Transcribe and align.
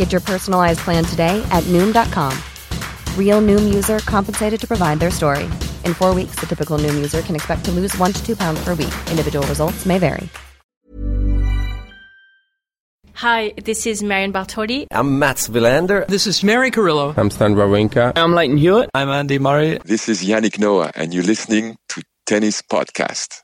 Get 0.00 0.12
your 0.12 0.22
personalized 0.22 0.80
plan 0.80 1.04
today 1.04 1.46
at 1.50 1.62
Noom.com. 1.64 2.32
Real 3.18 3.42
Noom 3.42 3.74
user 3.74 3.98
compensated 3.98 4.58
to 4.62 4.66
provide 4.66 4.98
their 4.98 5.10
story. 5.10 5.44
In 5.84 5.92
four 5.92 6.14
weeks, 6.14 6.40
the 6.40 6.46
typical 6.46 6.78
Noom 6.78 6.94
user 6.94 7.20
can 7.20 7.36
expect 7.36 7.66
to 7.66 7.70
lose 7.70 7.94
one 7.98 8.10
to 8.14 8.24
two 8.24 8.34
pounds 8.34 8.64
per 8.64 8.74
week. 8.74 8.94
Individual 9.10 9.46
results 9.46 9.84
may 9.84 9.98
vary. 9.98 10.26
Hi, 13.12 13.52
this 13.62 13.86
is 13.86 14.02
Marion 14.02 14.32
Bartoli. 14.32 14.86
I'm 14.90 15.18
Mats 15.18 15.50
Wilander. 15.50 16.06
This 16.06 16.26
is 16.26 16.42
Mary 16.42 16.70
Carillo. 16.70 17.12
I'm 17.18 17.28
Stan 17.28 17.54
Wawrinka. 17.54 18.12
I'm 18.16 18.32
Lleyton 18.32 18.56
Hewitt. 18.56 18.88
I'm 18.94 19.10
Andy 19.10 19.38
Murray. 19.38 19.80
This 19.84 20.08
is 20.08 20.24
Yannick 20.24 20.58
Noah, 20.58 20.92
and 20.94 21.12
you're 21.12 21.28
listening 21.28 21.76
to 21.90 22.02
Tennis 22.24 22.62
Podcast. 22.62 23.42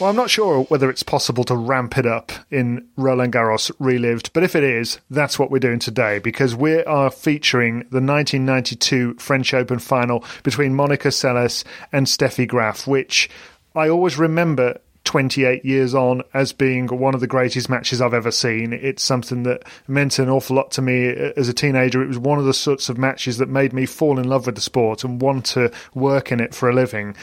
Well, 0.00 0.10
I'm 0.10 0.16
not 0.16 0.28
sure 0.28 0.64
whether 0.64 0.90
it's 0.90 1.04
possible 1.04 1.44
to 1.44 1.54
ramp 1.54 1.96
it 1.98 2.04
up 2.04 2.32
in 2.50 2.88
Roland 2.96 3.32
Garros 3.32 3.70
Relived, 3.78 4.32
but 4.32 4.42
if 4.42 4.56
it 4.56 4.64
is, 4.64 4.98
that's 5.08 5.38
what 5.38 5.52
we're 5.52 5.60
doing 5.60 5.78
today 5.78 6.18
because 6.18 6.56
we 6.56 6.82
are 6.82 7.12
featuring 7.12 7.80
the 7.90 8.00
1992 8.00 9.14
French 9.14 9.54
Open 9.54 9.78
final 9.78 10.24
between 10.42 10.74
Monica 10.74 11.08
Seles 11.08 11.62
and 11.92 12.08
Steffi 12.08 12.48
Graf, 12.48 12.88
which 12.88 13.30
I 13.76 13.88
always 13.88 14.18
remember 14.18 14.80
28 15.04 15.64
years 15.64 15.94
on 15.94 16.22
as 16.32 16.52
being 16.52 16.88
one 16.88 17.14
of 17.14 17.20
the 17.20 17.28
greatest 17.28 17.68
matches 17.68 18.00
I've 18.00 18.14
ever 18.14 18.32
seen. 18.32 18.72
It's 18.72 19.04
something 19.04 19.44
that 19.44 19.62
meant 19.86 20.18
an 20.18 20.28
awful 20.28 20.56
lot 20.56 20.72
to 20.72 20.82
me 20.82 21.06
as 21.36 21.48
a 21.48 21.54
teenager. 21.54 22.02
It 22.02 22.08
was 22.08 22.18
one 22.18 22.40
of 22.40 22.46
the 22.46 22.54
sorts 22.54 22.88
of 22.88 22.98
matches 22.98 23.38
that 23.38 23.48
made 23.48 23.72
me 23.72 23.86
fall 23.86 24.18
in 24.18 24.28
love 24.28 24.46
with 24.46 24.56
the 24.56 24.60
sport 24.60 25.04
and 25.04 25.22
want 25.22 25.46
to 25.46 25.70
work 25.94 26.32
in 26.32 26.40
it 26.40 26.52
for 26.52 26.68
a 26.68 26.74
living. 26.74 27.14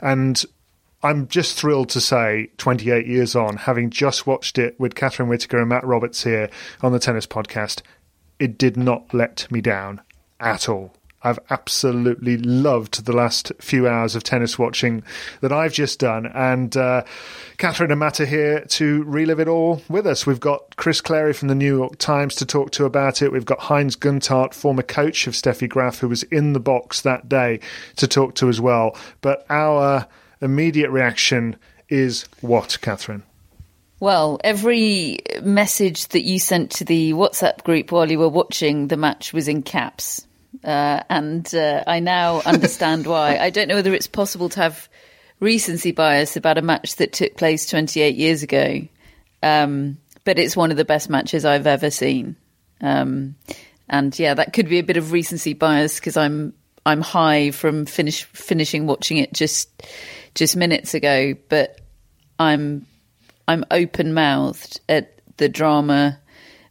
And 0.00 0.44
I'm 1.02 1.28
just 1.28 1.58
thrilled 1.58 1.88
to 1.90 2.00
say, 2.00 2.50
28 2.58 3.06
years 3.06 3.34
on, 3.34 3.56
having 3.56 3.88
just 3.88 4.26
watched 4.26 4.58
it 4.58 4.78
with 4.78 4.94
Catherine 4.94 5.28
Whitaker 5.28 5.58
and 5.58 5.68
Matt 5.68 5.84
Roberts 5.84 6.24
here 6.24 6.50
on 6.82 6.92
the 6.92 6.98
Tennis 6.98 7.26
Podcast, 7.26 7.80
it 8.38 8.58
did 8.58 8.76
not 8.76 9.14
let 9.14 9.50
me 9.50 9.62
down 9.62 10.02
at 10.38 10.68
all. 10.68 10.94
I've 11.22 11.38
absolutely 11.50 12.38
loved 12.38 13.04
the 13.04 13.12
last 13.12 13.52
few 13.60 13.86
hours 13.86 14.14
of 14.14 14.22
tennis 14.22 14.58
watching 14.58 15.02
that 15.42 15.52
I've 15.52 15.72
just 15.72 15.98
done. 15.98 16.26
And 16.26 16.74
uh, 16.76 17.04
Catherine 17.58 17.90
and 17.90 18.00
Matt 18.00 18.20
are 18.20 18.26
here 18.26 18.64
to 18.64 19.02
relive 19.04 19.38
it 19.38 19.48
all 19.48 19.82
with 19.88 20.06
us. 20.06 20.26
We've 20.26 20.40
got 20.40 20.76
Chris 20.76 21.02
Clarey 21.02 21.36
from 21.36 21.48
the 21.48 21.54
New 21.54 21.76
York 21.76 21.98
Times 21.98 22.34
to 22.36 22.46
talk 22.46 22.70
to 22.72 22.86
about 22.86 23.20
it. 23.20 23.32
We've 23.32 23.44
got 23.44 23.60
Heinz 23.60 23.96
Günthardt, 23.96 24.54
former 24.54 24.82
coach 24.82 25.26
of 25.26 25.34
Steffi 25.34 25.68
Graf, 25.68 25.98
who 25.98 26.08
was 26.08 26.22
in 26.24 26.54
the 26.54 26.60
box 26.60 27.02
that 27.02 27.28
day 27.28 27.60
to 27.96 28.08
talk 28.08 28.34
to 28.36 28.48
as 28.48 28.60
well. 28.60 28.96
But 29.20 29.44
our 29.50 30.06
immediate 30.40 30.90
reaction 30.90 31.56
is 31.88 32.26
what, 32.40 32.78
Catherine? 32.80 33.22
Well, 33.98 34.40
every 34.42 35.18
message 35.42 36.08
that 36.08 36.22
you 36.22 36.38
sent 36.38 36.70
to 36.72 36.84
the 36.84 37.12
WhatsApp 37.12 37.62
group 37.64 37.92
while 37.92 38.10
you 38.10 38.18
were 38.18 38.28
watching 38.28 38.88
the 38.88 38.96
match 38.96 39.34
was 39.34 39.46
in 39.46 39.62
caps. 39.62 40.26
Uh, 40.64 41.02
and 41.10 41.54
uh, 41.54 41.84
I 41.86 42.00
now 42.00 42.40
understand 42.46 43.06
why. 43.06 43.36
I 43.38 43.50
don't 43.50 43.68
know 43.68 43.74
whether 43.74 43.92
it's 43.92 44.06
possible 44.06 44.48
to 44.50 44.60
have 44.60 44.88
recency 45.38 45.92
bias 45.92 46.36
about 46.36 46.58
a 46.58 46.62
match 46.62 46.96
that 46.96 47.12
took 47.12 47.36
place 47.36 47.66
28 47.66 48.14
years 48.16 48.42
ago, 48.42 48.80
um, 49.42 49.98
but 50.24 50.38
it's 50.38 50.56
one 50.56 50.70
of 50.70 50.76
the 50.76 50.84
best 50.84 51.10
matches 51.10 51.44
I've 51.44 51.66
ever 51.66 51.90
seen. 51.90 52.36
Um, 52.80 53.36
and 53.88 54.16
yeah, 54.18 54.34
that 54.34 54.52
could 54.52 54.68
be 54.68 54.78
a 54.78 54.84
bit 54.84 54.96
of 54.96 55.12
recency 55.12 55.52
bias 55.52 55.98
because 55.98 56.16
I'm 56.16 56.54
I'm 56.86 57.02
high 57.02 57.50
from 57.50 57.84
finish 57.84 58.24
finishing 58.24 58.86
watching 58.86 59.18
it 59.18 59.32
just 59.32 59.68
just 60.34 60.56
minutes 60.56 60.94
ago, 60.94 61.34
but 61.48 61.80
I'm 62.38 62.86
I'm 63.48 63.64
open 63.70 64.14
mouthed 64.14 64.80
at 64.88 65.20
the 65.36 65.48
drama, 65.48 66.18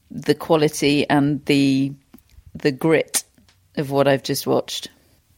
the 0.09 0.35
quality, 0.35 1.09
and 1.09 1.43
the 1.45 1.93
the 2.55 2.71
grit 2.71 3.23
of 3.77 3.91
what 3.91 4.07
I've 4.07 4.23
just 4.23 4.47
watched. 4.47 4.89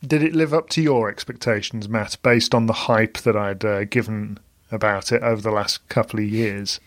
Did 0.05 0.23
it 0.23 0.33
live 0.33 0.53
up 0.53 0.69
to 0.69 0.81
your 0.81 1.09
expectations, 1.09 1.87
Matt, 1.87 2.17
based 2.23 2.55
on 2.55 2.65
the 2.65 2.73
hype 2.73 3.17
that 3.19 3.35
I'd 3.35 3.63
uh, 3.63 3.83
given 3.85 4.39
about 4.71 5.11
it 5.11 5.21
over 5.21 5.41
the 5.41 5.51
last 5.51 5.87
couple 5.89 6.19
of 6.19 6.25
years? 6.25 6.79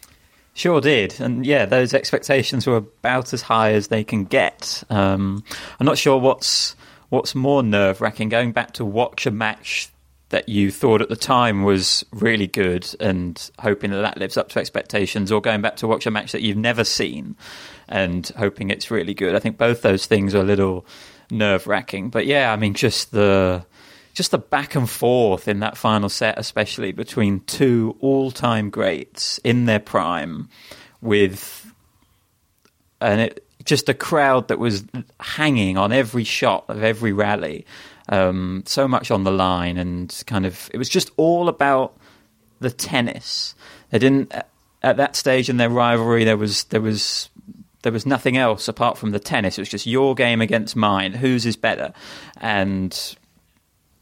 Sure 0.55 0.81
did, 0.81 1.21
and 1.21 1.45
yeah, 1.45 1.65
those 1.65 1.95
expectations 1.95 2.67
were 2.67 2.77
about 2.77 3.33
as 3.33 3.43
high 3.43 3.73
as 3.73 3.89
they 3.89 4.05
can 4.05 4.25
get. 4.25 4.85
Um, 4.89 5.43
I'm 5.81 5.87
not 5.87 5.99
sure 5.99 6.19
what's 6.19 6.77
what's 7.09 7.35
more 7.35 7.63
nerve 7.63 8.01
wracking 8.01 8.29
going 8.29 8.53
back 8.53 8.73
to 8.75 8.85
watch 8.85 9.27
a 9.27 9.31
match 9.31 9.91
that 10.35 10.49
you 10.49 10.69
thought 10.73 11.01
at 11.01 11.09
the 11.09 11.15
time 11.15 11.63
was 11.63 12.05
really 12.11 12.49
good 12.49 12.93
and 12.99 13.53
hoping 13.61 13.93
that 13.93 14.03
that 14.03 14.19
lives 14.19 14.37
up 14.37 14.49
to 14.49 14.59
expectations, 14.59 15.31
or 15.31 15.41
going 15.41 15.63
back 15.63 15.77
to 15.77 15.87
watch 15.87 16.07
a 16.07 16.11
match 16.11 16.33
that 16.33 16.43
you've 16.43 16.57
never 16.57 16.83
seen 16.83 17.37
and 17.89 18.33
hoping 18.37 18.69
it's 18.69 18.91
really 18.91 19.15
good. 19.15 19.37
I 19.37 19.39
think 19.39 19.59
both 19.59 19.83
those 19.83 20.07
things 20.07 20.35
are 20.35 20.41
a 20.41 20.43
little 20.43 20.87
nerve 21.31 21.69
wracking. 21.69 22.11
But 22.11 22.27
yeah, 22.27 22.53
I 22.53 22.57
mean, 22.57 22.75
just 22.75 23.13
the 23.13 23.65
just 24.13 24.33
the 24.33 24.39
back 24.39 24.75
and 24.75 24.91
forth 24.91 25.47
in 25.47 25.61
that 25.61 25.77
final 25.77 26.09
set, 26.09 26.37
especially 26.37 26.91
between 26.91 27.39
two 27.47 27.97
all 28.01 28.33
time 28.33 28.71
greats 28.71 29.39
in 29.45 29.67
their 29.67 29.79
prime, 29.79 30.49
with 31.01 31.73
and 33.01 33.21
it 33.21 33.47
just 33.65 33.89
a 33.89 33.95
crowd 33.95 34.49
that 34.49 34.59
was 34.59 34.83
hanging 35.21 35.79
on 35.79 35.93
every 35.93 36.25
shot 36.25 36.65
of 36.67 36.83
every 36.83 37.13
rally 37.13 37.65
um, 38.09 38.63
so 38.67 38.87
much 38.87 39.11
on 39.11 39.25
the 39.25 39.33
line, 39.33 39.77
and 39.79 40.23
kind 40.27 40.47
of 40.47 40.71
it 40.73 40.79
was 40.79 40.89
just 40.89 41.11
all 41.17 41.49
about 41.49 41.97
the 42.61 42.71
tennis. 42.71 43.55
They 43.91 43.99
didn't 43.99 44.33
at 44.83 44.97
that 44.99 45.17
stage 45.17 45.49
in 45.49 45.57
their 45.57 45.71
rivalry. 45.71 46.25
There 46.25 46.37
was 46.37 46.65
there 46.65 46.81
was 46.81 47.31
there 47.83 47.93
was 47.93 48.07
nothing 48.07 48.37
else 48.37 48.69
apart 48.69 48.99
from 48.99 49.11
the 49.11 49.19
tennis. 49.19 49.59
It 49.59 49.63
was 49.63 49.69
just 49.69 49.87
your 49.87 50.15
game 50.15 50.41
against 50.41 50.77
mine. 50.77 51.13
Whose 51.13 51.47
is 51.47 51.57
better? 51.57 51.93
And 52.39 53.17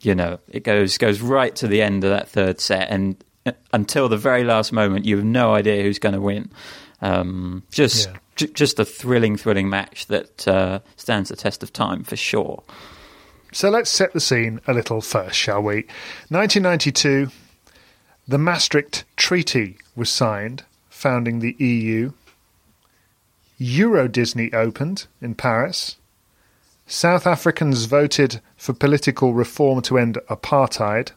you 0.00 0.14
know, 0.14 0.38
it 0.48 0.64
goes 0.64 0.98
goes 0.98 1.20
right 1.20 1.54
to 1.56 1.68
the 1.68 1.82
end 1.82 2.04
of 2.04 2.10
that 2.10 2.28
third 2.28 2.60
set, 2.60 2.90
and 2.90 3.22
uh, 3.46 3.52
until 3.72 4.08
the 4.08 4.16
very 4.16 4.44
last 4.44 4.72
moment, 4.72 5.04
you 5.04 5.16
have 5.16 5.24
no 5.24 5.54
idea 5.54 5.82
who's 5.82 5.98
going 5.98 6.14
to 6.14 6.20
win. 6.20 6.50
Um, 7.00 7.64
just 7.70 8.08
yeah. 8.08 8.16
j- 8.36 8.46
just 8.48 8.78
a 8.78 8.84
thrilling, 8.84 9.36
thrilling 9.36 9.68
match 9.68 10.06
that 10.06 10.46
uh, 10.46 10.80
stands 10.96 11.28
the 11.28 11.36
test 11.36 11.62
of 11.62 11.72
time 11.72 12.04
for 12.04 12.16
sure. 12.16 12.62
So 13.54 13.68
let's 13.68 13.90
set 13.90 14.14
the 14.14 14.20
scene 14.20 14.62
a 14.66 14.72
little 14.72 15.02
first, 15.02 15.36
shall 15.36 15.62
we? 15.62 15.84
1992, 16.30 17.28
the 18.26 18.38
Maastricht 18.38 19.04
Treaty 19.16 19.76
was 19.94 20.08
signed, 20.08 20.64
founding 20.88 21.40
the 21.40 21.54
EU. 21.58 22.12
Euro 23.58 24.08
Disney 24.08 24.50
opened 24.54 25.06
in 25.20 25.34
Paris. 25.34 25.96
South 26.86 27.26
Africans 27.26 27.84
voted 27.84 28.40
for 28.56 28.72
political 28.72 29.34
reform 29.34 29.82
to 29.82 29.98
end 29.98 30.18
apartheid. 30.30 31.10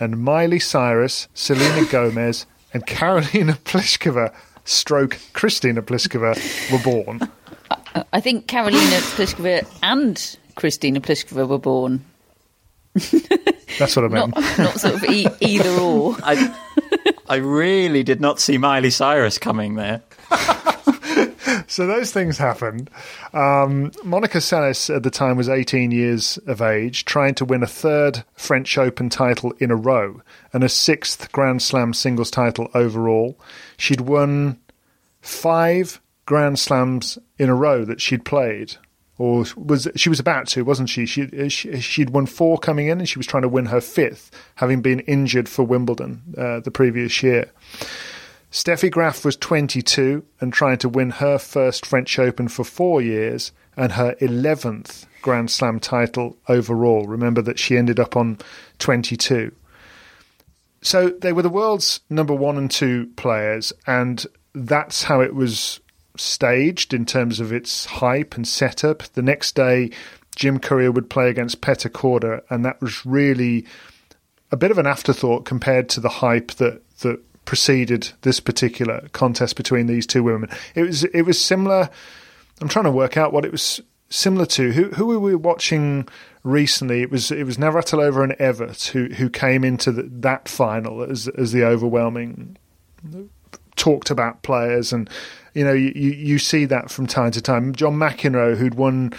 And 0.00 0.18
Miley 0.18 0.58
Cyrus, 0.58 1.28
Selena 1.32 1.86
Gomez, 1.90 2.44
and 2.74 2.84
Karolina 2.88 3.56
Pliskova, 3.58 4.34
stroke 4.64 5.18
Kristina 5.32 5.80
Pliskova, 5.80 6.34
were 6.72 6.82
born. 6.82 7.20
I 8.12 8.20
think 8.20 8.48
Karolina 8.48 9.00
Pliskova 9.14 9.64
and 9.82 10.36
Kristina 10.56 10.98
Pliskova 11.00 11.46
were 11.46 11.58
born. 11.58 12.04
That's 13.78 13.94
what 13.94 14.06
I 14.06 14.08
meant. 14.08 14.34
not, 14.34 14.58
not 14.58 14.80
sort 14.80 14.94
of 14.94 15.04
e- 15.04 15.28
either 15.40 15.70
or. 15.80 16.16
I, 16.22 16.54
I 17.28 17.36
really 17.36 18.02
did 18.02 18.20
not 18.20 18.40
see 18.40 18.56
Miley 18.56 18.90
Cyrus 18.90 19.38
coming 19.38 19.74
there. 19.74 20.02
so 21.66 21.86
those 21.86 22.10
things 22.12 22.38
happened. 22.38 22.88
Um, 23.34 23.92
Monica 24.02 24.38
Seles 24.38 24.94
at 24.94 25.02
the 25.02 25.10
time 25.10 25.36
was 25.36 25.48
18 25.48 25.90
years 25.90 26.38
of 26.46 26.62
age, 26.62 27.04
trying 27.04 27.34
to 27.34 27.44
win 27.44 27.62
a 27.62 27.66
third 27.66 28.24
French 28.34 28.78
Open 28.78 29.10
title 29.10 29.52
in 29.58 29.70
a 29.70 29.76
row 29.76 30.22
and 30.52 30.64
a 30.64 30.68
sixth 30.68 31.30
Grand 31.32 31.60
Slam 31.60 31.92
singles 31.92 32.30
title 32.30 32.68
overall. 32.72 33.38
She'd 33.76 34.00
won 34.00 34.58
five 35.20 36.00
Grand 36.24 36.58
Slams 36.58 37.18
in 37.38 37.50
a 37.50 37.54
row 37.54 37.84
that 37.84 38.00
she'd 38.00 38.24
played. 38.24 38.76
Or 39.18 39.46
was 39.56 39.88
she 39.96 40.10
was 40.10 40.20
about 40.20 40.46
to, 40.48 40.64
wasn't 40.64 40.90
she? 40.90 41.06
She, 41.06 41.48
she 41.48 41.80
she'd 41.80 42.10
won 42.10 42.26
four 42.26 42.58
coming 42.58 42.88
in, 42.88 42.98
and 42.98 43.08
she 43.08 43.18
was 43.18 43.26
trying 43.26 43.42
to 43.42 43.48
win 43.48 43.66
her 43.66 43.80
fifth, 43.80 44.30
having 44.56 44.82
been 44.82 45.00
injured 45.00 45.48
for 45.48 45.62
Wimbledon 45.62 46.22
uh, 46.36 46.60
the 46.60 46.70
previous 46.70 47.22
year. 47.22 47.50
Steffi 48.52 48.90
Graf 48.90 49.24
was 49.24 49.36
22 49.36 50.24
and 50.40 50.52
trying 50.52 50.78
to 50.78 50.88
win 50.88 51.10
her 51.10 51.38
first 51.38 51.84
French 51.84 52.18
Open 52.18 52.48
for 52.48 52.64
four 52.64 53.02
years 53.02 53.52
and 53.76 53.92
her 53.92 54.14
11th 54.20 55.06
Grand 55.20 55.50
Slam 55.50 55.80
title 55.80 56.36
overall. 56.48 57.06
Remember 57.06 57.42
that 57.42 57.58
she 57.58 57.76
ended 57.76 57.98
up 57.98 58.16
on 58.16 58.38
22. 58.78 59.52
So 60.82 61.08
they 61.08 61.32
were 61.32 61.42
the 61.42 61.48
world's 61.48 62.00
number 62.08 62.32
one 62.32 62.56
and 62.56 62.70
two 62.70 63.10
players, 63.16 63.72
and 63.86 64.24
that's 64.54 65.02
how 65.02 65.20
it 65.20 65.34
was 65.34 65.80
staged 66.20 66.94
in 66.94 67.06
terms 67.06 67.40
of 67.40 67.52
its 67.52 67.86
hype 67.86 68.36
and 68.36 68.46
setup. 68.46 69.02
The 69.14 69.22
next 69.22 69.54
day, 69.54 69.90
Jim 70.34 70.58
Courier 70.58 70.92
would 70.92 71.10
play 71.10 71.30
against 71.30 71.60
Petr 71.60 71.90
Korda, 71.90 72.42
and 72.50 72.64
that 72.64 72.80
was 72.80 73.04
really 73.04 73.66
a 74.50 74.56
bit 74.56 74.70
of 74.70 74.78
an 74.78 74.86
afterthought 74.86 75.44
compared 75.44 75.88
to 75.90 76.00
the 76.00 76.08
hype 76.08 76.52
that 76.52 76.82
that 77.00 77.20
preceded 77.44 78.10
this 78.22 78.40
particular 78.40 79.08
contest 79.12 79.56
between 79.56 79.86
these 79.86 80.06
two 80.06 80.22
women. 80.22 80.50
It 80.74 80.82
was 80.82 81.04
it 81.04 81.22
was 81.22 81.42
similar. 81.42 81.88
I'm 82.60 82.68
trying 82.68 82.84
to 82.84 82.90
work 82.90 83.16
out 83.16 83.32
what 83.32 83.44
it 83.44 83.52
was 83.52 83.80
similar 84.10 84.46
to. 84.46 84.72
Who 84.72 84.90
who 84.90 85.06
were 85.06 85.18
we 85.18 85.34
watching 85.34 86.06
recently? 86.42 87.02
It 87.02 87.10
was 87.10 87.30
it 87.30 87.44
was 87.44 87.56
Navratilova 87.56 88.22
and 88.22 88.32
Evert 88.38 88.90
who 88.92 89.06
who 89.06 89.30
came 89.30 89.64
into 89.64 89.90
the, 89.92 90.02
that 90.02 90.48
final 90.48 91.02
as 91.02 91.28
as 91.28 91.52
the 91.52 91.64
overwhelming 91.64 92.58
talked 93.76 94.10
about 94.10 94.42
players 94.42 94.92
and 94.92 95.08
you 95.56 95.64
know 95.64 95.72
you 95.72 96.10
you 96.10 96.38
see 96.38 96.66
that 96.66 96.90
from 96.90 97.06
time 97.06 97.30
to 97.30 97.40
time. 97.40 97.74
John 97.74 97.94
McEnroe 97.94 98.58
who'd 98.58 98.74
won 98.74 99.14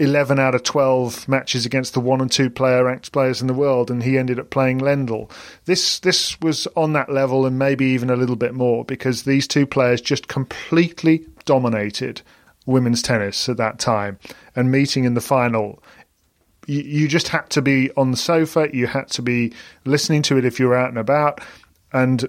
11 0.00 0.40
out 0.40 0.56
of 0.56 0.64
12 0.64 1.28
matches 1.28 1.64
against 1.64 1.94
the 1.94 2.00
one 2.00 2.20
and 2.20 2.30
two 2.30 2.50
player 2.50 2.84
ranked 2.84 3.12
players 3.12 3.40
in 3.40 3.46
the 3.46 3.54
world, 3.54 3.88
and 3.88 4.02
he 4.02 4.18
ended 4.18 4.40
up 4.40 4.50
playing 4.50 4.80
Lendl. 4.80 5.30
This 5.64 6.00
this 6.00 6.38
was 6.40 6.66
on 6.76 6.92
that 6.94 7.08
level, 7.08 7.46
and 7.46 7.56
maybe 7.56 7.84
even 7.86 8.10
a 8.10 8.16
little 8.16 8.34
bit 8.34 8.52
more, 8.52 8.84
because 8.84 9.22
these 9.22 9.46
two 9.46 9.64
players 9.64 10.00
just 10.00 10.26
completely 10.26 11.24
dominated 11.44 12.20
women's 12.66 13.00
tennis 13.00 13.48
at 13.48 13.56
that 13.58 13.78
time. 13.78 14.18
And 14.56 14.72
meeting 14.72 15.04
in 15.04 15.14
the 15.14 15.20
final, 15.20 15.80
you, 16.66 16.80
you 16.80 17.06
just 17.06 17.28
had 17.28 17.48
to 17.50 17.62
be 17.62 17.92
on 17.92 18.10
the 18.10 18.16
sofa, 18.16 18.68
you 18.72 18.88
had 18.88 19.06
to 19.10 19.22
be 19.22 19.52
listening 19.84 20.22
to 20.22 20.36
it 20.36 20.44
if 20.44 20.58
you 20.58 20.66
were 20.66 20.74
out 20.74 20.88
and 20.88 20.98
about, 20.98 21.40
and 21.92 22.28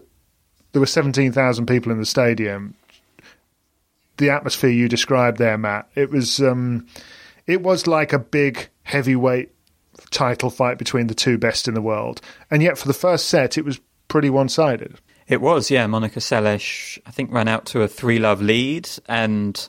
there 0.73 0.79
were 0.79 0.85
17,000 0.85 1.65
people 1.65 1.91
in 1.91 1.97
the 1.97 2.05
stadium. 2.05 2.75
The 4.17 4.29
atmosphere 4.29 4.69
you 4.69 4.89
described 4.89 5.37
there, 5.37 5.57
Matt, 5.57 5.89
it 5.95 6.09
was. 6.09 6.39
Um, 6.41 6.87
it 7.45 7.61
was 7.61 7.87
like 7.87 8.11
a 8.11 8.19
big 8.19 8.67
heavyweight 8.83 9.51
title 10.11 10.49
fight 10.49 10.77
between 10.77 11.07
the 11.07 11.15
two 11.15 11.37
best 11.37 11.67
in 11.67 11.73
the 11.73 11.81
world. 11.81 12.21
And 12.51 12.61
yet, 12.61 12.77
for 12.77 12.87
the 12.87 12.93
first 12.93 13.27
set, 13.27 13.57
it 13.57 13.65
was 13.65 13.79
pretty 14.07 14.29
one 14.29 14.49
sided. 14.49 14.99
It 15.27 15.41
was, 15.41 15.69
yeah. 15.69 15.87
Monica 15.87 16.19
Seles, 16.19 16.99
I 17.05 17.11
think, 17.11 17.31
ran 17.31 17.47
out 17.47 17.65
to 17.67 17.81
a 17.81 17.87
three 17.87 18.19
love 18.19 18.41
lead 18.41 18.89
and 19.07 19.67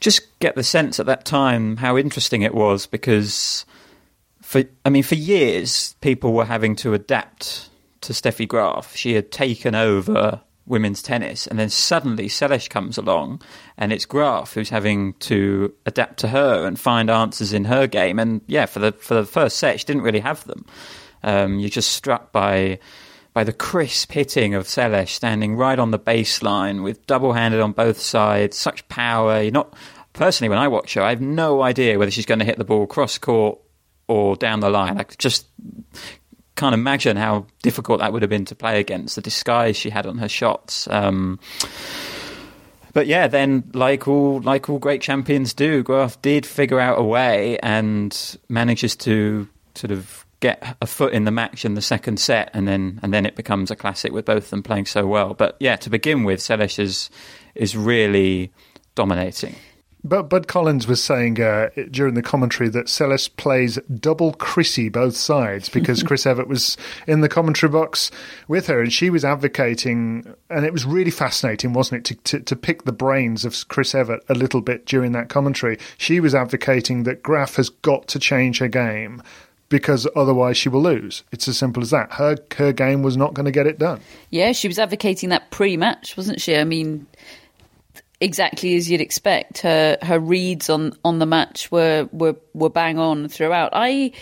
just 0.00 0.38
get 0.40 0.56
the 0.56 0.64
sense 0.64 0.98
at 0.98 1.06
that 1.06 1.24
time 1.24 1.76
how 1.76 1.96
interesting 1.96 2.42
it 2.42 2.54
was 2.54 2.86
because, 2.86 3.64
for 4.40 4.64
I 4.84 4.90
mean, 4.90 5.02
for 5.02 5.14
years, 5.14 5.94
people 6.00 6.32
were 6.32 6.46
having 6.46 6.74
to 6.76 6.94
adapt 6.94 7.68
to 8.02 8.12
Steffi 8.12 8.48
Graf. 8.48 8.96
She 8.96 9.14
had 9.14 9.30
taken 9.30 9.74
over 9.74 10.40
women's 10.70 11.02
tennis, 11.02 11.46
and 11.46 11.58
then 11.58 11.68
suddenly 11.68 12.28
Seles 12.28 12.70
comes 12.70 12.96
along, 12.96 13.42
and 13.76 13.92
it's 13.92 14.06
Graf 14.06 14.54
who's 14.54 14.70
having 14.70 15.14
to 15.14 15.74
adapt 15.84 16.18
to 16.20 16.28
her 16.28 16.66
and 16.66 16.80
find 16.80 17.10
answers 17.10 17.52
in 17.52 17.66
her 17.66 17.86
game. 17.86 18.18
And 18.18 18.40
yeah, 18.46 18.66
for 18.66 18.78
the 18.78 18.92
for 18.92 19.14
the 19.14 19.26
first 19.26 19.58
set, 19.58 19.80
she 19.80 19.86
didn't 19.86 20.02
really 20.02 20.20
have 20.20 20.44
them. 20.44 20.64
Um, 21.22 21.58
you're 21.58 21.68
just 21.68 21.92
struck 21.92 22.32
by 22.32 22.78
by 23.34 23.44
the 23.44 23.52
crisp 23.52 24.12
hitting 24.12 24.54
of 24.54 24.66
Seles 24.66 25.08
standing 25.08 25.56
right 25.56 25.78
on 25.78 25.90
the 25.90 25.98
baseline 25.98 26.82
with 26.82 27.06
double 27.06 27.32
handed 27.32 27.60
on 27.60 27.72
both 27.72 28.00
sides, 28.00 28.56
such 28.56 28.88
power. 28.88 29.42
You're 29.42 29.52
not 29.52 29.74
personally 30.12 30.48
when 30.48 30.58
I 30.58 30.68
watch 30.68 30.94
her, 30.94 31.02
I 31.02 31.10
have 31.10 31.20
no 31.20 31.62
idea 31.62 31.98
whether 31.98 32.10
she's 32.10 32.26
going 32.26 32.40
to 32.40 32.44
hit 32.44 32.58
the 32.58 32.64
ball 32.64 32.86
cross 32.86 33.18
court 33.18 33.58
or 34.08 34.36
down 34.36 34.60
the 34.60 34.70
line. 34.70 34.98
I 34.98 35.06
just 35.18 35.46
can't 36.56 36.74
imagine 36.74 37.16
how 37.16 37.46
difficult 37.62 38.00
that 38.00 38.12
would 38.12 38.22
have 38.22 38.28
been 38.28 38.44
to 38.46 38.54
play 38.54 38.80
against 38.80 39.16
the 39.16 39.22
disguise 39.22 39.76
she 39.76 39.90
had 39.90 40.06
on 40.06 40.18
her 40.18 40.28
shots. 40.28 40.88
Um, 40.88 41.38
but 42.92 43.06
yeah, 43.06 43.28
then 43.28 43.70
like 43.72 44.08
all 44.08 44.40
like 44.40 44.68
all 44.68 44.78
great 44.78 45.00
champions 45.00 45.54
do, 45.54 45.82
Graf 45.82 46.20
did 46.22 46.44
figure 46.44 46.80
out 46.80 46.98
a 46.98 47.02
way 47.02 47.58
and 47.58 48.38
manages 48.48 48.96
to 48.96 49.48
sort 49.74 49.92
of 49.92 50.26
get 50.40 50.76
a 50.80 50.86
foot 50.86 51.12
in 51.12 51.24
the 51.24 51.30
match 51.30 51.64
in 51.64 51.74
the 51.74 51.82
second 51.82 52.18
set, 52.18 52.50
and 52.52 52.66
then 52.66 52.98
and 53.02 53.12
then 53.12 53.26
it 53.26 53.36
becomes 53.36 53.70
a 53.70 53.76
classic 53.76 54.12
with 54.12 54.24
both 54.24 54.44
of 54.44 54.50
them 54.50 54.62
playing 54.62 54.86
so 54.86 55.06
well. 55.06 55.34
But 55.34 55.56
yeah, 55.60 55.76
to 55.76 55.90
begin 55.90 56.24
with, 56.24 56.40
Seles 56.40 56.78
is 56.78 57.10
is 57.54 57.76
really 57.76 58.50
dominating. 58.94 59.54
But 60.02 60.30
Bud 60.30 60.48
Collins 60.48 60.86
was 60.86 61.02
saying 61.02 61.40
uh, 61.40 61.68
during 61.90 62.14
the 62.14 62.22
commentary 62.22 62.70
that 62.70 62.86
Seles 62.86 63.28
plays 63.36 63.78
double 63.94 64.32
Chrissy 64.32 64.88
both 64.88 65.16
sides 65.16 65.68
because 65.68 66.02
Chris 66.04 66.26
Evert 66.26 66.48
was 66.48 66.76
in 67.06 67.20
the 67.20 67.28
commentary 67.28 67.70
box 67.70 68.10
with 68.48 68.66
her 68.68 68.80
and 68.80 68.92
she 68.92 69.10
was 69.10 69.24
advocating, 69.24 70.34
and 70.48 70.64
it 70.64 70.72
was 70.72 70.86
really 70.86 71.10
fascinating, 71.10 71.74
wasn't 71.74 72.08
it, 72.10 72.24
to, 72.24 72.38
to, 72.38 72.44
to 72.44 72.56
pick 72.56 72.84
the 72.84 72.92
brains 72.92 73.44
of 73.44 73.68
Chris 73.68 73.94
Evert 73.94 74.24
a 74.28 74.34
little 74.34 74.62
bit 74.62 74.86
during 74.86 75.12
that 75.12 75.28
commentary. 75.28 75.78
She 75.98 76.18
was 76.18 76.34
advocating 76.34 77.02
that 77.02 77.22
Graf 77.22 77.56
has 77.56 77.68
got 77.68 78.08
to 78.08 78.18
change 78.18 78.58
her 78.58 78.68
game 78.68 79.22
because 79.68 80.06
otherwise 80.16 80.56
she 80.56 80.68
will 80.68 80.82
lose. 80.82 81.22
It's 81.30 81.46
as 81.46 81.56
simple 81.56 81.82
as 81.82 81.90
that. 81.90 82.12
Her 82.14 82.36
her 82.56 82.72
game 82.72 83.02
was 83.02 83.16
not 83.16 83.34
going 83.34 83.46
to 83.46 83.52
get 83.52 83.66
it 83.66 83.78
done. 83.78 84.00
Yeah, 84.30 84.52
she 84.52 84.68
was 84.68 84.78
advocating 84.78 85.28
that 85.28 85.50
pre-match, 85.50 86.16
wasn't 86.16 86.40
she? 86.40 86.56
I 86.56 86.64
mean, 86.64 87.06
exactly 88.20 88.76
as 88.76 88.90
you'd 88.90 89.00
expect. 89.00 89.58
Her 89.58 89.98
her 90.02 90.18
reads 90.18 90.70
on, 90.70 90.92
on 91.04 91.18
the 91.18 91.26
match 91.26 91.70
were, 91.70 92.08
were 92.12 92.36
were 92.54 92.70
bang 92.70 92.98
on 92.98 93.28
throughout. 93.28 93.70
I, 93.72 94.12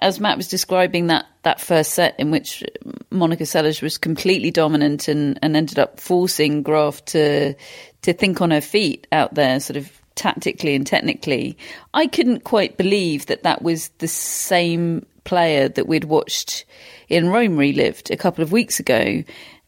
as 0.00 0.20
Matt 0.20 0.36
was 0.36 0.48
describing 0.48 1.06
that, 1.08 1.26
that 1.42 1.60
first 1.60 1.92
set 1.92 2.18
in 2.18 2.30
which 2.30 2.64
Monica 3.10 3.44
Seles 3.44 3.82
was 3.82 3.98
completely 3.98 4.50
dominant 4.50 5.08
and, 5.08 5.38
and 5.42 5.56
ended 5.56 5.78
up 5.78 6.00
forcing 6.00 6.62
Graf 6.62 7.04
to 7.06 7.54
to 8.02 8.12
think 8.12 8.40
on 8.40 8.50
her 8.50 8.60
feet 8.60 9.06
out 9.12 9.34
there, 9.34 9.60
sort 9.60 9.76
of 9.76 9.90
tactically 10.14 10.74
and 10.74 10.86
technically. 10.86 11.56
I 11.94 12.06
couldn't 12.06 12.44
quite 12.44 12.76
believe 12.76 13.26
that 13.26 13.44
that 13.44 13.62
was 13.62 13.88
the 13.98 14.08
same 14.08 15.06
player 15.24 15.68
that 15.68 15.86
we'd 15.86 16.04
watched 16.04 16.64
in 17.08 17.28
Rome 17.28 17.56
relived 17.56 18.10
a 18.10 18.16
couple 18.16 18.42
of 18.42 18.52
weeks 18.52 18.80
ago 18.80 19.22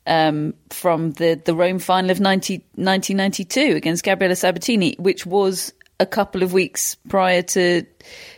um, 0.07 0.55
from 0.71 1.13
the, 1.13 1.41
the 1.45 1.55
Rome 1.55 1.79
final 1.79 2.11
of 2.11 2.21
90, 2.21 2.59
1992 2.75 3.77
against 3.77 4.05
Gabriela 4.05 4.37
Sabatini, 4.37 4.97
which 4.99 5.25
was 5.27 5.73
a 6.01 6.07
couple 6.07 6.43
of 6.43 6.53
weeks 6.53 6.97
prior 7.09 7.43
to 7.43 7.85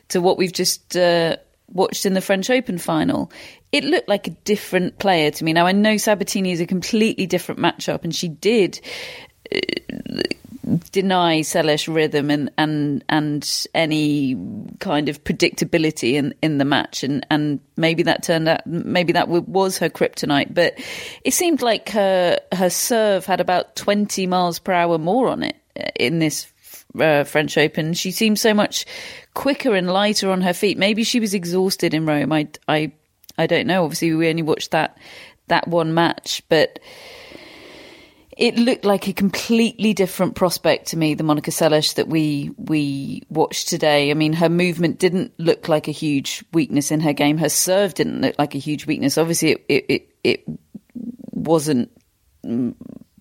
to 0.09 0.21
what 0.21 0.39
we've 0.39 0.53
just 0.53 0.97
uh, 0.97 1.37
watched 1.73 2.07
in 2.07 2.15
the 2.15 2.21
French 2.21 2.51
Open 2.51 2.79
final. 2.79 3.33
It 3.73 3.85
looked 3.85 4.09
like 4.09 4.27
a 4.27 4.31
different 4.31 4.99
player 4.99 5.31
to 5.33 5.45
me. 5.45 5.53
Now 5.53 5.67
I 5.67 5.73
know 5.73 5.97
Sabatini 5.97 6.53
is 6.53 6.61
a 6.61 6.67
completely 6.67 7.27
different 7.27 7.61
matchup, 7.61 8.05
and 8.05 8.15
she 8.15 8.29
did. 8.29 8.81
Uh, 9.55 9.59
deny 10.91 11.41
Seles 11.41 11.93
rhythm 11.93 12.31
and, 12.31 12.51
and 12.59 13.05
and 13.09 13.67
any 13.73 14.37
kind 14.81 15.09
of 15.09 15.23
predictability 15.23 16.15
in, 16.15 16.35
in 16.43 16.59
the 16.59 16.65
match 16.65 17.05
and, 17.05 17.25
and 17.31 17.61
maybe 17.77 18.03
that 18.03 18.25
turned 18.25 18.49
out 18.49 18.67
maybe 18.67 19.13
that 19.13 19.29
was 19.29 19.79
her 19.79 19.89
kryptonite 19.89 20.53
but 20.53 20.75
it 21.23 21.33
seemed 21.33 21.63
like 21.63 21.91
her 21.91 22.39
her 22.53 22.69
serve 22.69 23.25
had 23.27 23.41
about 23.41 23.77
20 23.77 24.27
miles 24.27 24.59
per 24.59 24.73
hour 24.73 24.99
more 24.99 25.29
on 25.29 25.45
it 25.45 25.57
uh, 25.79 25.89
in 25.95 26.19
this 26.19 26.53
uh, 26.99 27.25
French 27.25 27.59
Open. 27.59 27.93
She 27.93 28.11
seemed 28.11 28.39
so 28.39 28.55
much 28.55 28.87
quicker 29.35 29.75
and 29.75 29.91
lighter 29.91 30.31
on 30.31 30.41
her 30.41 30.55
feet. 30.55 30.79
Maybe 30.79 31.05
she 31.05 31.21
was 31.21 31.35
exhausted 31.35 31.95
in 31.95 32.07
Rome. 32.07 32.33
I 32.33 32.49
I 32.67 32.93
I 33.39 33.47
don't 33.47 33.67
know. 33.67 33.85
Obviously 33.85 34.13
we 34.15 34.29
only 34.29 34.43
watched 34.43 34.73
that 34.73 34.99
that 35.49 35.69
one 35.69 35.95
match 35.95 36.43
but 36.49 36.81
it 38.37 38.59
looked 38.59 38.85
like 38.85 39.09
a 39.09 39.15
completely 39.15 39.95
different 39.95 40.35
prospect 40.35 40.89
to 40.89 40.99
me, 40.99 41.15
the 41.15 41.25
Monica 41.25 41.51
Seles 41.51 41.95
that 41.95 42.07
we 42.07 42.51
we 42.59 43.23
watched 43.31 43.69
today. 43.69 44.11
I 44.11 44.15
mean, 44.15 44.35
her 44.35 44.51
movement 44.51 44.99
didn't 44.99 45.33
look 45.39 45.69
like 45.69 45.89
a 45.89 45.93
huge 45.93 46.45
weakness 46.53 46.91
in 46.91 47.01
her 47.01 47.15
game. 47.15 47.39
Her 47.39 47.49
serve 47.49 47.95
didn't 47.95 48.21
look 48.21 48.39
like 48.39 48.55
a 48.55 48.59
huge 48.59 48.87
weakness. 48.87 49.17
Obviously, 49.17 49.53
it 49.53 49.65
it 49.69 49.85
it, 49.89 50.09
it 50.23 50.45
wasn't 51.33 51.91
mm, 52.45 52.75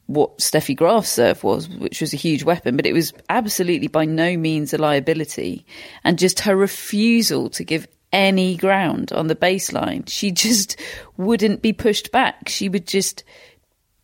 what 0.07 0.39
Steffi 0.39 0.75
Graf's 0.75 1.09
serve 1.09 1.45
was, 1.45 1.69
which 1.69 2.01
was 2.01 2.13
a 2.13 2.17
huge 2.17 2.43
weapon, 2.43 2.75
but 2.75 2.85
it 2.85 2.93
was 2.93 3.13
absolutely 3.29 3.87
by 3.87 4.03
no 4.03 4.35
means 4.35 4.73
a 4.73 4.77
liability. 4.77 5.65
And 6.03 6.19
just 6.19 6.41
her 6.41 6.57
refusal 6.57 7.49
to 7.51 7.63
give 7.63 7.87
any 8.11 8.57
ground 8.57 9.13
on 9.13 9.27
the 9.27 9.35
baseline, 9.35 10.09
she 10.09 10.31
just 10.45 10.77
wouldn't 11.15 11.61
be 11.61 11.71
pushed 11.71 12.11
back. 12.11 12.49
She 12.49 12.67
would 12.67 12.85
just 12.85 13.23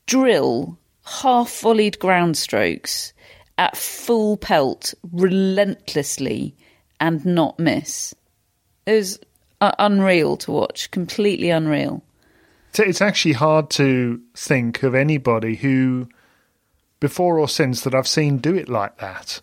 drill 0.06 0.78
half 1.12 1.62
volleyed 1.62 2.00
ground 2.00 2.38
strokes 2.38 3.14
at 3.58 3.78
full 3.78 4.38
pelt 4.38 4.94
relentlessly 5.12 6.56
and 7.00 7.26
not 7.26 7.60
miss. 7.60 8.16
It 8.86 8.94
was 8.94 9.20
uh, 9.60 9.72
unreal 9.78 10.38
to 10.38 10.52
watch, 10.52 10.90
completely 10.92 11.50
unreal. 11.50 12.04
It's 12.78 13.02
actually 13.02 13.34
hard 13.34 13.70
to 13.72 14.22
think 14.36 14.82
of 14.84 14.96
anybody 14.96 15.56
who, 15.56 16.08
before 17.00 17.38
or 17.38 17.50
since, 17.50 17.82
that 17.82 17.94
I've 17.94 18.08
seen 18.08 18.38
do 18.38 18.56
it 18.56 18.70
like 18.70 18.98
that. 19.00 19.42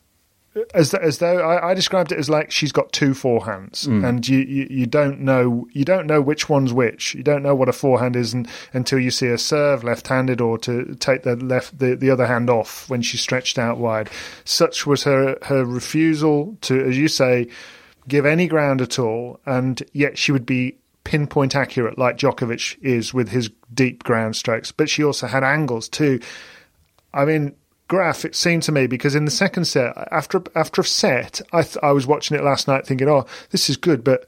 As 0.75 0.95
as 0.95 1.19
though 1.19 1.39
I, 1.39 1.71
I 1.71 1.75
described 1.75 2.13
it 2.13 2.19
as 2.19 2.29
like 2.29 2.51
she's 2.51 2.73
got 2.73 2.93
two 2.93 3.11
forehands, 3.11 3.87
mm. 3.87 4.07
and 4.07 4.27
you, 4.27 4.39
you, 4.39 4.67
you 4.71 4.87
don't 4.87 5.21
know 5.21 5.67
you 5.73 5.85
don't 5.85 6.07
know 6.07 6.21
which 6.21 6.49
one's 6.49 6.73
which. 6.73 7.15
You 7.15 7.23
don't 7.23 7.43
know 7.43 7.55
what 7.55 7.69
a 7.69 7.73
forehand 7.73 8.17
is 8.17 8.35
and, 8.35 8.49
until 8.73 8.99
you 8.99 9.11
see 9.11 9.27
her 9.27 9.39
serve 9.39 9.85
left-handed 9.85 10.41
or 10.41 10.59
to 10.59 10.95
take 10.97 11.23
the 11.23 11.37
left 11.37 11.79
the, 11.79 11.95
the 11.97 12.11
other 12.11 12.27
hand 12.27 12.51
off 12.51 12.89
when 12.89 13.03
she's 13.03 13.21
stretched 13.21 13.59
out 13.59 13.79
wide. 13.79 14.11
Such 14.45 14.87
was 14.87 15.05
her 15.05 15.39
her 15.43 15.65
refusal 15.65 16.57
to, 16.63 16.81
as 16.85 16.97
you 16.97 17.09
say, 17.09 17.49
give 18.07 18.27
any 18.27 18.47
ground 18.47 18.81
at 18.81 18.99
all, 18.99 19.41
and 19.47 19.83
yet 19.93 20.19
she 20.19 20.33
would 20.33 20.47
be 20.47 20.79
pinpoint 21.05 21.57
accurate 21.57 21.99
like 21.99 22.19
Djokovic 22.19 22.77
is 22.83 23.15
with 23.15 23.31
his 23.31 23.51
deep 23.73 24.05
ground 24.05 24.37
strokes. 24.37 24.73
But 24.73 24.91
she 24.91 25.03
also 25.03 25.27
had 25.27 25.43
angles 25.43 25.89
too. 25.89 26.21
I 27.15 27.25
mean, 27.25 27.55
Graf, 27.89 28.27
it 28.27 28.37
seemed 28.37 28.63
to 28.65 28.73
me 28.73 28.87
because 28.87 29.15
in 29.15 29.25
the 29.25 29.31
second 29.31 29.65
set, 29.65 29.97
after 30.13 30.43
after 30.55 30.83
a 30.83 30.85
set, 30.85 31.41
I 31.53 31.63
th- 31.63 31.79
I 31.83 31.93
was 31.93 32.07
watching 32.07 32.37
it 32.37 32.45
last 32.45 32.69
night 32.69 32.87
thinking, 32.87 33.09
oh, 33.09 33.27
this 33.51 33.71
is 33.71 33.79
good, 33.79 34.05
but 34.05 34.27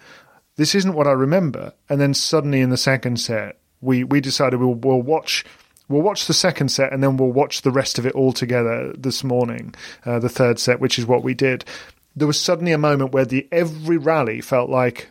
this 0.57 0.75
isn't 0.75 0.95
what 0.95 1.07
I 1.07 1.13
remember. 1.13 1.75
And 1.89 2.01
then 2.01 2.15
suddenly 2.15 2.63
in 2.63 2.71
the 2.71 2.79
second 2.79 3.21
set, 3.21 3.59
we 3.83 4.03
we 4.03 4.23
decided 4.23 4.61
we'll, 4.61 4.75
we'll 4.75 5.03
watch 5.03 5.45
we'll 5.89 6.01
watch 6.01 6.27
the 6.27 6.35
second 6.35 6.71
set 6.71 6.93
and 6.93 7.03
then 7.03 7.19
we'll 7.19 7.33
watch 7.33 7.61
the 7.61 7.71
rest 7.71 7.99
of 7.99 8.07
it 8.07 8.15
all 8.15 8.33
together 8.33 8.95
this 8.97 9.23
morning, 9.23 9.75
uh, 10.07 10.19
the 10.19 10.29
third 10.29 10.59
set, 10.59 10.81
which 10.81 10.99
is 10.99 11.05
what 11.05 11.23
we 11.23 11.35
did. 11.35 11.65
There 12.17 12.27
was 12.27 12.41
suddenly 12.41 12.73
a 12.73 12.79
moment 12.79 13.13
where 13.13 13.27
the 13.27 13.47
every 13.53 13.99
rally 13.99 14.41
felt 14.41 14.71
like 14.71 15.11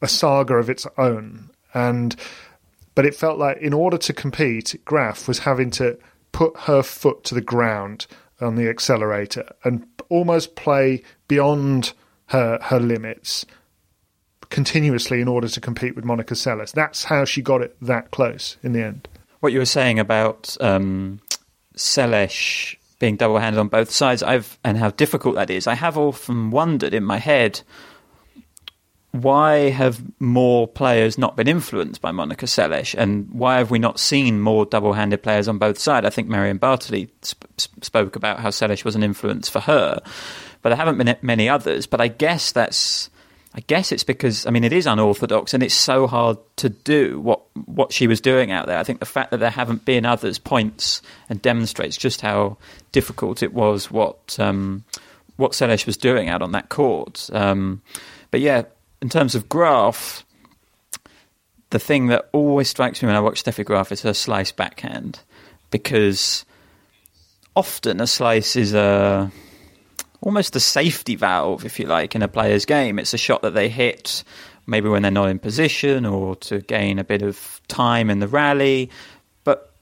a 0.00 0.08
saga 0.08 0.54
of 0.54 0.70
its 0.70 0.86
own, 0.96 1.50
and 1.74 2.16
but 2.94 3.04
it 3.04 3.14
felt 3.14 3.38
like 3.38 3.58
in 3.58 3.74
order 3.74 3.98
to 3.98 4.14
compete, 4.14 4.80
Graf 4.86 5.28
was 5.28 5.40
having 5.40 5.70
to 5.72 5.98
put 6.36 6.54
her 6.58 6.82
foot 6.82 7.24
to 7.24 7.34
the 7.34 7.40
ground 7.40 8.06
on 8.42 8.56
the 8.56 8.68
accelerator 8.68 9.48
and 9.64 9.86
almost 10.10 10.54
play 10.54 11.02
beyond 11.28 11.94
her 12.26 12.58
her 12.60 12.78
limits 12.78 13.46
continuously 14.50 15.22
in 15.22 15.28
order 15.28 15.48
to 15.48 15.62
compete 15.62 15.96
with 15.96 16.04
Monica 16.04 16.34
Seles. 16.34 16.72
That's 16.72 17.04
how 17.04 17.24
she 17.24 17.40
got 17.40 17.62
it 17.62 17.74
that 17.80 18.10
close 18.10 18.58
in 18.62 18.74
the 18.74 18.82
end. 18.82 19.08
What 19.40 19.54
you 19.54 19.60
were 19.60 19.64
saying 19.64 19.98
about 19.98 20.54
um, 20.60 21.22
Seles 21.74 22.76
being 22.98 23.16
double 23.16 23.38
handed 23.38 23.58
on 23.58 23.68
both 23.68 23.90
sides. 23.90 24.22
I've 24.22 24.58
and 24.62 24.76
how 24.76 24.90
difficult 24.90 25.36
that 25.36 25.48
is. 25.48 25.66
I 25.66 25.74
have 25.74 25.96
often 25.96 26.50
wondered 26.50 26.92
in 26.92 27.02
my 27.02 27.16
head 27.16 27.62
why 29.22 29.70
have 29.70 30.02
more 30.20 30.66
players 30.66 31.18
not 31.18 31.36
been 31.36 31.48
influenced 31.48 32.00
by 32.00 32.12
Monica 32.12 32.46
Seles, 32.46 32.94
and 32.94 33.30
why 33.30 33.58
have 33.58 33.70
we 33.70 33.78
not 33.78 33.98
seen 33.98 34.40
more 34.40 34.66
double-handed 34.66 35.22
players 35.22 35.48
on 35.48 35.58
both 35.58 35.78
sides? 35.78 36.06
I 36.06 36.10
think 36.10 36.28
Marion 36.28 36.58
Bartoli 36.58 37.08
sp- 37.22 37.46
spoke 37.82 38.16
about 38.16 38.40
how 38.40 38.50
Seles 38.50 38.84
was 38.84 38.96
an 38.96 39.02
influence 39.02 39.48
for 39.48 39.60
her, 39.60 40.00
but 40.62 40.70
there 40.70 40.76
haven't 40.76 40.98
been 40.98 41.16
many 41.22 41.48
others. 41.48 41.86
But 41.86 42.00
I 42.00 42.08
guess 42.08 42.52
that's 42.52 43.10
I 43.56 43.60
guess 43.60 43.90
it's 43.90 44.04
because 44.04 44.44
I 44.44 44.50
mean 44.50 44.64
it 44.64 44.72
is 44.72 44.86
unorthodox 44.86 45.54
and 45.54 45.62
it's 45.62 45.74
so 45.74 46.06
hard 46.06 46.36
to 46.56 46.68
do 46.68 47.18
what 47.20 47.40
what 47.64 47.90
she 47.90 48.06
was 48.06 48.20
doing 48.20 48.50
out 48.50 48.66
there. 48.66 48.78
I 48.78 48.84
think 48.84 49.00
the 49.00 49.06
fact 49.06 49.30
that 49.30 49.38
there 49.38 49.50
haven't 49.50 49.86
been 49.86 50.04
others 50.04 50.38
points 50.38 51.00
and 51.30 51.40
demonstrates 51.40 51.96
just 51.96 52.20
how 52.20 52.58
difficult 52.92 53.42
it 53.42 53.54
was 53.54 53.90
what 53.90 54.38
um, 54.38 54.84
what 55.36 55.52
Seles 55.52 55.86
was 55.86 55.96
doing 55.96 56.28
out 56.28 56.42
on 56.42 56.52
that 56.52 56.68
court. 56.68 57.30
Um, 57.32 57.80
but 58.30 58.40
yeah, 58.40 58.64
in 59.02 59.08
terms 59.08 59.34
of 59.34 59.48
Graf, 59.48 60.24
the 61.70 61.78
thing 61.78 62.06
that 62.08 62.28
always 62.32 62.68
strikes 62.68 63.02
me 63.02 63.06
when 63.06 63.16
I 63.16 63.20
watch 63.20 63.42
Steffi 63.44 63.64
Graf 63.64 63.92
is 63.92 64.02
her 64.02 64.14
slice 64.14 64.52
backhand 64.52 65.20
because 65.70 66.44
often 67.54 68.00
a 68.00 68.06
slice 68.06 68.56
is 68.56 68.74
a 68.74 69.30
almost 70.20 70.56
a 70.56 70.60
safety 70.60 71.16
valve, 71.16 71.64
if 71.64 71.78
you 71.78 71.86
like, 71.86 72.14
in 72.14 72.22
a 72.22 72.28
player's 72.28 72.64
game. 72.64 72.98
It's 72.98 73.14
a 73.14 73.18
shot 73.18 73.42
that 73.42 73.54
they 73.54 73.68
hit 73.68 74.24
maybe 74.66 74.88
when 74.88 75.02
they're 75.02 75.10
not 75.10 75.28
in 75.28 75.38
position 75.38 76.04
or 76.04 76.36
to 76.36 76.60
gain 76.60 76.98
a 76.98 77.04
bit 77.04 77.22
of 77.22 77.60
time 77.68 78.10
in 78.10 78.18
the 78.18 78.28
rally. 78.28 78.90
But 79.44 79.72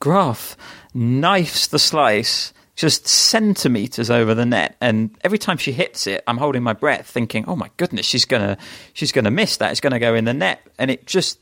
Graf 0.00 0.56
knifes 0.94 1.68
the 1.68 1.78
slice 1.78 2.52
just 2.76 3.08
centimeters 3.08 4.10
over 4.10 4.34
the 4.34 4.46
net, 4.46 4.76
and 4.80 5.10
every 5.24 5.38
time 5.38 5.56
she 5.56 5.72
hits 5.72 6.06
it, 6.06 6.22
I'm 6.26 6.36
holding 6.36 6.62
my 6.62 6.74
breath, 6.74 7.10
thinking, 7.10 7.44
"Oh 7.48 7.56
my 7.56 7.70
goodness, 7.78 8.04
she's 8.06 8.26
gonna 8.26 8.58
she's 8.92 9.12
gonna 9.12 9.30
miss 9.30 9.56
that. 9.56 9.70
It's 9.70 9.80
gonna 9.80 9.98
go 9.98 10.14
in 10.14 10.26
the 10.26 10.34
net," 10.34 10.60
and 10.78 10.90
it 10.90 11.06
just 11.06 11.38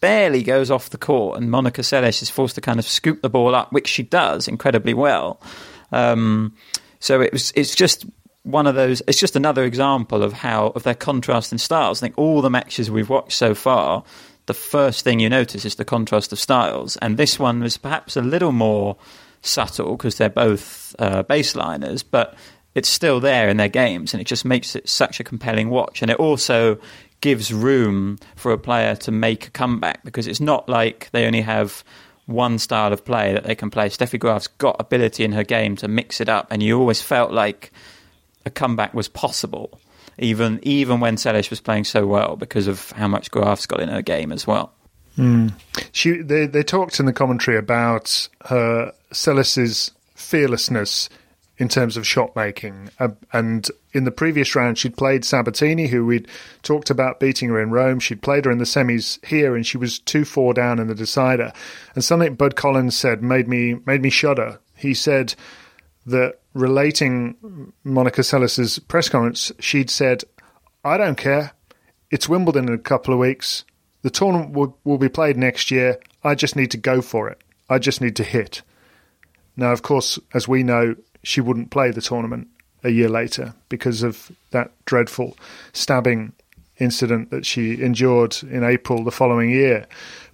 barely 0.00 0.42
goes 0.42 0.70
off 0.70 0.90
the 0.90 0.98
court, 0.98 1.38
and 1.38 1.50
Monica 1.50 1.82
Seles 1.82 2.20
is 2.20 2.30
forced 2.30 2.56
to 2.56 2.60
kind 2.60 2.78
of 2.78 2.84
scoop 2.84 3.22
the 3.22 3.30
ball 3.30 3.54
up, 3.54 3.72
which 3.72 3.86
she 3.86 4.02
does 4.02 4.48
incredibly 4.48 4.94
well. 4.94 5.40
Um, 5.92 6.54
so 6.98 7.20
it 7.20 7.32
was. 7.32 7.52
It's 7.54 7.74
just 7.74 8.04
one 8.42 8.66
of 8.66 8.74
those. 8.74 9.02
It's 9.06 9.20
just 9.20 9.36
another 9.36 9.64
example 9.64 10.24
of 10.24 10.32
how 10.32 10.68
of 10.68 10.82
their 10.82 10.94
contrast 10.94 11.52
in 11.52 11.58
styles. 11.58 12.02
I 12.02 12.06
think 12.06 12.18
all 12.18 12.42
the 12.42 12.50
matches 12.50 12.90
we've 12.90 13.08
watched 13.08 13.36
so 13.36 13.54
far, 13.54 14.02
the 14.46 14.54
first 14.54 15.04
thing 15.04 15.20
you 15.20 15.28
notice 15.28 15.64
is 15.64 15.76
the 15.76 15.84
contrast 15.84 16.32
of 16.32 16.40
styles, 16.40 16.96
and 16.96 17.16
this 17.16 17.38
one 17.38 17.60
was 17.60 17.76
perhaps 17.76 18.16
a 18.16 18.22
little 18.22 18.52
more 18.52 18.96
subtle 19.42 19.96
because 19.96 20.16
they're 20.16 20.28
both 20.28 20.94
uh, 20.98 21.22
baseliners, 21.24 22.04
but 22.08 22.34
it's 22.74 22.88
still 22.88 23.20
there 23.20 23.48
in 23.48 23.56
their 23.56 23.68
games, 23.68 24.14
and 24.14 24.20
it 24.20 24.26
just 24.26 24.44
makes 24.44 24.76
it 24.76 24.88
such 24.88 25.20
a 25.20 25.24
compelling 25.24 25.70
watch. 25.70 26.02
And 26.02 26.10
it 26.10 26.18
also 26.18 26.78
gives 27.20 27.52
room 27.52 28.18
for 28.36 28.52
a 28.52 28.58
player 28.58 28.94
to 28.96 29.10
make 29.10 29.46
a 29.48 29.50
comeback 29.50 30.02
because 30.04 30.26
it's 30.26 30.40
not 30.40 30.68
like 30.68 31.10
they 31.12 31.26
only 31.26 31.42
have 31.42 31.84
one 32.26 32.58
style 32.58 32.92
of 32.92 33.04
play 33.04 33.32
that 33.32 33.44
they 33.44 33.54
can 33.54 33.70
play. 33.70 33.88
Steffi 33.88 34.18
Graf's 34.18 34.46
got 34.46 34.76
ability 34.78 35.24
in 35.24 35.32
her 35.32 35.44
game 35.44 35.76
to 35.76 35.88
mix 35.88 36.20
it 36.20 36.28
up, 36.28 36.46
and 36.50 36.62
you 36.62 36.78
always 36.78 37.02
felt 37.02 37.32
like 37.32 37.72
a 38.46 38.50
comeback 38.50 38.94
was 38.94 39.08
possible, 39.08 39.80
even 40.18 40.60
even 40.62 41.00
when 41.00 41.16
Seles 41.16 41.50
was 41.50 41.60
playing 41.60 41.84
so 41.84 42.06
well 42.06 42.36
because 42.36 42.68
of 42.68 42.90
how 42.92 43.08
much 43.08 43.30
Graf's 43.30 43.66
got 43.66 43.80
in 43.80 43.88
her 43.88 44.02
game 44.02 44.32
as 44.32 44.46
well. 44.46 44.72
Mm. 45.16 45.52
She 45.92 46.22
they 46.22 46.46
they 46.46 46.62
talked 46.62 47.00
in 47.00 47.06
the 47.06 47.12
commentary 47.12 47.56
about 47.56 48.28
her 48.46 48.92
Seles's 49.12 49.90
fearlessness 50.14 51.08
in 51.60 51.68
terms 51.68 51.98
of 51.98 52.06
shot 52.06 52.34
making. 52.34 52.88
Uh, 52.98 53.08
and 53.34 53.68
in 53.92 54.04
the 54.04 54.10
previous 54.10 54.56
round, 54.56 54.78
she'd 54.78 54.96
played 54.96 55.26
Sabatini, 55.26 55.88
who 55.88 56.06
we'd 56.06 56.26
talked 56.62 56.88
about 56.88 57.20
beating 57.20 57.50
her 57.50 57.60
in 57.60 57.70
Rome. 57.70 58.00
She'd 58.00 58.22
played 58.22 58.46
her 58.46 58.50
in 58.50 58.56
the 58.56 58.64
semis 58.64 59.24
here, 59.24 59.54
and 59.54 59.66
she 59.66 59.76
was 59.76 59.98
two 59.98 60.24
four 60.24 60.54
down 60.54 60.78
in 60.78 60.86
the 60.86 60.94
decider. 60.94 61.52
And 61.94 62.02
something 62.02 62.34
Bud 62.34 62.56
Collins 62.56 62.96
said 62.96 63.22
made 63.22 63.46
me 63.46 63.76
made 63.84 64.00
me 64.02 64.10
shudder. 64.10 64.58
He 64.74 64.94
said 64.94 65.34
that 66.06 66.40
relating 66.54 67.72
Monica 67.84 68.22
Seles's 68.22 68.78
press 68.78 69.10
conference, 69.10 69.52
she'd 69.60 69.90
said, 69.90 70.24
"I 70.82 70.96
don't 70.96 71.18
care. 71.18 71.52
It's 72.10 72.28
Wimbledon 72.28 72.68
in 72.68 72.74
a 72.74 72.78
couple 72.78 73.12
of 73.12 73.20
weeks. 73.20 73.64
The 74.02 74.10
tournament 74.10 74.52
will, 74.52 74.78
will 74.84 74.98
be 74.98 75.08
played 75.08 75.36
next 75.36 75.70
year. 75.70 75.98
I 76.24 76.34
just 76.34 76.56
need 76.56 76.70
to 76.70 76.78
go 76.78 77.02
for 77.02 77.28
it. 77.28 77.40
I 77.68 77.78
just 77.78 78.00
need 78.00 78.16
to 78.16 78.24
hit." 78.24 78.62
Now, 79.56 79.72
of 79.72 79.82
course, 79.82 80.18
as 80.32 80.48
we 80.48 80.62
know, 80.62 80.96
she 81.22 81.40
wouldn't 81.40 81.70
play 81.70 81.90
the 81.90 82.00
tournament 82.00 82.48
a 82.82 82.90
year 82.90 83.08
later 83.08 83.54
because 83.68 84.02
of 84.02 84.30
that 84.52 84.72
dreadful 84.86 85.36
stabbing 85.72 86.32
incident 86.78 87.30
that 87.30 87.44
she 87.44 87.80
endured 87.82 88.36
in 88.50 88.64
April 88.64 89.04
the 89.04 89.10
following 89.10 89.50
year. 89.50 89.86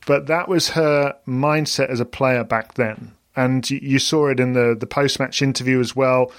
But 0.06 0.28
that 0.28 0.48
was 0.48 0.70
her 0.70 1.16
mindset 1.26 1.90
as 1.90 1.98
a 1.98 2.04
player 2.04 2.44
back 2.44 2.74
then. 2.74 3.12
And 3.34 3.68
you 3.68 3.98
saw 3.98 4.28
it 4.28 4.40
in 4.40 4.52
the, 4.52 4.76
the 4.78 4.86
post 4.86 5.18
match 5.18 5.42
interview 5.42 5.80
as 5.80 5.94
well. 5.94 6.32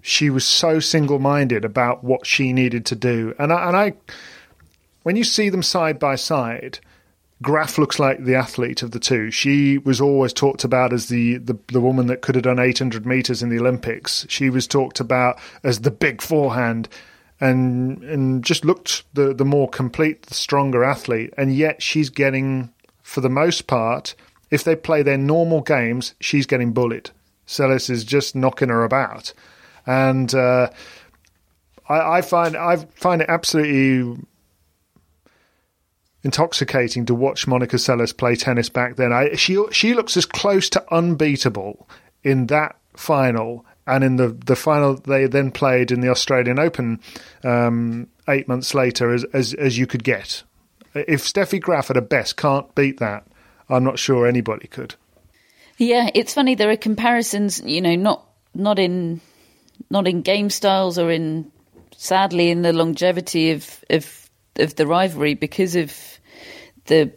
She 0.00 0.30
was 0.30 0.44
so 0.44 0.80
single 0.80 1.18
minded 1.18 1.64
about 1.64 2.02
what 2.02 2.26
she 2.26 2.52
needed 2.52 2.86
to 2.86 2.96
do. 2.96 3.34
And 3.38 3.52
I, 3.52 3.68
and 3.68 3.76
I, 3.76 3.92
when 5.02 5.16
you 5.16 5.24
see 5.24 5.48
them 5.48 5.62
side 5.62 5.98
by 5.98 6.16
side, 6.16 6.78
Graf 7.40 7.76
looks 7.76 7.98
like 7.98 8.24
the 8.24 8.36
athlete 8.36 8.82
of 8.82 8.92
the 8.92 9.00
two. 9.00 9.30
She 9.30 9.78
was 9.78 10.00
always 10.00 10.32
talked 10.32 10.64
about 10.64 10.92
as 10.92 11.08
the, 11.08 11.38
the, 11.38 11.58
the 11.68 11.80
woman 11.80 12.06
that 12.06 12.22
could 12.22 12.36
have 12.36 12.44
done 12.44 12.60
800 12.60 13.04
meters 13.04 13.42
in 13.42 13.48
the 13.48 13.58
Olympics. 13.58 14.24
She 14.28 14.48
was 14.48 14.66
talked 14.66 15.00
about 15.00 15.40
as 15.64 15.80
the 15.80 15.90
big 15.90 16.22
forehand 16.22 16.88
and 17.40 18.04
and 18.04 18.44
just 18.44 18.64
looked 18.64 19.02
the, 19.14 19.34
the 19.34 19.44
more 19.44 19.68
complete, 19.68 20.22
the 20.22 20.34
stronger 20.34 20.84
athlete. 20.84 21.34
And 21.36 21.54
yet 21.54 21.82
she's 21.82 22.08
getting, 22.08 22.72
for 23.02 23.20
the 23.20 23.28
most 23.28 23.66
part, 23.66 24.14
if 24.52 24.62
they 24.62 24.76
play 24.76 25.02
their 25.02 25.18
normal 25.18 25.60
games, 25.62 26.14
she's 26.20 26.46
getting 26.46 26.72
bullied. 26.72 27.10
Seles 27.48 27.90
is 27.90 28.04
just 28.04 28.36
knocking 28.36 28.68
her 28.68 28.84
about, 28.84 29.32
and 29.84 30.32
uh, 30.32 30.70
I, 31.88 32.18
I 32.18 32.22
find 32.22 32.56
I 32.56 32.76
find 32.76 33.20
it 33.20 33.28
absolutely 33.28 34.24
intoxicating 36.24 37.06
to 37.06 37.14
watch 37.14 37.46
Monica 37.46 37.76
Seles 37.76 38.16
play 38.16 38.36
tennis 38.36 38.68
back 38.68 38.96
then. 38.96 39.12
I, 39.12 39.34
she 39.34 39.62
she 39.72 39.94
looks 39.94 40.16
as 40.16 40.26
close 40.26 40.68
to 40.70 40.94
unbeatable 40.94 41.88
in 42.22 42.46
that 42.46 42.76
final 42.94 43.64
and 43.86 44.04
in 44.04 44.16
the 44.16 44.28
the 44.28 44.56
final 44.56 44.94
they 44.94 45.26
then 45.26 45.50
played 45.50 45.90
in 45.90 46.00
the 46.00 46.08
Australian 46.08 46.58
Open 46.58 47.00
um, 47.44 48.08
eight 48.28 48.48
months 48.48 48.74
later 48.74 49.12
as, 49.12 49.24
as 49.32 49.54
as 49.54 49.78
you 49.78 49.86
could 49.86 50.04
get. 50.04 50.42
If 50.94 51.24
Steffi 51.24 51.60
Graf 51.60 51.90
at 51.90 51.96
her 51.96 52.02
best 52.02 52.36
can't 52.36 52.72
beat 52.74 52.98
that, 53.00 53.26
I'm 53.68 53.84
not 53.84 53.98
sure 53.98 54.26
anybody 54.26 54.68
could. 54.68 54.94
Yeah, 55.78 56.10
it's 56.14 56.34
funny. 56.34 56.54
There 56.54 56.70
are 56.70 56.76
comparisons, 56.76 57.60
you 57.64 57.80
know, 57.80 57.96
not 57.96 58.26
not 58.54 58.78
in 58.78 59.20
not 59.90 60.06
in 60.06 60.22
game 60.22 60.50
styles 60.50 60.98
or 60.98 61.10
in 61.10 61.50
sadly 61.96 62.50
in 62.50 62.62
the 62.62 62.72
longevity 62.72 63.52
of 63.52 63.84
of 63.90 64.21
of 64.56 64.74
the 64.76 64.86
rivalry 64.86 65.34
because 65.34 65.76
of 65.76 65.96
the 66.86 67.12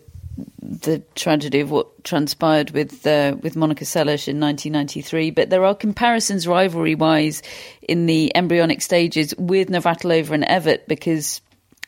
the 0.61 0.99
tragedy 1.15 1.61
of 1.61 1.71
what 1.71 2.03
transpired 2.03 2.71
with 2.71 3.05
uh, 3.07 3.35
with 3.41 3.55
Monica 3.55 3.85
Seles 3.85 4.27
in 4.27 4.39
1993. 4.39 5.31
But 5.31 5.49
there 5.49 5.63
are 5.63 5.75
comparisons 5.75 6.47
rivalry 6.47 6.95
wise 6.95 7.41
in 7.81 8.05
the 8.05 8.35
embryonic 8.35 8.81
stages 8.81 9.33
with 9.37 9.69
Navratilova 9.69 10.31
and 10.31 10.43
Evert 10.43 10.87
because 10.87 11.41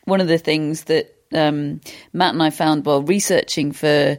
one 0.05 0.21
of 0.21 0.27
the 0.27 0.37
things 0.37 0.85
that 0.85 1.13
um, 1.33 1.81
Matt 2.13 2.33
and 2.33 2.43
I 2.43 2.49
found 2.49 2.85
while 2.85 3.01
researching 3.01 3.71
for 3.71 4.17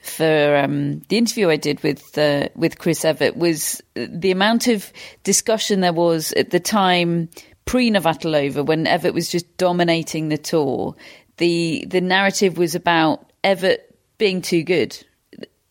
for 0.00 0.56
um, 0.56 0.98
the 1.08 1.16
interview 1.16 1.48
I 1.48 1.56
did 1.56 1.82
with 1.82 2.16
uh, 2.18 2.48
with 2.54 2.78
Chris 2.78 3.04
Evert 3.04 3.36
was 3.36 3.82
the 3.94 4.30
amount 4.30 4.66
of 4.66 4.92
discussion 5.22 5.80
there 5.80 5.92
was 5.92 6.32
at 6.32 6.50
the 6.50 6.60
time 6.60 7.28
pre 7.64 7.90
Navratilova 7.90 8.64
when 8.64 8.86
Evert 8.86 9.14
was 9.14 9.28
just 9.28 9.56
dominating 9.56 10.28
the 10.28 10.38
tour. 10.38 10.94
The 11.36 11.84
the 11.88 12.00
narrative 12.00 12.58
was 12.58 12.74
about 12.74 13.32
Evert 13.42 13.80
being 14.18 14.42
too 14.42 14.62
good. 14.62 14.96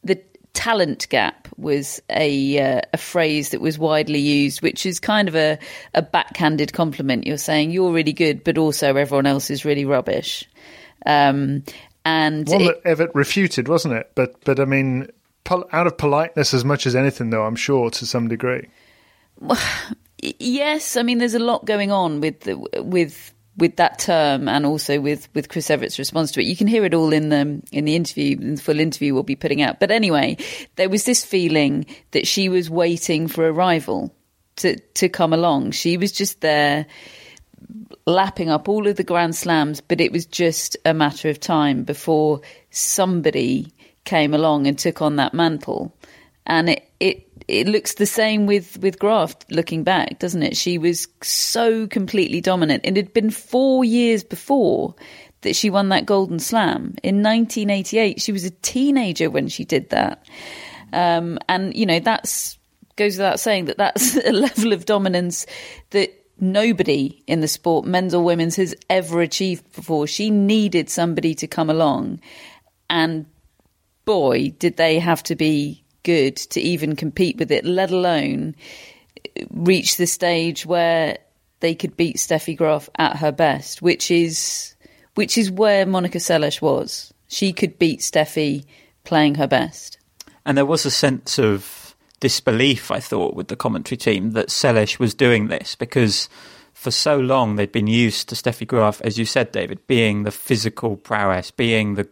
The 0.03 0.21
talent 0.53 1.07
gap 1.09 1.47
was 1.57 2.01
a 2.09 2.59
uh, 2.59 2.81
a 2.93 2.97
phrase 2.97 3.49
that 3.49 3.61
was 3.61 3.77
widely 3.77 4.19
used, 4.19 4.61
which 4.61 4.85
is 4.85 4.99
kind 4.99 5.27
of 5.27 5.35
a, 5.35 5.57
a 5.93 6.01
backhanded 6.01 6.73
compliment. 6.73 7.25
You're 7.25 7.37
saying 7.37 7.71
you're 7.71 7.91
really 7.91 8.13
good, 8.13 8.43
but 8.43 8.57
also 8.57 8.95
everyone 8.95 9.25
else 9.25 9.49
is 9.49 9.65
really 9.65 9.85
rubbish. 9.85 10.47
Um, 11.05 11.63
and 12.05 12.47
one 12.47 12.61
it, 12.61 12.83
that 12.83 12.89
Evert 12.89 13.11
refuted, 13.13 13.67
wasn't 13.67 13.95
it? 13.95 14.11
But 14.15 14.43
but 14.43 14.59
I 14.59 14.65
mean, 14.65 15.07
pol- 15.43 15.67
out 15.71 15.87
of 15.87 15.97
politeness 15.97 16.53
as 16.53 16.65
much 16.65 16.85
as 16.85 16.95
anything, 16.95 17.29
though, 17.29 17.45
I'm 17.45 17.55
sure 17.55 17.89
to 17.89 18.05
some 18.05 18.27
degree. 18.27 18.69
Yes, 20.39 20.95
I 20.95 21.03
mean, 21.03 21.17
there's 21.17 21.33
a 21.33 21.39
lot 21.39 21.65
going 21.65 21.91
on 21.91 22.21
with 22.21 22.41
the, 22.41 22.57
with 22.81 23.33
with 23.55 23.75
that 23.75 23.99
term 23.99 24.47
and 24.47 24.65
also 24.65 24.99
with, 24.99 25.27
with 25.35 25.47
Chris 25.47 25.69
Evert's 25.69 25.99
response 25.99 26.31
to 26.31 26.41
it. 26.41 26.47
You 26.47 26.55
can 26.55 26.65
hear 26.65 26.85
it 26.85 26.93
all 26.93 27.13
in 27.13 27.29
the 27.29 27.61
in 27.71 27.85
the 27.85 27.95
interview, 27.95 28.37
in 28.37 28.55
the 28.55 28.61
full 28.61 28.79
interview 28.79 29.13
we'll 29.13 29.23
be 29.23 29.35
putting 29.35 29.61
out. 29.61 29.79
But 29.79 29.91
anyway, 29.91 30.37
there 30.75 30.89
was 30.89 31.05
this 31.05 31.23
feeling 31.23 31.85
that 32.11 32.25
she 32.27 32.49
was 32.49 32.69
waiting 32.69 33.27
for 33.27 33.47
a 33.47 33.51
rival 33.51 34.15
to 34.57 34.79
to 34.79 35.09
come 35.09 35.33
along. 35.33 35.71
She 35.71 35.97
was 35.97 36.11
just 36.11 36.41
there 36.41 36.87
lapping 38.05 38.49
up 38.49 38.67
all 38.67 38.87
of 38.87 38.95
the 38.95 39.03
grand 39.03 39.35
slams, 39.35 39.81
but 39.81 40.01
it 40.01 40.11
was 40.11 40.25
just 40.25 40.75
a 40.85 40.93
matter 40.93 41.29
of 41.29 41.39
time 41.39 41.83
before 41.83 42.41
somebody 42.69 43.73
came 44.03 44.33
along 44.33 44.67
and 44.67 44.77
took 44.77 45.01
on 45.01 45.15
that 45.17 45.33
mantle. 45.33 45.95
And 46.45 46.69
it, 46.69 46.89
it 46.99 47.32
it 47.47 47.67
looks 47.67 47.95
the 47.95 48.05
same 48.05 48.45
with 48.45 48.77
with 48.79 48.99
Graf 48.99 49.35
looking 49.49 49.83
back, 49.83 50.19
doesn't 50.19 50.43
it? 50.43 50.57
She 50.57 50.77
was 50.77 51.07
so 51.21 51.87
completely 51.87 52.41
dominant. 52.41 52.85
It 52.85 52.95
had 52.95 53.13
been 53.13 53.29
four 53.29 53.83
years 53.83 54.23
before 54.23 54.95
that 55.41 55.55
she 55.55 55.69
won 55.69 55.89
that 55.89 56.05
Golden 56.05 56.39
Slam 56.39 56.95
in 57.03 57.21
1988. 57.21 58.21
She 58.21 58.31
was 58.31 58.45
a 58.45 58.49
teenager 58.49 59.29
when 59.29 59.47
she 59.47 59.65
did 59.65 59.89
that, 59.89 60.25
um, 60.91 61.37
and 61.49 61.75
you 61.75 61.85
know 61.85 61.99
that's 61.99 62.57
goes 62.95 63.17
without 63.17 63.39
saying 63.39 63.65
that 63.65 63.77
that's 63.77 64.15
a 64.25 64.31
level 64.31 64.73
of 64.73 64.85
dominance 64.85 65.45
that 65.91 66.11
nobody 66.39 67.23
in 67.27 67.41
the 67.41 67.47
sport, 67.47 67.85
men's 67.85 68.13
or 68.13 68.23
women's, 68.23 68.55
has 68.55 68.75
ever 68.89 69.21
achieved 69.21 69.71
before. 69.73 70.07
She 70.07 70.29
needed 70.29 70.89
somebody 70.89 71.35
to 71.35 71.47
come 71.47 71.69
along, 71.69 72.21
and 72.89 73.25
boy, 74.05 74.49
did 74.57 74.77
they 74.77 74.99
have 74.99 75.23
to 75.23 75.35
be 75.35 75.82
good 76.03 76.35
to 76.37 76.61
even 76.61 76.95
compete 76.95 77.37
with 77.37 77.51
it, 77.51 77.65
let 77.65 77.91
alone 77.91 78.55
reach 79.49 79.97
the 79.97 80.07
stage 80.07 80.65
where 80.65 81.17
they 81.59 81.73
could 81.73 81.95
beat 81.95 82.17
Steffi 82.17 82.57
Graf 82.57 82.89
at 82.97 83.17
her 83.17 83.31
best, 83.31 83.81
which 83.81 84.11
is 84.11 84.75
which 85.15 85.37
is 85.37 85.51
where 85.51 85.85
Monica 85.85 86.17
Seles 86.17 86.61
was. 86.61 87.13
She 87.27 87.53
could 87.53 87.79
beat 87.79 87.99
Steffi 88.01 88.65
playing 89.03 89.35
her 89.35 89.47
best. 89.47 89.97
And 90.45 90.57
there 90.57 90.65
was 90.65 90.85
a 90.85 90.91
sense 90.91 91.39
of 91.39 91.95
disbelief, 92.19 92.89
I 92.91 92.99
thought, 92.99 93.35
with 93.35 93.47
the 93.47 93.55
commentary 93.55 93.97
team 93.97 94.31
that 94.31 94.49
Seles 94.49 94.99
was 94.99 95.13
doing 95.13 95.47
this 95.47 95.75
because 95.75 96.29
for 96.73 96.91
so 96.91 97.17
long 97.17 97.55
they'd 97.55 97.71
been 97.71 97.87
used 97.87 98.29
to 98.29 98.35
Steffi 98.35 98.67
Graf, 98.67 99.01
as 99.01 99.17
you 99.17 99.25
said, 99.25 99.51
David, 99.51 99.85
being 99.87 100.23
the 100.23 100.31
physical 100.31 100.97
prowess, 100.97 101.51
being 101.51 101.95
the 101.95 102.09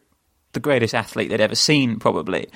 the 0.54 0.60
greatest 0.60 0.94
athlete 0.94 1.30
they'd 1.30 1.40
ever 1.40 1.56
seen, 1.56 1.98
probably. 1.98 2.50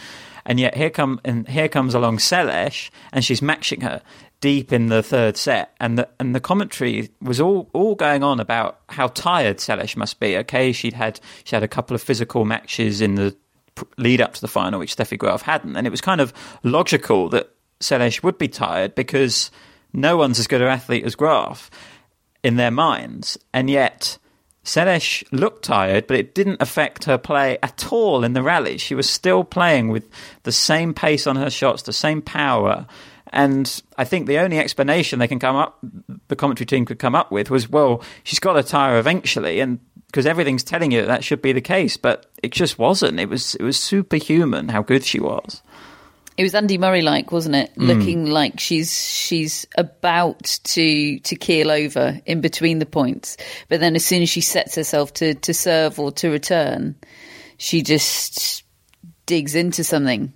And 0.45 0.59
yet 0.59 0.75
here 0.75 0.89
come 0.89 1.19
and 1.25 1.47
here 1.47 1.67
comes 1.67 1.93
along 1.93 2.17
Seles, 2.17 2.89
and 3.11 3.25
she's 3.25 3.41
matching 3.41 3.81
her 3.81 4.01
deep 4.41 4.71
in 4.71 4.87
the 4.87 5.01
third 5.01 5.37
set, 5.37 5.73
and 5.79 5.97
the 5.97 6.07
and 6.19 6.35
the 6.35 6.39
commentary 6.39 7.09
was 7.21 7.41
all 7.41 7.69
all 7.73 7.95
going 7.95 8.23
on 8.23 8.39
about 8.39 8.79
how 8.89 9.07
tired 9.07 9.57
Seles 9.57 9.95
must 9.95 10.19
be. 10.19 10.37
Okay, 10.37 10.71
she'd 10.71 10.93
had 10.93 11.19
she 11.43 11.55
had 11.55 11.63
a 11.63 11.67
couple 11.67 11.95
of 11.95 12.01
physical 12.01 12.45
matches 12.45 13.01
in 13.01 13.15
the 13.15 13.35
lead 13.97 14.21
up 14.21 14.33
to 14.35 14.41
the 14.41 14.47
final, 14.47 14.79
which 14.79 14.95
Steffi 14.95 15.17
Graf 15.17 15.41
hadn't, 15.41 15.75
and 15.75 15.87
it 15.87 15.89
was 15.89 16.01
kind 16.01 16.21
of 16.21 16.31
logical 16.63 17.27
that 17.29 17.49
Seles 17.79 18.21
would 18.21 18.37
be 18.37 18.47
tired 18.47 18.93
because 18.93 19.49
no 19.93 20.15
one's 20.17 20.39
as 20.39 20.47
good 20.47 20.61
an 20.61 20.67
athlete 20.67 21.05
as 21.05 21.15
Graf 21.15 21.71
in 22.43 22.57
their 22.57 22.71
minds, 22.71 23.37
and 23.51 23.69
yet 23.69 24.19
Seles 24.65 25.23
looked 25.31 25.63
tired, 25.63 26.07
but 26.07 26.17
it 26.17 26.33
didn't 26.33 26.61
affect 26.61 27.05
her 27.05 27.17
play 27.17 27.57
at 27.61 27.91
all 27.91 28.23
in 28.23 28.33
the 28.33 28.43
rally. 28.43 28.77
She 28.77 28.95
was 28.95 29.09
still 29.09 29.43
playing 29.43 29.89
with 29.89 30.09
the 30.43 30.51
same 30.51 30.93
pace 30.93 31.27
on 31.27 31.35
her 31.35 31.51
shots, 31.51 31.83
the 31.83 31.93
same 31.93 32.21
power. 32.21 32.87
And 33.31 33.81
I 33.97 34.05
think 34.05 34.27
the 34.27 34.39
only 34.39 34.57
explanation 34.57 35.19
they 35.19 35.27
can 35.27 35.39
come 35.39 35.55
up, 35.55 35.77
the 36.27 36.35
commentary 36.35 36.65
team 36.65 36.85
could 36.85 36.99
come 36.99 37.15
up 37.15 37.31
with 37.31 37.49
was, 37.49 37.69
well, 37.69 38.03
she's 38.23 38.39
got 38.39 38.53
to 38.53 38.63
tire 38.63 38.97
eventually, 38.97 39.59
and 39.59 39.79
because 40.07 40.25
everything's 40.25 40.63
telling 40.63 40.91
you 40.91 41.01
that, 41.01 41.07
that 41.07 41.23
should 41.23 41.41
be 41.41 41.51
the 41.51 41.61
case, 41.61 41.97
but 41.97 42.27
it 42.41 42.51
just 42.51 42.79
wasn't. 42.79 43.19
It 43.19 43.27
was 43.27 43.55
it 43.55 43.63
was 43.63 43.77
superhuman 43.77 44.69
how 44.69 44.81
good 44.81 45.03
she 45.03 45.19
was. 45.19 45.61
It 46.37 46.43
was 46.43 46.53
Andy 46.53 46.77
Murray 46.77 47.01
like, 47.01 47.31
wasn't 47.31 47.55
it? 47.55 47.73
Mm. 47.75 47.87
Looking 47.87 48.25
like 48.25 48.59
she's 48.59 48.93
she's 48.93 49.65
about 49.77 50.59
to 50.63 51.19
to 51.19 51.35
keel 51.35 51.71
over 51.71 52.19
in 52.25 52.41
between 52.41 52.79
the 52.79 52.85
points, 52.85 53.37
but 53.69 53.79
then 53.79 53.95
as 53.95 54.03
soon 54.03 54.21
as 54.21 54.29
she 54.29 54.41
sets 54.41 54.75
herself 54.75 55.13
to 55.15 55.35
to 55.35 55.53
serve 55.53 55.97
or 55.99 56.11
to 56.13 56.29
return, 56.29 56.95
she 57.57 57.81
just 57.81 58.63
digs 59.25 59.55
into 59.55 59.83
something, 59.83 60.33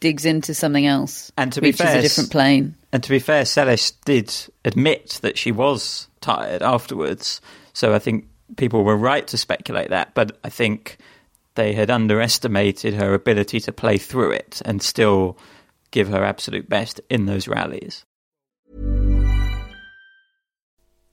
digs 0.00 0.26
into 0.26 0.52
something 0.52 0.86
else, 0.86 1.32
and 1.38 1.52
to 1.54 1.62
be 1.62 1.72
fair, 1.72 1.98
a 1.98 2.02
different 2.02 2.30
plane. 2.30 2.74
And 2.92 3.02
to 3.02 3.10
be 3.10 3.18
fair, 3.18 3.44
Seles 3.44 3.92
did 4.04 4.34
admit 4.64 5.18
that 5.22 5.38
she 5.38 5.52
was 5.52 6.08
tired 6.20 6.62
afterwards, 6.62 7.40
so 7.72 7.94
I 7.94 7.98
think 7.98 8.26
people 8.56 8.84
were 8.84 8.96
right 8.96 9.26
to 9.28 9.38
speculate 9.38 9.90
that. 9.90 10.14
But 10.14 10.38
I 10.44 10.50
think 10.50 10.98
they 11.58 11.72
had 11.72 11.90
underestimated 11.90 12.94
her 12.94 13.12
ability 13.14 13.58
to 13.58 13.72
play 13.72 13.98
through 13.98 14.30
it 14.30 14.62
and 14.64 14.80
still 14.80 15.36
give 15.90 16.08
her 16.08 16.22
absolute 16.22 16.68
best 16.68 17.00
in 17.10 17.26
those 17.26 17.48
rallies. 17.48 18.04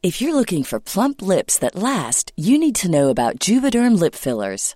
If 0.03 0.21
you're 0.21 0.35
looking 0.35 0.63
for 0.63 0.79
plump 0.79 1.23
lips 1.23 1.57
that 1.57 1.75
last, 1.75 2.31
you 2.37 2.59
need 2.59 2.75
to 2.75 2.91
know 2.91 3.09
about 3.09 3.39
Juvederm 3.39 3.99
lip 3.99 4.13
fillers. 4.13 4.75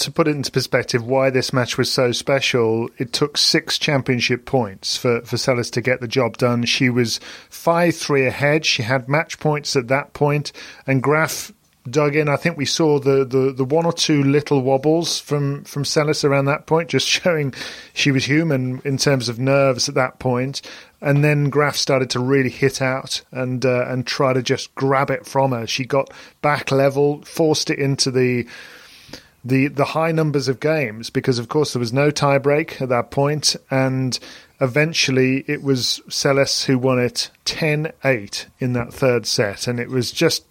To 0.00 0.10
put 0.12 0.28
it 0.28 0.36
into 0.36 0.52
perspective, 0.52 1.06
why 1.06 1.30
this 1.30 1.54
match 1.54 1.78
was 1.78 1.90
so 1.90 2.12
special, 2.12 2.90
it 2.98 3.14
took 3.14 3.38
six 3.38 3.78
championship 3.78 4.44
points 4.44 4.94
for, 4.98 5.22
for 5.22 5.36
Seles 5.36 5.70
to 5.72 5.80
get 5.80 6.02
the 6.02 6.08
job 6.08 6.36
done. 6.36 6.66
She 6.66 6.90
was 6.90 7.18
5 7.48 7.96
3 7.96 8.26
ahead. 8.26 8.66
She 8.66 8.82
had 8.82 9.08
match 9.08 9.40
points 9.40 9.74
at 9.74 9.88
that 9.88 10.12
point, 10.12 10.52
and 10.86 11.02
Graf 11.02 11.50
dug 11.88 12.14
in. 12.14 12.28
I 12.28 12.36
think 12.36 12.58
we 12.58 12.66
saw 12.66 12.98
the, 12.98 13.24
the, 13.24 13.54
the 13.56 13.64
one 13.64 13.86
or 13.86 13.92
two 13.92 14.22
little 14.22 14.60
wobbles 14.60 15.18
from, 15.18 15.64
from 15.64 15.84
Seles 15.84 16.24
around 16.24 16.44
that 16.44 16.66
point, 16.66 16.90
just 16.90 17.08
showing 17.08 17.54
she 17.94 18.10
was 18.10 18.26
human 18.26 18.82
in 18.84 18.98
terms 18.98 19.30
of 19.30 19.38
nerves 19.38 19.88
at 19.88 19.94
that 19.94 20.18
point. 20.18 20.60
And 21.00 21.24
then 21.24 21.48
Graf 21.48 21.74
started 21.76 22.10
to 22.10 22.20
really 22.20 22.50
hit 22.50 22.82
out 22.82 23.22
and 23.30 23.64
uh, 23.64 23.86
and 23.88 24.06
try 24.06 24.34
to 24.34 24.42
just 24.42 24.74
grab 24.74 25.10
it 25.10 25.24
from 25.24 25.52
her. 25.52 25.66
She 25.66 25.86
got 25.86 26.10
back 26.42 26.70
level, 26.70 27.22
forced 27.22 27.70
it 27.70 27.78
into 27.78 28.10
the 28.10 28.46
the 29.46 29.68
the 29.68 29.84
high 29.84 30.12
numbers 30.12 30.48
of 30.48 30.60
games 30.60 31.10
because 31.10 31.38
of 31.38 31.48
course 31.48 31.72
there 31.72 31.80
was 31.80 31.92
no 31.92 32.10
tiebreak 32.10 32.80
at 32.80 32.88
that 32.88 33.10
point 33.10 33.54
and 33.70 34.18
eventually 34.60 35.44
it 35.46 35.62
was 35.62 36.00
Seles 36.08 36.64
who 36.64 36.78
won 36.78 36.98
it 36.98 37.30
10-8 37.44 38.46
in 38.58 38.72
that 38.72 38.92
third 38.92 39.26
set. 39.26 39.66
And 39.66 39.78
it 39.78 39.88
was 39.88 40.10
just 40.10 40.44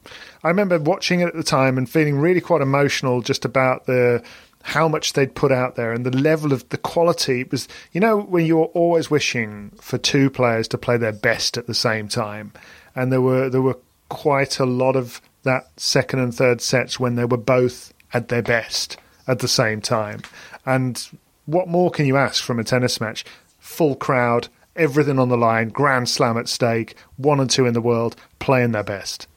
I 0.44 0.50
remember 0.50 0.80
watching 0.80 1.22
it 1.22 1.28
at 1.28 1.34
the 1.34 1.44
time 1.44 1.78
and 1.78 1.90
feeling 1.90 2.20
really 2.20 2.42
quite 2.42 2.62
emotional 2.62 3.22
just 3.22 3.46
about 3.46 3.86
the 3.86 4.24
how 4.64 4.88
much 4.88 5.14
they'd 5.14 5.36
put 5.36 5.52
out 5.52 5.76
there 5.76 5.94
and 5.94 6.06
the 6.06 6.18
level 6.18 6.52
of 6.52 6.68
the 6.70 6.78
quality. 6.78 7.42
It 7.42 7.52
was 7.52 7.68
you 7.92 8.00
know 8.00 8.20
when 8.20 8.46
you're 8.46 8.66
always 8.66 9.10
wishing 9.10 9.72
for 9.82 9.98
two 9.98 10.30
players 10.30 10.68
to 10.70 10.78
play 10.78 10.98
their 10.98 11.14
best 11.14 11.58
at 11.58 11.68
the 11.68 11.74
same 11.74 12.08
time. 12.08 12.54
And 12.96 13.12
there 13.12 13.22
were 13.22 13.50
there 13.50 13.62
were 13.62 13.78
quite 14.10 14.60
a 14.60 14.66
lot 14.66 14.96
of 14.96 15.22
that 15.44 15.70
second 15.78 16.20
and 16.20 16.34
third 16.34 16.62
sets 16.62 17.00
when 17.00 17.16
they 17.16 17.26
were 17.26 17.38
both 17.38 17.94
at 18.16 18.30
their 18.30 18.42
best 18.42 18.98
at 19.28 19.40
the 19.40 19.48
same 19.48 19.82
time. 19.82 20.22
And 20.66 21.06
what 21.46 21.68
more 21.68 21.92
can 21.92 22.06
you 22.06 22.16
ask 22.16 22.42
from 22.42 22.60
a 22.60 22.64
tennis 22.64 23.02
match? 23.02 23.26
Full 23.60 23.96
crowd, 23.96 24.48
everything 24.76 25.20
on 25.20 25.28
the 25.28 25.38
line, 25.38 25.68
grand 25.68 26.08
slam 26.08 26.38
at 26.38 26.48
stake, 26.48 26.96
one 27.18 27.42
and 27.42 27.50
two 27.50 27.66
in 27.66 27.74
the 27.74 27.82
world, 27.82 28.16
playing 28.40 28.72
their 28.72 28.84
best. 28.84 29.28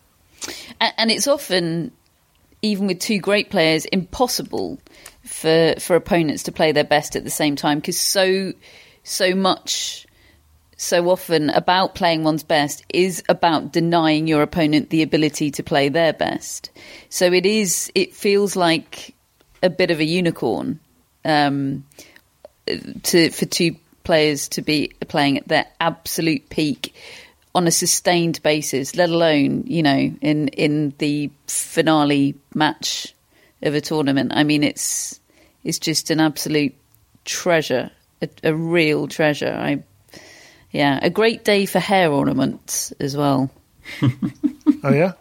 And 0.80 1.10
it's 1.10 1.26
often, 1.26 1.90
even 2.62 2.86
with 2.86 3.00
two 3.00 3.18
great 3.18 3.50
players, 3.50 3.84
impossible 3.86 4.78
for 5.24 5.74
for 5.80 5.96
opponents 5.96 6.44
to 6.44 6.52
play 6.52 6.70
their 6.70 6.84
best 6.84 7.16
at 7.16 7.24
the 7.24 7.30
same 7.30 7.56
time 7.56 7.78
because 7.78 7.98
so 7.98 8.52
so 9.02 9.34
much 9.34 10.06
so 10.80 11.10
often 11.10 11.50
about 11.50 11.96
playing 11.96 12.22
one's 12.22 12.44
best 12.44 12.84
is 12.88 13.22
about 13.28 13.72
denying 13.72 14.28
your 14.28 14.42
opponent 14.42 14.90
the 14.90 15.02
ability 15.02 15.50
to 15.50 15.62
play 15.64 15.88
their 15.88 16.12
best. 16.12 16.70
So 17.10 17.32
it 17.32 17.44
is. 17.44 17.90
It 17.96 18.14
feels 18.14 18.54
like 18.54 19.12
a 19.60 19.70
bit 19.70 19.90
of 19.90 19.98
a 19.98 20.04
unicorn 20.04 20.78
um, 21.24 21.84
to 23.02 23.30
for 23.30 23.44
two 23.44 23.74
players 24.04 24.48
to 24.50 24.62
be 24.62 24.92
playing 25.08 25.38
at 25.38 25.48
their 25.48 25.66
absolute 25.80 26.48
peak 26.48 26.94
on 27.56 27.66
a 27.66 27.72
sustained 27.72 28.40
basis, 28.44 28.94
let 28.94 29.10
alone 29.10 29.64
you 29.66 29.82
know 29.82 30.12
in 30.20 30.46
in 30.48 30.94
the 30.98 31.28
finale 31.48 32.36
match 32.54 33.12
of 33.62 33.74
a 33.74 33.80
tournament. 33.80 34.30
I 34.32 34.44
mean, 34.44 34.62
it's 34.62 35.18
it's 35.64 35.80
just 35.80 36.12
an 36.12 36.20
absolute 36.20 36.76
treasure, 37.24 37.90
a, 38.22 38.28
a 38.44 38.54
real 38.54 39.08
treasure. 39.08 39.52
I 39.52 39.82
yeah, 40.70 40.98
a 41.02 41.11
great 41.11 41.44
day 41.44 41.66
for 41.66 41.78
hair 41.78 42.11
ornaments 42.11 42.92
as 43.00 43.16
well. 43.16 43.50
oh 44.02 44.92
yeah. 44.92 45.12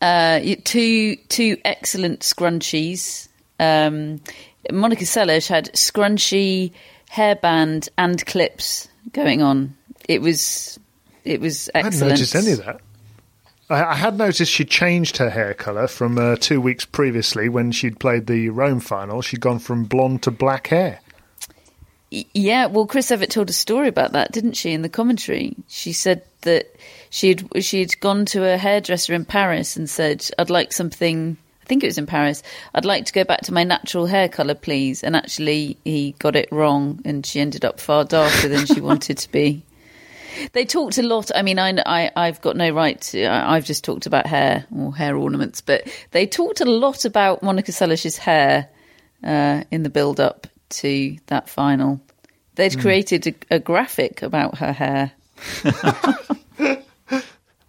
Uh, 0.00 0.40
two 0.64 1.16
two 1.28 1.56
excellent 1.64 2.20
scrunchies. 2.20 3.28
Um, 3.58 4.20
Monica 4.70 5.04
Seles 5.04 5.48
had 5.48 5.72
scrunchy, 5.72 6.72
hairband, 7.10 7.88
and 7.96 8.24
clips 8.26 8.88
going 9.12 9.42
on. 9.42 9.74
It 10.08 10.20
was 10.20 10.78
it 11.24 11.40
was 11.40 11.70
excellent. 11.74 11.94
I 11.94 11.96
hadn't 11.96 12.08
noticed 12.08 12.34
any 12.34 12.52
of 12.52 12.64
that. 12.64 12.80
I, 13.68 13.84
I 13.84 13.94
had 13.94 14.16
noticed 14.18 14.52
she 14.52 14.64
changed 14.64 15.16
her 15.16 15.30
hair 15.30 15.54
colour 15.54 15.86
from 15.86 16.18
uh, 16.18 16.36
two 16.36 16.60
weeks 16.60 16.84
previously 16.84 17.48
when 17.48 17.72
she'd 17.72 17.98
played 17.98 18.26
the 18.26 18.50
Rome 18.50 18.80
final. 18.80 19.22
She'd 19.22 19.40
gone 19.40 19.58
from 19.58 19.84
blonde 19.84 20.22
to 20.22 20.30
black 20.30 20.68
hair. 20.68 21.00
Yeah, 22.10 22.66
well, 22.66 22.86
Chris 22.86 23.10
Evert 23.10 23.30
told 23.30 23.50
a 23.50 23.54
story 23.54 23.88
about 23.88 24.12
that, 24.12 24.30
didn't 24.30 24.52
she? 24.52 24.72
In 24.72 24.82
the 24.82 24.88
commentary, 24.88 25.56
she 25.68 25.92
said 25.92 26.22
that 26.42 26.72
she'd 27.10 27.48
she'd 27.64 27.98
gone 28.00 28.24
to 28.26 28.44
a 28.44 28.56
hairdresser 28.56 29.12
in 29.12 29.24
Paris 29.24 29.76
and 29.76 29.90
said, 29.90 30.28
"I'd 30.38 30.50
like 30.50 30.72
something." 30.72 31.36
I 31.40 31.66
I 31.66 31.68
think 31.68 31.82
it 31.82 31.88
was 31.88 31.98
in 31.98 32.06
Paris. 32.06 32.44
I'd 32.76 32.84
like 32.84 33.06
to 33.06 33.12
go 33.12 33.24
back 33.24 33.40
to 33.42 33.52
my 33.52 33.64
natural 33.64 34.06
hair 34.06 34.28
color, 34.28 34.54
please. 34.54 35.02
And 35.02 35.16
actually, 35.16 35.76
he 35.84 36.14
got 36.20 36.36
it 36.36 36.48
wrong, 36.52 37.00
and 37.04 37.26
she 37.26 37.40
ended 37.40 37.64
up 37.64 37.80
far 37.80 38.04
darker 38.04 38.46
than 38.46 38.66
she 38.66 38.80
wanted 38.80 39.18
to 39.18 39.32
be. 39.32 39.62
They 40.52 40.66
talked 40.66 40.98
a 40.98 41.02
lot. 41.02 41.30
I 41.34 41.40
mean, 41.40 41.58
I, 41.58 42.10
I 42.14 42.26
have 42.26 42.42
got 42.42 42.56
no 42.56 42.68
right 42.68 43.00
to. 43.00 43.24
I've 43.26 43.64
just 43.64 43.84
talked 43.84 44.04
about 44.04 44.26
hair 44.26 44.66
or 44.76 44.94
hair 44.94 45.16
ornaments, 45.16 45.62
but 45.62 45.88
they 46.10 46.26
talked 46.26 46.60
a 46.60 46.66
lot 46.66 47.06
about 47.06 47.42
Monica 47.42 47.72
Seles's 47.72 48.18
hair 48.18 48.68
uh, 49.24 49.64
in 49.70 49.82
the 49.82 49.88
build 49.88 50.20
up 50.20 50.46
to 50.70 51.16
that 51.26 51.48
final. 51.48 52.00
They'd 52.56 52.72
mm. 52.72 52.80
created 52.80 53.26
a, 53.26 53.56
a 53.56 53.58
graphic 53.58 54.22
about 54.22 54.58
her 54.58 54.72
hair. 54.72 55.12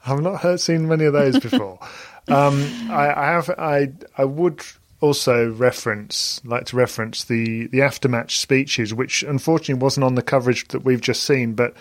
I've 0.07 0.21
not 0.21 0.41
heard 0.41 0.59
seen 0.59 0.87
many 0.87 1.05
of 1.05 1.13
those 1.13 1.39
before. 1.39 1.79
Um, 2.29 2.61
I, 2.89 3.13
I, 3.15 3.25
have. 3.27 3.49
I 3.51 3.93
I 4.17 4.25
would 4.25 4.61
also 4.99 5.49
reference 5.49 6.41
like 6.43 6.65
to 6.65 6.75
reference 6.75 7.23
the 7.23 7.67
the 7.67 7.77
aftermatch 7.79 8.31
speeches, 8.31 8.93
which 8.93 9.23
unfortunately 9.23 9.81
wasn't 9.81 10.03
on 10.03 10.15
the 10.15 10.21
coverage 10.21 10.67
that 10.67 10.83
we've 10.83 10.99
just 10.99 11.23
seen, 11.23 11.53
but. 11.53 11.73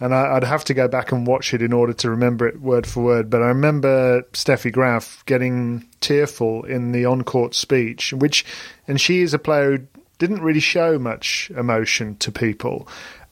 And 0.00 0.14
I, 0.14 0.32
would 0.32 0.44
have 0.44 0.64
to 0.64 0.74
go 0.74 0.88
back 0.88 1.12
and 1.12 1.26
watch 1.26 1.52
it 1.52 1.60
in 1.60 1.74
order 1.74 1.92
to 1.92 2.10
remember 2.10 2.48
it 2.48 2.60
word 2.62 2.86
for 2.86 3.04
word. 3.04 3.28
But 3.28 3.42
I 3.42 3.48
remember 3.48 4.22
Steffi 4.32 4.72
Graf 4.72 5.22
getting 5.26 5.86
tearful 6.00 6.64
in 6.64 6.90
the 6.90 7.04
on 7.04 7.22
court 7.22 7.54
speech, 7.54 8.12
which, 8.14 8.44
and 8.88 8.98
she 8.98 9.20
is 9.20 9.32
a 9.32 9.38
player 9.38 9.76
who 9.76 9.86
didn't 10.22 10.40
really 10.40 10.60
show 10.60 11.00
much 11.00 11.50
emotion 11.56 12.14
to 12.14 12.30
people. 12.30 12.86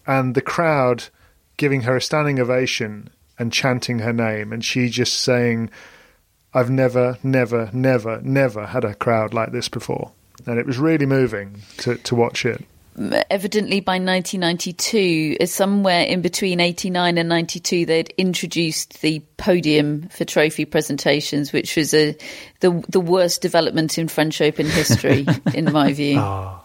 And 0.09 0.35
the 0.35 0.41
crowd 0.43 1.05
giving 1.57 1.83
her 1.83 1.97
a 1.97 2.03
standing 2.03 2.41
ovation 2.41 3.11
and 3.39 3.53
chanting 3.53 4.01
her 4.01 4.13
name, 4.13 4.53
and 4.53 4.65
she 4.65 4.89
just 4.89 5.21
saying, 5.21 5.71
I've 6.53 6.69
never, 6.69 7.17
never, 7.23 7.71
never, 7.73 8.21
never 8.23 8.67
had 8.67 8.83
a 8.83 8.97
crowd 8.97 9.33
like 9.33 9.53
this 9.53 9.69
before. 9.69 10.11
And 10.49 10.59
it 10.59 10.67
was 10.67 10.79
really 10.79 11.07
moving 11.07 11.63
to, 11.77 11.95
to 11.95 12.17
watch 12.17 12.45
it. 12.45 12.65
Evidently, 13.31 13.79
by 13.79 14.01
1992, 14.01 15.37
uh, 15.41 15.47
somewhere 15.47 16.03
in 16.03 16.23
between 16.23 16.59
89 16.59 17.19
and 17.19 17.29
92, 17.29 17.87
they'd 17.87 18.13
introduced 18.19 19.01
the 19.01 19.21
podium 19.37 20.09
for 20.09 20.25
trophy 20.25 20.65
presentations, 20.65 21.53
which 21.53 21.77
was 21.77 21.95
a 21.95 22.17
the 22.59 22.85
the 22.89 22.99
worst 22.99 23.43
development 23.43 23.97
in 23.97 24.09
French 24.09 24.41
Open 24.41 24.67
history, 24.67 25.25
in 25.55 25.73
my 25.73 25.93
view. 25.93 26.19
Oh, 26.19 26.60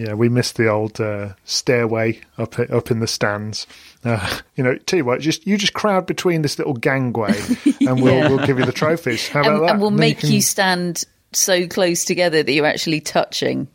yeah, 0.00 0.14
we 0.14 0.30
missed 0.30 0.56
the 0.56 0.66
old 0.68 0.98
uh, 0.98 1.34
stairway 1.44 2.20
up 2.38 2.58
up 2.58 2.90
in 2.90 3.00
the 3.00 3.06
stands. 3.06 3.66
Uh, 4.02 4.38
you 4.56 4.64
know, 4.64 4.76
tell 4.76 4.96
you 4.96 5.04
what, 5.04 5.20
just 5.20 5.46
you 5.46 5.58
just 5.58 5.74
crowd 5.74 6.06
between 6.06 6.40
this 6.40 6.58
little 6.58 6.72
gangway, 6.72 7.38
and 7.86 8.02
we'll 8.02 8.14
yeah. 8.14 8.28
we'll 8.30 8.46
give 8.46 8.58
you 8.58 8.64
the 8.64 8.72
trophies. 8.72 9.28
How 9.28 9.40
about 9.40 9.52
and, 9.52 9.62
that? 9.62 9.70
And 9.72 9.80
we'll 9.80 9.90
make 9.90 10.16
you, 10.16 10.20
can... 10.20 10.32
you 10.32 10.40
stand 10.40 11.04
so 11.32 11.66
close 11.66 12.06
together 12.06 12.42
that 12.42 12.50
you're 12.50 12.64
actually 12.64 13.02
touching. 13.02 13.68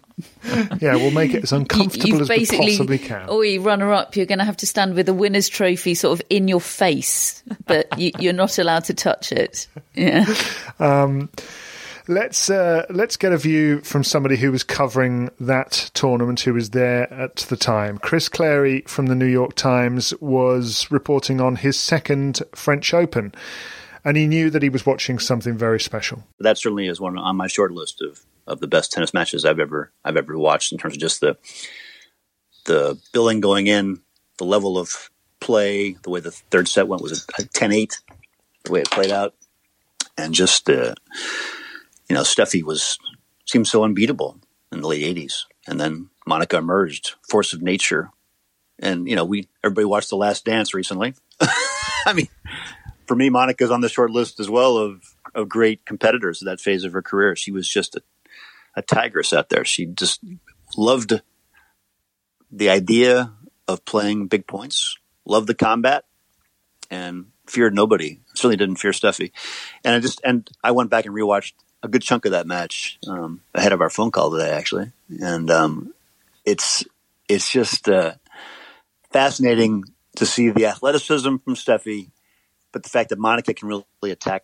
yeah, 0.82 0.96
we'll 0.96 1.12
make 1.12 1.36
it 1.36 1.44
as 1.44 1.52
uncomfortable 1.52 2.22
as 2.22 2.30
we 2.30 2.48
possibly 2.48 2.98
can. 2.98 3.28
Oh, 3.30 3.42
you 3.42 3.62
runner 3.62 3.94
up, 3.94 4.16
you're 4.16 4.26
going 4.26 4.40
to 4.40 4.46
have 4.46 4.58
to 4.58 4.68
stand 4.68 4.96
with 4.96 5.06
the 5.06 5.14
winner's 5.14 5.48
trophy 5.48 5.94
sort 5.94 6.20
of 6.20 6.26
in 6.32 6.48
your 6.48 6.62
face, 6.62 7.44
but 7.68 8.00
you, 8.00 8.32
are 8.32 8.34
not 8.34 8.58
allowed 8.58 8.86
to 8.86 8.96
touch 8.96 9.32
it. 9.32 9.68
Yeah. 9.94 10.26
Um, 10.78 11.30
Let's 12.08 12.52
uh, 12.52 12.86
let's 12.92 13.18
get 13.18 13.32
a 13.32 13.38
view 13.38 13.82
from 13.82 14.04
somebody 14.04 14.38
who 14.38 14.52
was 14.52 14.64
covering 14.64 15.32
that 15.40 15.90
tournament, 15.96 16.42
who 16.42 16.54
was 16.54 16.70
there 16.70 17.12
at 17.12 17.38
the 17.38 17.58
time. 17.58 17.98
Chris 17.98 18.30
Clarey 18.30 18.88
from 18.88 19.08
the 19.08 19.16
New 19.16 19.26
York 19.26 19.56
Times 19.56 20.14
was 20.22 20.92
reporting 20.92 21.42
on 21.42 21.56
his 21.56 21.80
second 21.80 22.44
French 22.54 22.94
Open, 22.94 23.34
and 24.04 24.18
he 24.18 24.28
knew 24.28 24.52
that 24.52 24.62
he 24.62 24.70
was 24.70 24.86
watching 24.86 25.18
something 25.18 25.58
very 25.58 25.80
special. 25.80 26.24
That 26.40 26.60
certainly 26.60 26.88
is 26.88 27.02
one 27.02 27.18
on 27.18 27.38
my 27.38 27.48
short 27.48 27.72
list 27.72 28.04
of, 28.04 28.22
of 28.46 28.60
the 28.60 28.68
best 28.68 28.92
tennis 28.92 29.14
matches 29.14 29.44
I've 29.44 29.60
ever 29.60 29.92
I've 30.04 30.18
ever 30.18 30.38
watched 30.38 30.72
in 30.72 30.78
terms 30.78 30.94
of 30.94 31.00
just 31.00 31.22
the 31.22 31.38
the 32.66 33.00
billing 33.14 33.42
going 33.42 33.66
in, 33.66 34.02
the 34.38 34.46
level 34.46 34.78
of 34.78 35.10
play, 35.40 35.94
the 36.04 36.12
way 36.12 36.20
the 36.20 36.32
third 36.32 36.68
set 36.68 36.88
went 36.88 37.02
was 37.02 37.28
a 37.40 37.44
10-8, 37.44 37.98
the 38.64 38.72
way 38.72 38.82
it 38.82 38.92
played 38.92 39.12
out, 39.12 39.34
and 40.20 40.36
just. 40.36 40.70
Uh, 40.70 40.94
you 42.10 42.16
know, 42.16 42.22
Steffi 42.22 42.64
was 42.64 42.98
seemed 43.46 43.68
so 43.68 43.84
unbeatable 43.84 44.40
in 44.72 44.82
the 44.82 44.88
late 44.88 45.04
'80s, 45.16 45.44
and 45.68 45.80
then 45.80 46.10
Monica 46.26 46.58
emerged, 46.58 47.16
force 47.30 47.54
of 47.54 47.62
nature, 47.62 48.10
and 48.80 49.08
you 49.08 49.16
know, 49.16 49.26
we 49.26 49.48
everybody 49.64 49.86
watched 49.86 50.10
The 50.10 50.18
Last 50.18 50.46
Dance 50.46 50.74
recently. 50.74 51.14
I 52.06 52.14
mean, 52.14 52.28
for 53.08 53.16
me, 53.16 53.30
Monica's 53.30 53.72
on 53.72 53.82
the 53.82 53.90
short 53.90 54.12
list 54.12 54.40
as 54.40 54.50
well 54.50 54.78
of 54.78 55.16
of 55.34 55.50
great 55.50 55.86
competitors 55.86 56.42
of 56.42 56.46
that 56.46 56.62
phase 56.62 56.84
of 56.84 56.94
her 56.94 57.02
career. 57.02 57.36
She 57.36 57.52
was 57.52 57.68
just 57.68 57.96
a, 57.96 58.02
a 58.76 58.82
tigress 58.82 59.34
out 59.34 59.50
there. 59.50 59.66
She 59.66 59.86
just 59.86 60.24
loved 60.78 61.22
the 62.52 62.70
idea 62.70 63.34
of 63.68 63.84
playing 63.86 64.28
big 64.28 64.48
points, 64.48 64.98
loved 65.26 65.48
the 65.48 65.56
combat, 65.56 66.06
and 66.90 67.28
feared 67.48 67.74
nobody. 67.74 68.20
Certainly 68.34 68.58
didn't 68.58 68.78
fear 68.78 68.92
Steffi. 68.92 69.32
And 69.84 69.96
I 69.96 70.00
just 70.00 70.22
and 70.24 70.50
I 70.64 70.72
went 70.72 70.90
back 70.90 71.06
and 71.06 71.16
rewatched 71.16 71.54
a 71.86 71.88
good 71.88 72.02
chunk 72.02 72.26
of 72.26 72.32
that 72.32 72.48
match 72.48 73.00
um, 73.08 73.42
ahead 73.54 73.72
of 73.72 73.80
our 73.80 73.90
phone 73.90 74.12
call 74.12 74.32
today, 74.32 74.52
actually, 74.52 74.92
and 75.22 75.50
um, 75.50 75.94
it's 76.44 76.84
it's 77.30 77.50
just 77.50 77.88
uh, 77.88 78.16
fascinating 79.12 79.84
to 80.18 80.26
see 80.26 80.50
the 80.50 80.66
athleticism 80.66 81.38
from 81.38 81.56
Steffi, 81.56 82.10
but 82.72 82.84
the 82.84 82.90
fact 82.90 83.10
that 83.10 83.20
Monica 83.20 83.54
can 83.54 83.68
really 83.68 84.12
attack 84.12 84.44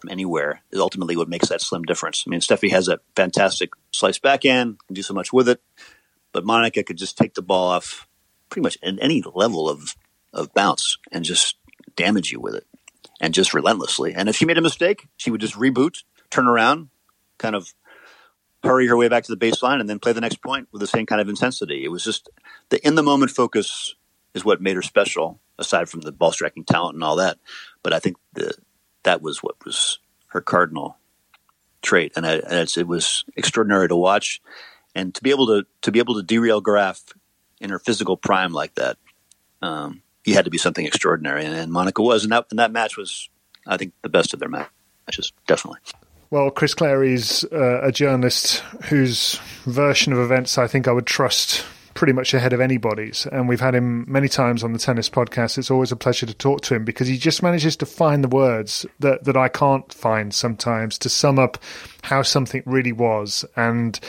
from 0.00 0.10
anywhere 0.10 0.62
is 0.70 0.80
ultimately 0.80 1.16
what 1.16 1.28
makes 1.28 1.48
that 1.48 1.60
slim 1.60 1.82
difference. 1.84 2.24
I 2.26 2.30
mean, 2.30 2.40
Steffi 2.40 2.70
has 2.70 2.88
a 2.88 2.98
fantastic 3.14 3.70
slice 3.92 4.18
backhand, 4.18 4.78
can 4.86 4.94
do 4.94 5.02
so 5.02 5.14
much 5.14 5.32
with 5.32 5.48
it, 5.48 5.62
but 6.32 6.44
Monica 6.44 6.82
could 6.82 6.98
just 6.98 7.16
take 7.16 7.34
the 7.34 7.42
ball 7.42 7.68
off 7.68 8.08
pretty 8.50 8.64
much 8.64 8.76
at 8.82 8.94
any 9.00 9.22
level 9.34 9.68
of 9.68 9.94
of 10.32 10.52
bounce 10.52 10.98
and 11.12 11.24
just 11.24 11.56
damage 11.94 12.32
you 12.32 12.40
with 12.40 12.54
it 12.54 12.66
and 13.20 13.34
just 13.34 13.54
relentlessly. 13.54 14.14
And 14.14 14.28
if 14.28 14.36
she 14.36 14.46
made 14.46 14.58
a 14.58 14.62
mistake, 14.62 15.06
she 15.16 15.30
would 15.30 15.40
just 15.40 15.54
reboot 15.54 16.02
turn 16.32 16.48
around, 16.48 16.88
kind 17.38 17.54
of 17.54 17.72
hurry 18.64 18.86
her 18.88 18.96
way 18.96 19.08
back 19.08 19.24
to 19.24 19.34
the 19.34 19.46
baseline, 19.46 19.80
and 19.80 19.88
then 19.88 19.98
play 19.98 20.12
the 20.12 20.20
next 20.20 20.42
point 20.42 20.68
with 20.72 20.80
the 20.80 20.86
same 20.86 21.06
kind 21.06 21.20
of 21.20 21.28
intensity. 21.28 21.84
It 21.84 21.90
was 21.90 22.02
just 22.02 22.28
the 22.70 22.84
in 22.86 22.94
the 22.94 23.02
moment 23.02 23.30
focus 23.30 23.94
is 24.34 24.44
what 24.44 24.60
made 24.60 24.76
her 24.76 24.82
special, 24.82 25.40
aside 25.58 25.88
from 25.88 26.00
the 26.00 26.12
ball 26.12 26.32
striking 26.32 26.64
talent 26.64 26.94
and 26.94 27.04
all 27.04 27.16
that. 27.16 27.38
But 27.82 27.92
I 27.92 27.98
think 27.98 28.16
the, 28.32 28.54
that 29.02 29.20
was 29.20 29.42
what 29.42 29.62
was 29.64 29.98
her 30.28 30.40
cardinal 30.40 30.96
trait, 31.82 32.12
and, 32.16 32.26
I, 32.26 32.34
and 32.36 32.76
it 32.76 32.86
was 32.86 33.24
extraordinary 33.36 33.88
to 33.88 33.96
watch, 33.96 34.40
and 34.94 35.14
to 35.14 35.22
be 35.22 35.30
able 35.30 35.46
to 35.48 35.66
to 35.82 35.92
be 35.92 35.98
able 35.98 36.14
to 36.14 36.22
derail 36.22 36.60
Graf 36.60 37.02
in 37.60 37.70
her 37.70 37.78
physical 37.78 38.16
prime 38.16 38.52
like 38.52 38.74
that. 38.76 38.96
Um, 39.60 40.02
you 40.24 40.34
had 40.34 40.44
to 40.44 40.50
be 40.50 40.58
something 40.58 40.86
extraordinary, 40.86 41.44
and, 41.44 41.54
and 41.54 41.72
Monica 41.72 42.02
was, 42.02 42.22
and 42.22 42.32
that 42.32 42.46
and 42.50 42.58
that 42.58 42.72
match 42.72 42.96
was, 42.96 43.28
I 43.66 43.76
think, 43.76 43.92
the 44.02 44.08
best 44.08 44.32
of 44.32 44.40
their 44.40 44.48
matches, 44.48 45.32
definitely. 45.46 45.80
Well, 46.32 46.50
Chris 46.50 46.74
Clarey's 46.74 47.44
uh, 47.52 47.82
a 47.82 47.92
journalist 47.92 48.60
whose 48.84 49.34
version 49.66 50.14
of 50.14 50.18
events 50.18 50.56
I 50.56 50.66
think 50.66 50.88
I 50.88 50.92
would 50.92 51.04
trust 51.04 51.62
pretty 51.92 52.14
much 52.14 52.32
ahead 52.32 52.54
of 52.54 52.60
anybody's. 52.62 53.26
And 53.26 53.50
we've 53.50 53.60
had 53.60 53.74
him 53.74 54.10
many 54.10 54.30
times 54.30 54.64
on 54.64 54.72
the 54.72 54.78
tennis 54.78 55.10
podcast. 55.10 55.58
It's 55.58 55.70
always 55.70 55.92
a 55.92 55.96
pleasure 55.96 56.24
to 56.24 56.32
talk 56.32 56.62
to 56.62 56.74
him 56.74 56.86
because 56.86 57.06
he 57.06 57.18
just 57.18 57.42
manages 57.42 57.76
to 57.76 57.84
find 57.84 58.24
the 58.24 58.28
words 58.28 58.86
that, 59.00 59.24
that 59.24 59.36
I 59.36 59.48
can't 59.48 59.92
find 59.92 60.32
sometimes 60.32 60.96
to 61.00 61.10
sum 61.10 61.38
up 61.38 61.58
how 62.02 62.22
something 62.22 62.62
really 62.64 62.92
was. 62.92 63.44
And 63.54 64.00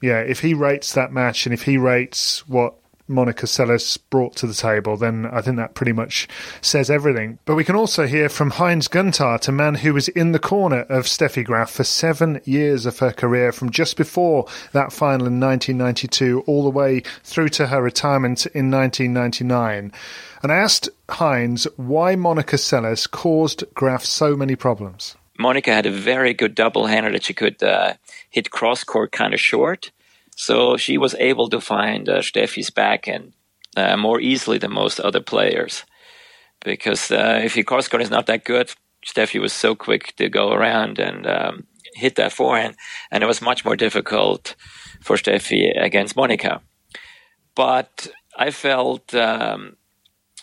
yeah, 0.00 0.20
if 0.20 0.40
he 0.40 0.54
rates 0.54 0.94
that 0.94 1.12
match 1.12 1.44
and 1.44 1.52
if 1.52 1.64
he 1.64 1.76
rates 1.76 2.48
what 2.48 2.72
Monica 3.08 3.46
Seles 3.46 3.98
brought 4.10 4.36
to 4.36 4.46
the 4.46 4.54
table, 4.54 4.96
then 4.96 5.26
I 5.26 5.40
think 5.40 5.56
that 5.56 5.74
pretty 5.74 5.92
much 5.92 6.28
says 6.60 6.90
everything. 6.90 7.38
But 7.44 7.54
we 7.54 7.64
can 7.64 7.76
also 7.76 8.06
hear 8.06 8.28
from 8.28 8.50
Heinz 8.50 8.88
Günthardt, 8.88 9.48
a 9.48 9.52
man 9.52 9.76
who 9.76 9.94
was 9.94 10.08
in 10.08 10.32
the 10.32 10.38
corner 10.38 10.80
of 10.82 11.04
Steffi 11.04 11.44
Graf 11.44 11.70
for 11.70 11.84
seven 11.84 12.40
years 12.44 12.86
of 12.86 12.98
her 12.98 13.12
career, 13.12 13.52
from 13.52 13.70
just 13.70 13.96
before 13.96 14.46
that 14.72 14.92
final 14.92 15.26
in 15.26 15.40
1992 15.40 16.44
all 16.46 16.64
the 16.64 16.70
way 16.70 17.02
through 17.22 17.48
to 17.50 17.68
her 17.68 17.82
retirement 17.82 18.46
in 18.46 18.70
1999. 18.70 19.92
And 20.42 20.52
I 20.52 20.56
asked 20.56 20.88
Heinz 21.08 21.66
why 21.76 22.16
Monica 22.16 22.56
Seles 22.56 23.10
caused 23.10 23.64
Graf 23.74 24.04
so 24.04 24.36
many 24.36 24.56
problems. 24.56 25.16
Monica 25.38 25.72
had 25.72 25.86
a 25.86 25.90
very 25.90 26.32
good 26.32 26.54
double 26.54 26.86
hander 26.86 27.12
that 27.12 27.24
she 27.24 27.34
could 27.34 27.62
uh, 27.62 27.94
hit 28.30 28.50
cross 28.50 28.84
court 28.84 29.12
kind 29.12 29.34
of 29.34 29.40
short 29.40 29.90
so 30.36 30.76
she 30.76 30.98
was 30.98 31.14
able 31.14 31.48
to 31.48 31.60
find 31.60 32.08
uh, 32.08 32.20
Steffi's 32.20 32.70
backhand 32.70 33.32
uh, 33.76 33.96
more 33.96 34.20
easily 34.20 34.58
than 34.58 34.72
most 34.72 35.00
other 35.00 35.20
players. 35.20 35.84
Because 36.64 37.10
uh, 37.10 37.40
if 37.42 37.56
your 37.56 37.64
court 37.64 38.00
is 38.00 38.10
not 38.10 38.26
that 38.26 38.44
good, 38.44 38.70
Steffi 39.04 39.40
was 39.40 39.52
so 39.52 39.74
quick 39.74 40.14
to 40.16 40.28
go 40.28 40.52
around 40.52 40.98
and 40.98 41.26
um, 41.26 41.66
hit 41.94 42.16
that 42.16 42.32
forehand, 42.32 42.76
and 43.10 43.24
it 43.24 43.26
was 43.26 43.40
much 43.40 43.64
more 43.64 43.76
difficult 43.76 44.54
for 45.00 45.16
Steffi 45.16 45.72
against 45.80 46.16
Monica. 46.16 46.60
But 47.54 48.08
I 48.36 48.50
felt, 48.50 49.14
um, 49.14 49.76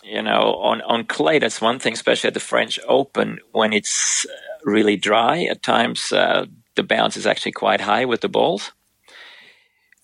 you 0.02 0.22
know, 0.22 0.54
on, 0.54 0.80
on 0.82 1.04
clay, 1.04 1.38
that's 1.38 1.60
one 1.60 1.78
thing, 1.78 1.92
especially 1.92 2.28
at 2.28 2.34
the 2.34 2.40
French 2.40 2.80
Open, 2.88 3.38
when 3.52 3.72
it's 3.72 4.26
really 4.64 4.96
dry, 4.96 5.44
at 5.44 5.62
times 5.62 6.10
uh, 6.10 6.46
the 6.74 6.82
bounce 6.82 7.16
is 7.16 7.26
actually 7.26 7.52
quite 7.52 7.82
high 7.82 8.04
with 8.04 8.22
the 8.22 8.28
balls. 8.28 8.72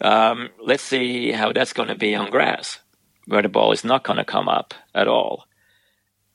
Um, 0.00 0.48
let's 0.62 0.82
see 0.82 1.32
how 1.32 1.52
that's 1.52 1.72
going 1.72 1.88
to 1.88 1.94
be 1.94 2.14
on 2.14 2.30
grass, 2.30 2.78
where 3.26 3.42
the 3.42 3.48
ball 3.48 3.72
is 3.72 3.84
not 3.84 4.04
going 4.04 4.16
to 4.16 4.24
come 4.24 4.48
up 4.48 4.74
at 4.94 5.08
all. 5.08 5.44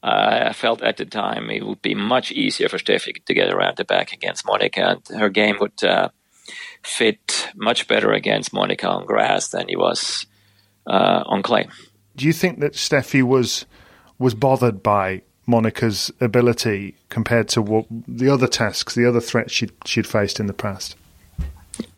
Uh, 0.04 0.46
I 0.50 0.54
felt 0.54 0.84
at 0.84 0.98
the 0.98 1.06
time 1.06 1.50
it 1.50 1.66
would 1.66 1.82
be 1.82 1.96
much 1.96 2.32
easier 2.32 2.70
for 2.70 2.78
Steffi 2.78 3.26
to 3.26 3.34
get 3.34 3.52
around 3.52 3.78
the 3.78 3.86
back 3.86 4.14
against 4.14 4.46
Monica, 4.46 5.00
and 5.10 5.20
her 5.20 5.30
game 5.30 5.58
would 5.60 5.84
uh, 5.84 6.10
fit 6.84 7.50
much 7.56 7.88
better 7.88 8.12
against 8.12 8.54
Monica 8.54 8.88
on 8.88 9.06
grass 9.06 9.50
than 9.50 9.68
he 9.68 9.76
was 9.76 10.28
uh, 10.86 11.24
on 11.26 11.42
clay. 11.42 11.68
Do 12.16 12.26
you 12.26 12.34
think 12.34 12.60
that 12.60 12.74
Steffi 12.74 13.24
was 13.24 13.66
was 14.20 14.36
bothered 14.36 14.84
by 14.84 15.24
Monica's 15.48 16.12
ability 16.22 16.96
compared 17.10 17.48
to 17.50 17.62
what 17.62 17.86
the 17.90 18.30
other 18.30 18.48
tasks, 18.48 18.96
the 18.96 19.06
other 19.06 19.20
threats 19.20 19.52
she'd, 19.52 19.74
she'd 19.86 20.08
faced 20.08 20.40
in 20.40 20.48
the 20.48 20.54
past? 20.54 20.96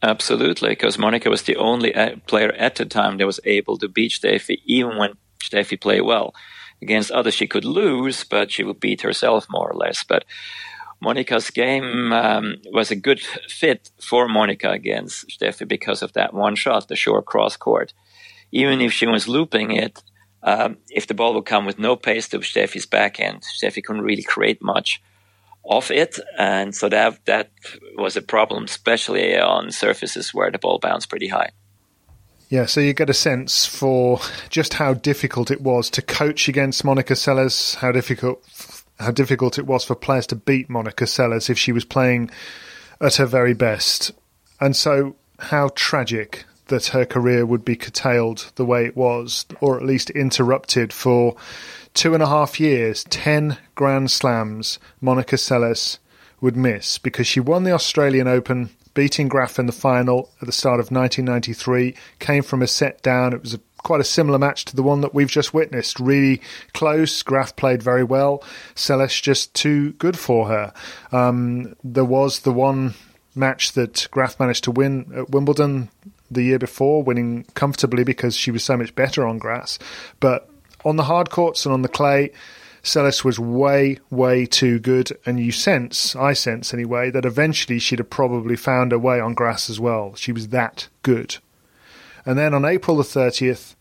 Absolutely, 0.01 0.69
because 0.69 0.97
Monica 0.97 1.29
was 1.29 1.43
the 1.43 1.55
only 1.55 1.93
player 2.27 2.51
at 2.53 2.75
the 2.75 2.85
time 2.85 3.17
that 3.17 3.25
was 3.25 3.39
able 3.45 3.77
to 3.77 3.87
beat 3.87 4.11
Steffi, 4.11 4.61
even 4.65 4.97
when 4.97 5.13
Steffi 5.39 5.79
played 5.79 6.01
well. 6.01 6.33
Against 6.81 7.11
others, 7.11 7.33
she 7.33 7.47
could 7.47 7.65
lose, 7.65 8.23
but 8.23 8.51
she 8.51 8.63
would 8.63 8.79
beat 8.79 9.01
herself 9.01 9.47
more 9.49 9.69
or 9.71 9.75
less. 9.75 10.03
But 10.03 10.25
Monica's 10.99 11.49
game 11.49 12.13
um, 12.13 12.57
was 12.71 12.91
a 12.91 12.95
good 12.95 13.19
fit 13.19 13.89
for 13.99 14.27
Monica 14.27 14.71
against 14.71 15.27
Steffi 15.29 15.67
because 15.67 16.01
of 16.01 16.13
that 16.13 16.33
one 16.33 16.55
shot, 16.55 16.87
the 16.87 16.95
short 16.95 17.25
cross 17.25 17.57
court. 17.57 17.93
Even 18.51 18.81
if 18.81 18.93
she 18.93 19.07
was 19.07 19.27
looping 19.27 19.71
it, 19.71 20.03
um, 20.43 20.77
if 20.89 21.07
the 21.07 21.13
ball 21.13 21.33
would 21.33 21.45
come 21.45 21.65
with 21.65 21.79
no 21.79 21.95
pace 21.95 22.29
to 22.29 22.39
Steffi's 22.39 22.85
backhand, 22.85 23.43
Steffi 23.43 23.83
couldn't 23.83 24.03
really 24.03 24.23
create 24.23 24.61
much 24.61 25.01
of 25.67 25.91
it, 25.91 26.19
and 26.37 26.73
so 26.75 26.89
that 26.89 27.25
that 27.25 27.51
was 27.95 28.15
a 28.15 28.21
problem, 28.21 28.65
especially 28.65 29.37
on 29.37 29.71
surfaces 29.71 30.33
where 30.33 30.51
the 30.51 30.59
ball 30.59 30.79
bounced 30.79 31.09
pretty 31.09 31.27
high. 31.27 31.51
Yeah, 32.49 32.65
so 32.65 32.79
you 32.79 32.93
get 32.93 33.09
a 33.09 33.13
sense 33.13 33.65
for 33.65 34.19
just 34.49 34.75
how 34.75 34.93
difficult 34.93 35.51
it 35.51 35.61
was 35.61 35.89
to 35.91 36.01
coach 36.01 36.47
against 36.47 36.85
Monica 36.85 37.13
Seles, 37.13 37.75
how 37.75 37.91
difficult 37.91 38.41
how 38.99 39.11
difficult 39.11 39.59
it 39.59 39.67
was 39.67 39.83
for 39.83 39.95
players 39.95 40.25
to 40.27 40.35
beat 40.35 40.69
Monica 40.69 41.03
Seles 41.03 41.49
if 41.49 41.57
she 41.59 41.71
was 41.71 41.85
playing 41.85 42.31
at 42.99 43.15
her 43.15 43.25
very 43.25 43.53
best, 43.53 44.11
and 44.59 44.75
so 44.75 45.15
how 45.39 45.69
tragic 45.75 46.45
that 46.67 46.87
her 46.87 47.05
career 47.05 47.45
would 47.45 47.65
be 47.65 47.75
curtailed 47.75 48.51
the 48.55 48.65
way 48.65 48.85
it 48.85 48.95
was, 48.95 49.45
or 49.61 49.77
at 49.77 49.85
least 49.85 50.09
interrupted 50.11 50.93
for 50.93 51.35
two 51.93 52.13
and 52.13 52.21
a 52.21 52.27
half 52.27 52.59
years, 52.59 53.03
10 53.05 53.57
Grand 53.75 54.11
Slams 54.11 54.77
Monica 55.01 55.35
Seles 55.35 55.97
would 56.39 56.55
miss 56.55 56.99
because 56.99 57.25
she 57.25 57.39
won 57.39 57.63
the 57.63 57.71
Australian 57.71 58.27
Open, 58.27 58.69
beating 58.93 59.27
Graf 59.27 59.57
in 59.57 59.65
the 59.65 59.71
final 59.71 60.29
at 60.39 60.45
the 60.45 60.51
start 60.51 60.79
of 60.79 60.91
1993, 60.91 61.95
came 62.19 62.43
from 62.43 62.61
a 62.61 62.67
set 62.67 63.01
down. 63.01 63.33
It 63.33 63.41
was 63.41 63.55
a, 63.55 63.59
quite 63.79 63.99
a 63.99 64.05
similar 64.05 64.37
match 64.37 64.65
to 64.65 64.75
the 64.75 64.83
one 64.83 65.01
that 65.01 65.15
we've 65.15 65.29
just 65.29 65.53
witnessed. 65.55 65.99
Really 65.99 66.41
close. 66.73 67.23
Graf 67.23 67.55
played 67.55 67.81
very 67.81 68.03
well. 68.03 68.43
Seles 68.75 69.19
just 69.19 69.53
too 69.55 69.93
good 69.93 70.19
for 70.19 70.47
her. 70.47 70.73
Um, 71.11 71.75
there 71.83 72.05
was 72.05 72.41
the 72.41 72.51
one 72.51 72.93
match 73.33 73.73
that 73.73 74.07
Graf 74.11 74.39
managed 74.39 74.65
to 74.65 74.71
win 74.71 75.11
at 75.15 75.29
Wimbledon 75.29 75.89
the 76.29 76.43
year 76.43 76.59
before, 76.59 77.03
winning 77.03 77.45
comfortably 77.53 78.03
because 78.03 78.35
she 78.35 78.51
was 78.51 78.63
so 78.63 78.77
much 78.77 78.93
better 78.95 79.25
on 79.25 79.37
grass. 79.37 79.79
But 80.19 80.49
on 80.83 80.95
the 80.95 81.03
hard 81.03 81.29
courts 81.29 81.65
and 81.65 81.73
on 81.73 81.81
the 81.81 81.87
clay, 81.87 82.31
Seles 82.83 83.23
was 83.23 83.39
way, 83.39 83.99
way 84.09 84.45
too 84.45 84.79
good, 84.79 85.11
and 85.25 85.39
you 85.39 85.51
sense, 85.51 86.15
I 86.15 86.33
sense 86.33 86.73
anyway, 86.73 87.11
that 87.11 87.25
eventually 87.25 87.79
she'd 87.79 87.99
have 87.99 88.09
probably 88.09 88.55
found 88.55 88.91
her 88.91 88.99
way 88.99 89.19
on 89.19 89.33
grass 89.33 89.69
as 89.69 89.79
well. 89.79 90.15
She 90.15 90.31
was 90.31 90.49
that 90.49 90.87
good. 91.03 91.37
And 92.25 92.37
then 92.37 92.53
on 92.53 92.65
April 92.65 92.97
the 92.97 93.03
30th, 93.03 93.75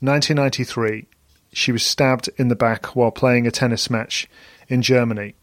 1993, 0.00 1.06
she 1.52 1.72
was 1.72 1.82
stabbed 1.82 2.28
in 2.36 2.48
the 2.48 2.56
back 2.56 2.94
while 2.94 3.10
playing 3.10 3.46
a 3.46 3.50
tennis 3.50 3.88
match 3.88 4.28
in 4.68 4.82
Germany. 4.82 5.34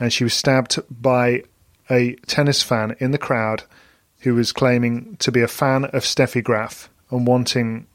And 0.00 0.12
she 0.12 0.24
was 0.24 0.34
stabbed 0.34 0.80
by 0.90 1.44
a 1.88 2.14
tennis 2.26 2.62
fan 2.62 2.96
in 2.98 3.12
the 3.12 3.18
crowd 3.18 3.62
who 4.22 4.34
was 4.34 4.52
claiming 4.52 5.16
to 5.18 5.30
be 5.30 5.40
a 5.40 5.48
fan 5.48 5.84
of 5.84 6.04
Steffi 6.04 6.42
Graf 6.42 6.88
and 7.10 7.26
wanting 7.26 7.86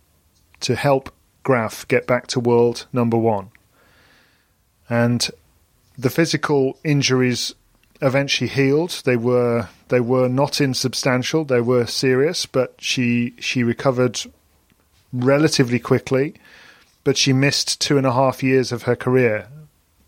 to 0.61 0.75
help 0.75 1.13
Graf 1.43 1.87
get 1.87 2.07
back 2.07 2.27
to 2.27 2.39
world 2.39 2.85
number 2.91 3.17
one. 3.17 3.49
And 4.89 5.29
the 5.97 6.09
physical 6.09 6.77
injuries 6.83 7.53
eventually 8.01 8.49
healed. 8.49 9.01
They 9.05 9.17
were 9.17 9.69
they 9.87 9.99
were 9.99 10.27
not 10.27 10.61
insubstantial. 10.61 11.45
They 11.45 11.61
were 11.61 11.85
serious, 11.85 12.45
but 12.45 12.75
she 12.79 13.33
she 13.39 13.63
recovered 13.63 14.19
relatively 15.11 15.79
quickly. 15.79 16.35
But 17.03 17.17
she 17.17 17.31
missed 17.31 17.79
two 17.79 17.97
and 17.97 18.05
a 18.05 18.11
half 18.11 18.43
years 18.43 18.71
of 18.71 18.83
her 18.83 18.95
career. 18.95 19.47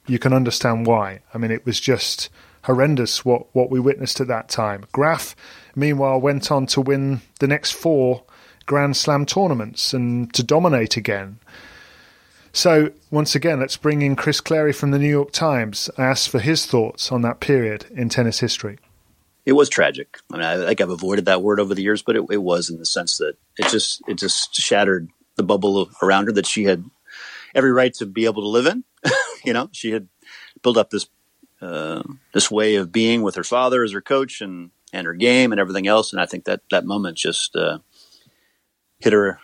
You 0.05 0.19
can 0.19 0.33
understand 0.33 0.85
why. 0.85 1.21
I 1.33 1.37
mean, 1.37 1.51
it 1.51 1.65
was 1.65 1.79
just 1.79 2.29
horrendous 2.63 3.23
what, 3.23 3.47
what 3.53 3.69
we 3.69 3.79
witnessed 3.79 4.19
at 4.19 4.27
that 4.27 4.49
time. 4.49 4.85
Graf, 4.91 5.35
meanwhile, 5.75 6.19
went 6.19 6.51
on 6.51 6.65
to 6.67 6.81
win 6.81 7.21
the 7.39 7.47
next 7.47 7.71
four 7.71 8.23
Grand 8.65 8.95
Slam 8.95 9.25
tournaments 9.25 9.93
and 9.93 10.33
to 10.33 10.43
dominate 10.43 10.95
again. 10.97 11.39
So, 12.51 12.91
once 13.11 13.35
again, 13.35 13.59
let's 13.59 13.77
bring 13.77 14.01
in 14.01 14.15
Chris 14.15 14.41
Clarey 14.41 14.75
from 14.75 14.91
the 14.91 14.99
New 14.99 15.09
York 15.09 15.31
Times. 15.31 15.89
I 15.97 16.03
asked 16.03 16.29
for 16.29 16.39
his 16.39 16.65
thoughts 16.65 17.11
on 17.11 17.21
that 17.21 17.39
period 17.39 17.85
in 17.91 18.09
tennis 18.09 18.39
history. 18.39 18.79
It 19.45 19.53
was 19.53 19.69
tragic. 19.69 20.19
I 20.31 20.37
mean, 20.37 20.45
I 20.45 20.65
think 20.65 20.81
I've 20.81 20.89
avoided 20.89 21.25
that 21.25 21.41
word 21.41 21.59
over 21.59 21.73
the 21.73 21.81
years, 21.81 22.01
but 22.01 22.15
it, 22.15 22.25
it 22.29 22.41
was 22.41 22.69
in 22.69 22.77
the 22.77 22.85
sense 22.85 23.17
that 23.17 23.35
it 23.57 23.67
just 23.69 24.01
it 24.07 24.17
just 24.17 24.53
shattered 24.53 25.09
the 25.35 25.43
bubble 25.43 25.89
around 26.03 26.25
her 26.25 26.31
that 26.33 26.45
she 26.45 26.65
had 26.65 26.83
every 27.55 27.71
right 27.71 27.93
to 27.95 28.05
be 28.05 28.25
able 28.25 28.43
to 28.43 28.47
live 28.47 28.65
in. 28.65 28.83
you 29.43 29.53
know, 29.53 29.69
she 29.71 29.91
had 29.91 30.07
built 30.61 30.77
up 30.77 30.89
this 30.89 31.07
uh, 31.61 32.03
this 32.33 32.51
way 32.51 32.75
of 32.75 32.91
being 32.91 33.21
with 33.21 33.35
her 33.35 33.43
father 33.43 33.83
as 33.83 33.91
her 33.91 34.01
coach 34.01 34.41
and 34.41 34.71
and 34.93 35.05
her 35.07 35.13
game 35.13 35.51
and 35.51 35.59
everything 35.59 35.87
else. 35.87 36.11
And 36.11 36.21
I 36.21 36.25
think 36.25 36.45
that 36.45 36.61
that 36.71 36.85
moment 36.85 37.17
just 37.17 37.55
uh, 37.55 37.79
hit 38.99 39.13
her 39.13 39.39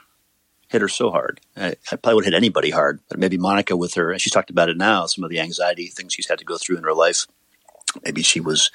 hit 0.67 0.81
her 0.81 0.87
so 0.87 1.11
hard. 1.11 1.41
I, 1.55 1.75
I, 1.91 1.95
probably 1.95 2.15
would 2.15 2.25
hit 2.25 2.33
anybody 2.33 2.71
hard, 2.71 2.99
but 3.07 3.19
maybe 3.19 3.37
Monica 3.37 3.77
with 3.77 3.93
her. 3.93 4.11
And 4.11 4.19
she's 4.19 4.33
talked 4.33 4.49
about 4.49 4.69
it 4.69 4.77
now. 4.77 5.05
Some 5.05 5.23
of 5.23 5.29
the 5.29 5.39
anxiety 5.39 5.87
things 5.87 6.13
she's 6.13 6.27
had 6.27 6.39
to 6.39 6.45
go 6.45 6.57
through 6.57 6.77
in 6.77 6.83
her 6.83 6.93
life. 6.93 7.27
Maybe 8.03 8.23
she 8.23 8.39
was 8.39 8.71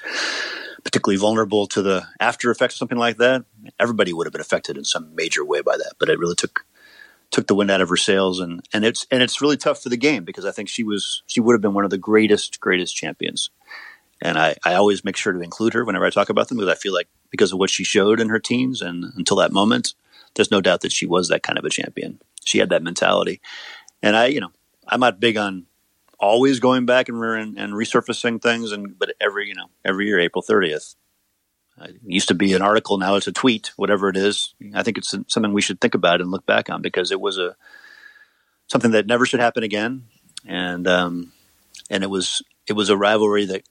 particularly 0.83 1.19
vulnerable 1.19 1.67
to 1.67 1.81
the 1.81 2.07
after 2.19 2.49
effects 2.49 2.75
of 2.75 2.79
something 2.79 2.97
like 2.97 3.17
that. 3.17 3.45
Everybody 3.79 4.13
would 4.13 4.25
have 4.25 4.31
been 4.31 4.41
affected 4.41 4.77
in 4.77 4.83
some 4.83 5.13
major 5.15 5.45
way 5.45 5.61
by 5.61 5.77
that, 5.77 5.93
but 5.99 6.09
it 6.09 6.17
really 6.17 6.35
took 6.35 6.65
took 7.29 7.47
the 7.47 7.55
wind 7.55 7.71
out 7.71 7.81
of 7.81 7.89
her 7.89 7.97
sails 7.97 8.39
and 8.39 8.67
and 8.73 8.83
it's 8.83 9.07
and 9.09 9.23
it's 9.23 9.41
really 9.41 9.57
tough 9.57 9.81
for 9.81 9.89
the 9.89 9.97
game 9.97 10.25
because 10.25 10.45
I 10.45 10.51
think 10.51 10.69
she 10.69 10.83
was 10.83 11.23
she 11.27 11.39
would 11.39 11.53
have 11.53 11.61
been 11.61 11.73
one 11.73 11.85
of 11.85 11.91
the 11.91 11.97
greatest 11.97 12.59
greatest 12.59 12.95
champions. 12.95 13.49
And 14.21 14.37
I, 14.37 14.55
I 14.63 14.75
always 14.75 15.03
make 15.03 15.17
sure 15.17 15.33
to 15.33 15.41
include 15.41 15.73
her 15.73 15.83
whenever 15.83 16.05
I 16.05 16.11
talk 16.11 16.29
about 16.29 16.47
them 16.47 16.57
because 16.57 16.71
I 16.71 16.75
feel 16.75 16.93
like 16.93 17.07
because 17.31 17.51
of 17.51 17.59
what 17.59 17.69
she 17.69 17.83
showed 17.83 18.19
in 18.19 18.29
her 18.29 18.39
teens 18.39 18.81
and 18.81 19.05
until 19.15 19.37
that 19.37 19.51
moment, 19.51 19.95
there's 20.35 20.51
no 20.51 20.61
doubt 20.61 20.81
that 20.81 20.91
she 20.91 21.05
was 21.05 21.29
that 21.29 21.43
kind 21.43 21.57
of 21.57 21.65
a 21.65 21.69
champion. 21.69 22.21
She 22.45 22.59
had 22.59 22.69
that 22.69 22.83
mentality. 22.83 23.41
And 24.03 24.15
I, 24.15 24.27
you 24.27 24.39
know, 24.39 24.51
I'm 24.87 24.99
not 24.99 25.19
big 25.19 25.37
on 25.37 25.65
always 26.19 26.59
going 26.59 26.85
back 26.85 27.09
and, 27.09 27.21
and, 27.23 27.57
and 27.57 27.73
resurfacing 27.73 28.41
things. 28.41 28.71
And, 28.71 28.97
but 28.97 29.13
every, 29.19 29.47
you 29.47 29.55
know, 29.55 29.69
every 29.83 30.05
year, 30.05 30.19
April 30.19 30.43
30th, 30.47 30.95
it 31.81 31.95
used 32.05 32.27
to 32.27 32.35
be 32.35 32.53
an 32.53 32.61
article. 32.61 32.97
Now 32.97 33.15
it's 33.15 33.27
a 33.27 33.31
tweet, 33.31 33.71
whatever 33.75 34.07
it 34.09 34.17
is. 34.17 34.53
I 34.75 34.83
think 34.83 34.97
it's 34.97 35.15
something 35.27 35.51
we 35.51 35.61
should 35.61 35.81
think 35.81 35.95
about 35.95 36.21
and 36.21 36.29
look 36.29 36.45
back 36.45 36.69
on 36.69 36.81
because 36.81 37.11
it 37.11 37.19
was 37.19 37.39
a, 37.39 37.55
something 38.67 38.91
that 38.91 39.07
never 39.07 39.25
should 39.25 39.39
happen 39.39 39.63
again. 39.63 40.05
And, 40.45 40.87
um, 40.87 41.31
and 41.89 42.03
it 42.03 42.09
was, 42.09 42.43
it 42.67 42.73
was 42.73 42.89
a 42.89 42.97
rivalry 42.97 43.45
that 43.45 43.63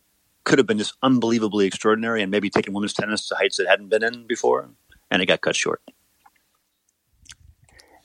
could 0.44 0.58
have 0.58 0.66
been 0.66 0.78
just 0.78 0.94
unbelievably 1.02 1.66
extraordinary 1.66 2.22
and 2.22 2.30
maybe 2.30 2.50
taken 2.50 2.72
women's 2.72 2.94
tennis 2.94 3.28
to 3.28 3.36
heights 3.36 3.60
it 3.60 3.68
hadn't 3.68 3.88
been 3.88 4.02
in 4.02 4.26
before. 4.26 4.70
And 5.10 5.20
it 5.20 5.26
got 5.26 5.40
cut 5.40 5.56
short 5.56 5.82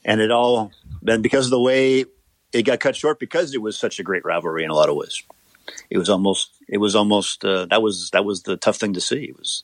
and 0.06 0.22
it 0.22 0.32
all 0.32 0.72
then 1.02 1.22
because 1.22 1.48
of 1.48 1.52
the 1.52 1.60
way 1.60 2.06
it 2.54 2.64
got 2.64 2.80
cut 2.80 2.96
short 2.96 3.20
because 3.20 3.54
it 3.54 3.62
was 3.62 3.78
such 3.78 4.00
a 4.00 4.04
great 4.04 4.24
rivalry 4.24 4.64
in 4.64 4.70
a 4.70 4.76
lot 4.76 4.88
of 4.88 4.96
ways. 4.96 5.24
It 5.90 5.98
was 5.98 6.10
almost 6.10 6.52
it 6.70 6.78
was 6.78 6.96
almost 6.96 7.44
uh, 7.44 7.66
that 7.66 7.82
was 7.82 8.12
that 8.12 8.24
was 8.24 8.44
the 8.44 8.56
tough 8.56 8.78
thing 8.78 8.94
to 8.94 9.02
see. 9.02 9.26
It 9.26 9.38
was 9.38 9.64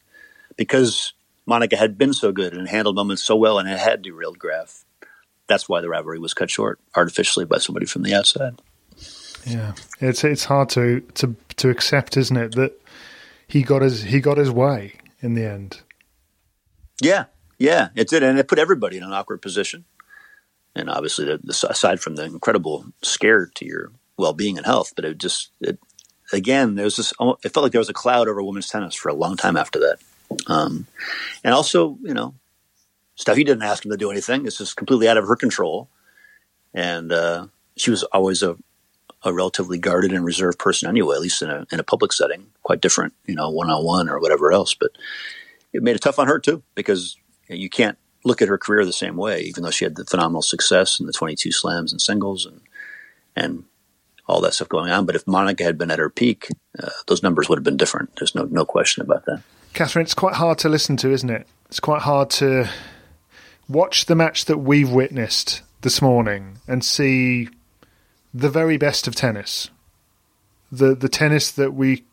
because 0.57 1.13
Monica 1.45 1.77
had 1.77 1.97
been 1.97 2.13
so 2.13 2.31
good 2.31 2.53
and 2.53 2.67
handled 2.67 2.95
moments 2.95 3.23
so 3.23 3.35
well 3.35 3.59
and 3.59 3.69
it 3.69 3.79
had 3.79 4.01
derailed 4.01 4.39
Graf. 4.39 4.83
That's 5.47 5.69
why 5.69 5.81
the 5.81 5.89
rivalry 5.89 6.19
was 6.19 6.33
cut 6.33 6.49
short 6.49 6.79
artificially 6.95 7.45
by 7.45 7.59
somebody 7.59 7.85
from 7.85 8.03
the 8.03 8.13
outside. 8.13 8.61
Yeah, 9.45 9.73
it's 9.99 10.23
it's 10.23 10.45
hard 10.45 10.69
to 10.69 11.01
to 11.15 11.35
to 11.57 11.69
accept, 11.69 12.17
isn't 12.17 12.37
it, 12.37 12.55
that 12.55 12.79
he 13.47 13.63
got 13.63 13.81
his 13.81 14.03
he 14.03 14.19
got 14.19 14.37
his 14.37 14.51
way 14.51 14.95
in 15.21 15.33
the 15.33 15.45
end. 15.45 15.81
Yeah, 17.01 17.25
yeah, 17.57 17.89
it 17.95 18.09
did, 18.09 18.23
and 18.23 18.37
it 18.37 18.47
put 18.47 18.59
everybody 18.59 18.97
in 18.97 19.03
an 19.03 19.13
awkward 19.13 19.41
position 19.41 19.85
and 20.73 20.89
obviously 20.89 21.25
the, 21.25 21.37
the, 21.43 21.67
aside 21.69 21.99
from 21.99 22.15
the 22.15 22.23
incredible 22.23 22.85
scare 23.01 23.47
to 23.55 23.65
your 23.65 23.91
well-being 24.17 24.55
and 24.55 24.65
health 24.65 24.93
but 24.95 25.03
it 25.03 25.17
just 25.17 25.51
it 25.59 25.77
again, 26.33 26.75
there 26.75 26.85
was 26.85 26.95
this. 26.95 27.13
It 27.43 27.49
felt 27.49 27.63
like 27.63 27.71
there 27.71 27.79
was 27.79 27.89
a 27.89 27.93
cloud 27.93 28.27
over 28.27 28.41
women's 28.41 28.69
tennis 28.69 28.95
for 28.95 29.09
a 29.09 29.13
long 29.13 29.37
time 29.37 29.57
after 29.57 29.79
that. 29.79 29.97
Um, 30.47 30.87
and 31.43 31.53
also, 31.53 31.97
you 32.01 32.13
know, 32.13 32.35
Steffi 33.19 33.45
didn't 33.45 33.63
ask 33.63 33.85
him 33.85 33.91
to 33.91 33.97
do 33.97 34.11
anything. 34.11 34.43
This 34.43 34.61
is 34.61 34.73
completely 34.73 35.07
out 35.07 35.17
of 35.17 35.27
her 35.27 35.35
control. 35.35 35.89
And 36.73 37.11
uh, 37.11 37.47
she 37.75 37.91
was 37.91 38.03
always 38.03 38.43
a, 38.43 38.57
a 39.23 39.33
relatively 39.33 39.77
guarded 39.77 40.11
and 40.11 40.25
reserved 40.25 40.59
person 40.59 40.89
anyway, 40.89 41.15
at 41.15 41.21
least 41.21 41.41
in 41.41 41.49
a 41.49 41.65
in 41.71 41.79
a 41.79 41.83
public 41.83 42.13
setting. 42.13 42.47
Quite 42.63 42.81
different, 42.81 43.13
you 43.25 43.35
know, 43.35 43.49
one 43.49 43.69
on 43.69 43.83
one 43.83 44.09
or 44.09 44.19
whatever 44.19 44.51
else. 44.51 44.73
But 44.73 44.91
it 45.73 45.83
made 45.83 45.95
it 45.95 46.01
tough 46.01 46.19
on 46.19 46.27
her 46.27 46.39
too 46.39 46.63
because 46.75 47.17
you 47.47 47.69
can't 47.69 47.97
look 48.23 48.41
at 48.41 48.47
her 48.47 48.57
career 48.57 48.85
the 48.85 48.93
same 48.93 49.15
way, 49.15 49.41
even 49.41 49.63
though 49.63 49.71
she 49.71 49.85
had 49.85 49.95
the 49.95 50.05
phenomenal 50.05 50.41
success 50.41 50.99
in 50.99 51.05
the 51.05 51.13
22 51.13 51.51
slams 51.51 51.91
and 51.91 52.01
singles 52.01 52.45
and 52.45 52.61
and 53.35 53.63
all 54.27 54.41
that 54.41 54.53
stuff 54.53 54.69
going 54.69 54.91
on. 54.91 55.05
But 55.05 55.15
if 55.15 55.27
Monica 55.27 55.63
had 55.63 55.77
been 55.77 55.91
at 55.91 55.99
her 55.99 56.09
peak, 56.09 56.47
uh, 56.81 56.89
those 57.07 57.23
numbers 57.23 57.49
would 57.49 57.57
have 57.57 57.63
been 57.63 57.77
different. 57.77 58.15
There's 58.17 58.35
no 58.35 58.45
no 58.45 58.65
question 58.65 59.03
about 59.03 59.25
that. 59.25 59.41
Catherine, 59.73 60.03
it's 60.03 60.13
quite 60.13 60.35
hard 60.35 60.57
to 60.59 60.69
listen 60.69 60.97
to, 60.97 61.11
isn't 61.11 61.29
it? 61.29 61.47
It's 61.67 61.79
quite 61.79 62.01
hard 62.01 62.29
to 62.31 62.69
watch 63.69 64.05
the 64.05 64.15
match 64.15 64.45
that 64.45 64.57
we've 64.57 64.91
witnessed 64.91 65.61
this 65.81 66.01
morning 66.01 66.57
and 66.67 66.83
see 66.83 67.47
the 68.33 68.49
very 68.49 68.77
best 68.77 69.07
of 69.07 69.15
tennis. 69.15 69.69
The 70.71 70.95
the 70.95 71.09
tennis 71.09 71.51
that 71.51 71.73
we 71.73 72.03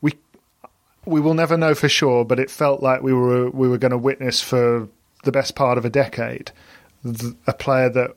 we 0.00 0.14
we 1.04 1.20
will 1.20 1.34
never 1.34 1.56
know 1.56 1.74
for 1.74 1.88
sure, 1.88 2.24
but 2.24 2.40
it 2.40 2.50
felt 2.50 2.82
like 2.82 3.02
we 3.02 3.12
were 3.12 3.50
we 3.50 3.68
were 3.68 3.78
going 3.78 3.90
to 3.90 3.98
witness 3.98 4.42
for 4.42 4.88
the 5.24 5.32
best 5.32 5.54
part 5.54 5.78
of 5.78 5.84
a 5.84 5.90
decade. 5.90 6.52
a 7.46 7.52
player 7.52 7.88
that 7.90 8.16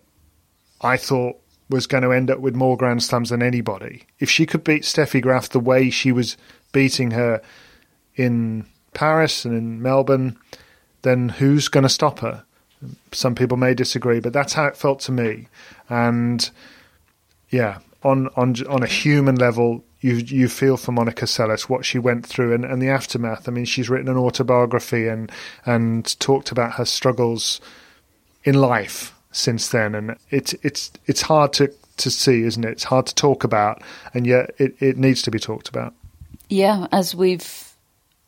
I 0.82 0.98
thought 0.98 1.38
was 1.70 1.86
going 1.86 2.04
to 2.04 2.12
end 2.12 2.32
up 2.32 2.40
with 2.40 2.56
more 2.56 2.78
Grand 2.78 3.04
Slams 3.04 3.30
than 3.30 3.44
anybody. 3.44 4.04
If 4.20 4.30
she 4.30 4.46
could 4.46 4.64
beat 4.64 4.84
Steffi 4.84 5.22
Graf 5.22 5.50
the 5.50 5.60
way 5.60 5.90
she 5.90 6.12
was 6.12 6.38
beating 6.72 7.12
her 7.12 7.42
in 8.16 8.66
Paris 8.94 9.46
and 9.46 9.56
in 9.56 9.82
Melbourne, 9.82 10.38
then 11.04 11.30
who's 11.30 11.68
going 11.68 11.84
to 11.84 11.90
stop 11.90 12.20
her? 12.20 12.44
Some 13.12 13.36
people 13.36 13.58
may 13.58 13.74
disagree, 13.74 14.20
but 14.20 14.34
that's 14.34 14.54
how 14.54 14.66
it 14.66 14.78
felt 14.78 15.00
to 15.02 15.12
me. 15.12 15.48
And 15.90 16.50
yeah, 17.50 17.80
on 18.04 18.30
on 18.36 18.56
on 18.68 18.84
a 18.84 18.88
human 18.88 19.36
level, 19.36 19.84
you 20.02 20.16
you 20.16 20.48
feel 20.48 20.78
for 20.78 20.92
Monica 20.92 21.26
Seles 21.26 21.64
what 21.64 21.86
she 21.86 22.00
went 22.00 22.26
through 22.26 22.54
and, 22.54 22.66
and 22.66 22.82
the 22.82 22.90
aftermath. 22.90 23.48
I 23.48 23.52
mean, 23.52 23.66
she's 23.66 23.90
written 23.90 24.10
an 24.10 24.18
autobiography 24.18 25.08
and 25.08 25.32
and 25.66 26.20
talked 26.20 26.52
about 26.52 26.74
her 26.74 26.86
struggles 26.86 27.60
in 28.44 28.56
life 28.56 29.14
since 29.32 29.70
then, 29.70 29.96
and 29.96 30.16
it's 30.30 30.54
it's 30.64 30.92
it's 31.06 31.22
hard 31.22 31.54
to 31.54 31.72
to 31.98 32.10
see, 32.10 32.44
isn't 32.44 32.64
it? 32.64 32.72
It's 32.72 32.86
hard 32.86 33.06
to 33.08 33.16
talk 33.16 33.44
about, 33.44 33.82
and 34.14 34.26
yet 34.26 34.52
it, 34.58 34.76
it 34.80 34.98
needs 34.98 35.22
to 35.24 35.32
be 35.32 35.40
talked 35.40 35.68
about. 35.68 35.94
Yeah, 36.50 36.88
as 36.92 37.14
we've 37.14 37.76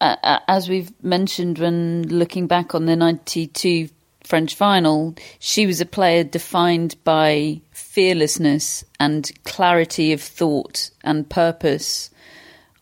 uh, 0.02 0.40
as 0.48 0.68
we've 0.68 0.92
mentioned 1.04 1.60
when 1.60 2.08
looking 2.08 2.48
back 2.48 2.76
on 2.76 2.86
the 2.86 2.96
92 2.96 3.90
French 4.32 4.56
final, 4.56 5.14
she 5.40 5.68
was 5.68 5.82
a 5.82 5.86
player 5.86 6.24
defined 6.24 6.96
by 7.04 7.60
fearlessness 7.72 8.86
and 8.98 9.30
clarity 9.44 10.14
of 10.14 10.22
thought 10.22 10.90
and 11.04 11.30
purpose 11.30 12.10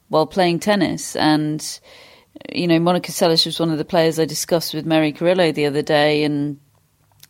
while 0.10 0.28
playing 0.28 0.60
tennis. 0.60 1.16
And, 1.16 1.80
you 2.54 2.68
know, 2.68 2.78
Monica 2.78 3.12
Seles 3.12 3.48
was 3.48 3.60
one 3.60 3.72
of 3.72 3.80
the 3.80 3.84
players 3.84 4.20
I 4.20 4.26
discussed 4.26 4.76
with 4.76 4.86
Mary 4.86 5.12
Carrillo 5.12 5.52
the 5.52 5.66
other 5.66 5.82
day, 5.82 6.24
and 6.24 6.60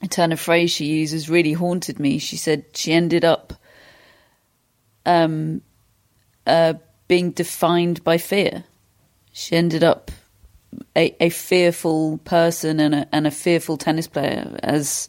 a 0.01 0.07
turn 0.09 0.33
of 0.33 0.39
phrase 0.41 0.69
she 0.69 0.83
uses 0.83 1.29
really 1.29 1.53
haunted 1.53 1.97
me. 1.97 2.17
She 2.17 2.35
said 2.35 2.65
she 2.73 2.91
ended 2.91 3.23
up 3.23 3.53
um, 5.05 5.61
uh, 6.45 6.73
being 7.07 7.31
defined 7.31 8.03
by 8.03 8.17
fear 8.17 8.65
she 9.31 9.55
ended 9.55 9.85
up 9.85 10.11
a, 10.95 11.15
a 11.19 11.29
fearful 11.29 12.19
person 12.19 12.79
and 12.79 12.95
a, 12.95 13.07
and 13.11 13.27
a 13.27 13.31
fearful 13.31 13.77
tennis 13.77 14.07
player, 14.07 14.57
as 14.63 15.07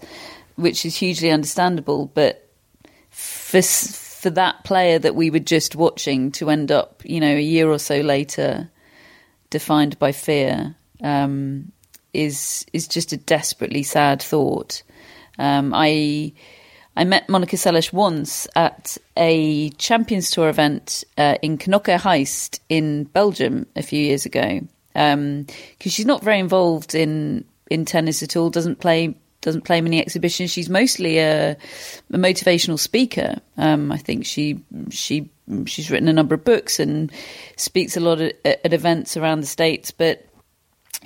which 0.56 0.84
is 0.84 0.96
hugely 0.96 1.30
understandable. 1.30 2.06
But 2.14 2.48
for 3.10 3.62
for 3.62 4.30
that 4.30 4.64
player 4.64 4.98
that 4.98 5.14
we 5.14 5.30
were 5.30 5.38
just 5.38 5.74
watching 5.74 6.30
to 6.32 6.50
end 6.50 6.70
up, 6.70 7.02
you 7.04 7.20
know, 7.20 7.34
a 7.34 7.40
year 7.40 7.70
or 7.70 7.78
so 7.78 8.00
later, 8.00 8.70
defined 9.48 9.98
by 9.98 10.12
fear, 10.12 10.76
um, 11.02 11.72
is 12.12 12.66
is 12.72 12.88
just 12.88 13.12
a 13.12 13.16
desperately 13.16 13.82
sad 13.82 14.22
thought. 14.22 14.82
Um, 15.38 15.72
I 15.74 16.32
I 16.96 17.04
met 17.04 17.28
Monica 17.28 17.56
Seles 17.56 17.92
once 17.92 18.46
at 18.54 18.98
a 19.16 19.70
Champions 19.70 20.30
Tour 20.30 20.48
event 20.48 21.04
uh, 21.16 21.36
in 21.40 21.56
Knokke 21.56 21.98
Heist 21.98 22.60
in 22.68 23.04
Belgium 23.04 23.66
a 23.76 23.82
few 23.82 24.00
years 24.00 24.26
ago. 24.26 24.60
Because 24.92 25.14
um, 25.14 25.46
she's 25.80 26.06
not 26.06 26.22
very 26.22 26.38
involved 26.38 26.94
in 26.94 27.44
in 27.70 27.84
tennis 27.84 28.22
at 28.22 28.36
all. 28.36 28.50
Doesn't 28.50 28.80
play 28.80 29.14
doesn't 29.40 29.62
play 29.62 29.80
many 29.80 30.00
exhibitions. 30.00 30.50
She's 30.50 30.68
mostly 30.68 31.18
a, 31.18 31.52
a 31.52 31.56
motivational 32.16 32.78
speaker. 32.78 33.40
Um, 33.56 33.90
I 33.90 33.96
think 33.96 34.26
she 34.26 34.62
she 34.90 35.30
she's 35.66 35.90
written 35.90 36.08
a 36.08 36.12
number 36.12 36.34
of 36.34 36.44
books 36.44 36.78
and 36.78 37.10
speaks 37.56 37.96
a 37.96 38.00
lot 38.00 38.20
at, 38.20 38.34
at 38.44 38.72
events 38.72 39.16
around 39.16 39.40
the 39.40 39.46
states. 39.46 39.90
But 39.90 40.26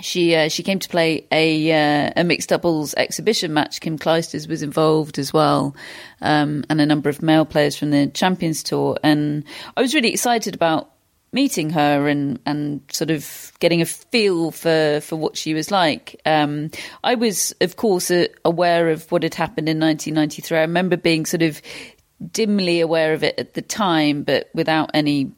she 0.00 0.34
uh, 0.34 0.48
she 0.48 0.62
came 0.62 0.80
to 0.80 0.88
play 0.88 1.26
a 1.30 1.70
uh, 1.70 2.10
a 2.16 2.24
mixed 2.24 2.48
doubles 2.48 2.94
exhibition 2.94 3.54
match. 3.54 3.80
Kim 3.80 3.98
Clijsters 3.98 4.48
was 4.48 4.62
involved 4.62 5.18
as 5.18 5.32
well, 5.32 5.76
um, 6.20 6.64
and 6.68 6.80
a 6.80 6.86
number 6.86 7.08
of 7.08 7.22
male 7.22 7.44
players 7.44 7.76
from 7.76 7.90
the 7.90 8.08
Champions 8.08 8.62
Tour. 8.62 8.98
And 9.04 9.44
I 9.76 9.82
was 9.82 9.94
really 9.94 10.12
excited 10.12 10.54
about 10.54 10.90
meeting 11.34 11.68
her 11.70 12.08
and 12.08 12.38
and 12.46 12.80
sort 12.90 13.10
of 13.10 13.52
getting 13.58 13.82
a 13.82 13.86
feel 13.86 14.52
for 14.52 15.00
for 15.00 15.16
what 15.16 15.36
she 15.36 15.52
was 15.52 15.70
like. 15.70 16.20
Um, 16.24 16.70
I 17.02 17.16
was, 17.16 17.52
of 17.60 17.76
course, 17.76 18.10
uh, 18.10 18.28
aware 18.44 18.88
of 18.88 19.10
what 19.10 19.24
had 19.24 19.34
happened 19.34 19.68
in 19.68 19.80
1993. 19.80 20.56
I 20.56 20.60
remember 20.62 20.96
being 20.96 21.26
sort 21.26 21.42
of 21.42 21.60
dimly 22.30 22.80
aware 22.80 23.12
of 23.12 23.22
it 23.22 23.38
at 23.38 23.54
the 23.54 23.62
time, 23.62 24.22
but 24.22 24.48
without 24.54 24.90
any 24.94 25.32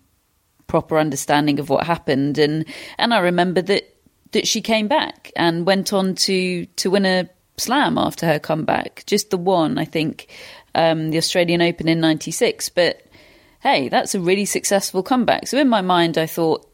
proper 0.67 0.99
understanding 0.99 1.59
of 1.59 1.71
what 1.71 1.87
happened. 1.87 2.39
And 2.39 2.67
and 2.99 3.15
I 3.15 3.19
remember 3.19 3.63
that 3.63 3.95
that 4.33 4.47
she 4.47 4.61
came 4.61 4.89
back 4.89 5.33
and 5.35 5.67
went 5.67 5.93
on 5.93 6.15
to 6.15 6.67
to 6.67 6.91
win 6.91 7.07
a 7.07 7.29
slam 7.57 7.97
after 7.97 8.27
her 8.27 8.39
comeback. 8.39 9.03
Just 9.07 9.31
the 9.31 9.39
one, 9.39 9.79
I 9.79 9.87
think, 9.87 10.29
um, 10.75 11.11
the 11.11 11.17
Australian 11.17 11.63
Open 11.63 11.89
in 11.89 12.01
'96. 12.01 12.69
But 12.69 13.06
hey, 13.67 13.89
that's 13.89 14.15
a 14.15 14.21
really 14.21 14.45
successful 14.45 15.03
comeback. 15.03 15.49
So 15.49 15.59
in 15.59 15.69
my 15.69 15.81
mind, 15.81 16.17
I 16.19 16.27
thought 16.27 16.71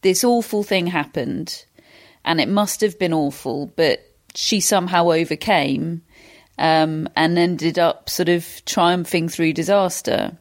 this 0.00 0.24
awful 0.24 0.64
thing 0.64 0.88
happened, 0.88 1.64
and 2.24 2.40
it 2.40 2.48
must 2.48 2.80
have 2.80 2.98
been 2.98 3.12
awful, 3.12 3.66
but 3.76 4.00
she 4.34 4.58
somehow 4.58 5.12
overcame 5.12 6.02
um, 6.58 7.08
and 7.14 7.38
ended 7.38 7.78
up 7.78 8.10
sort 8.10 8.28
of 8.28 8.64
triumphing 8.66 9.28
through 9.28 9.52
disaster. 9.52 10.36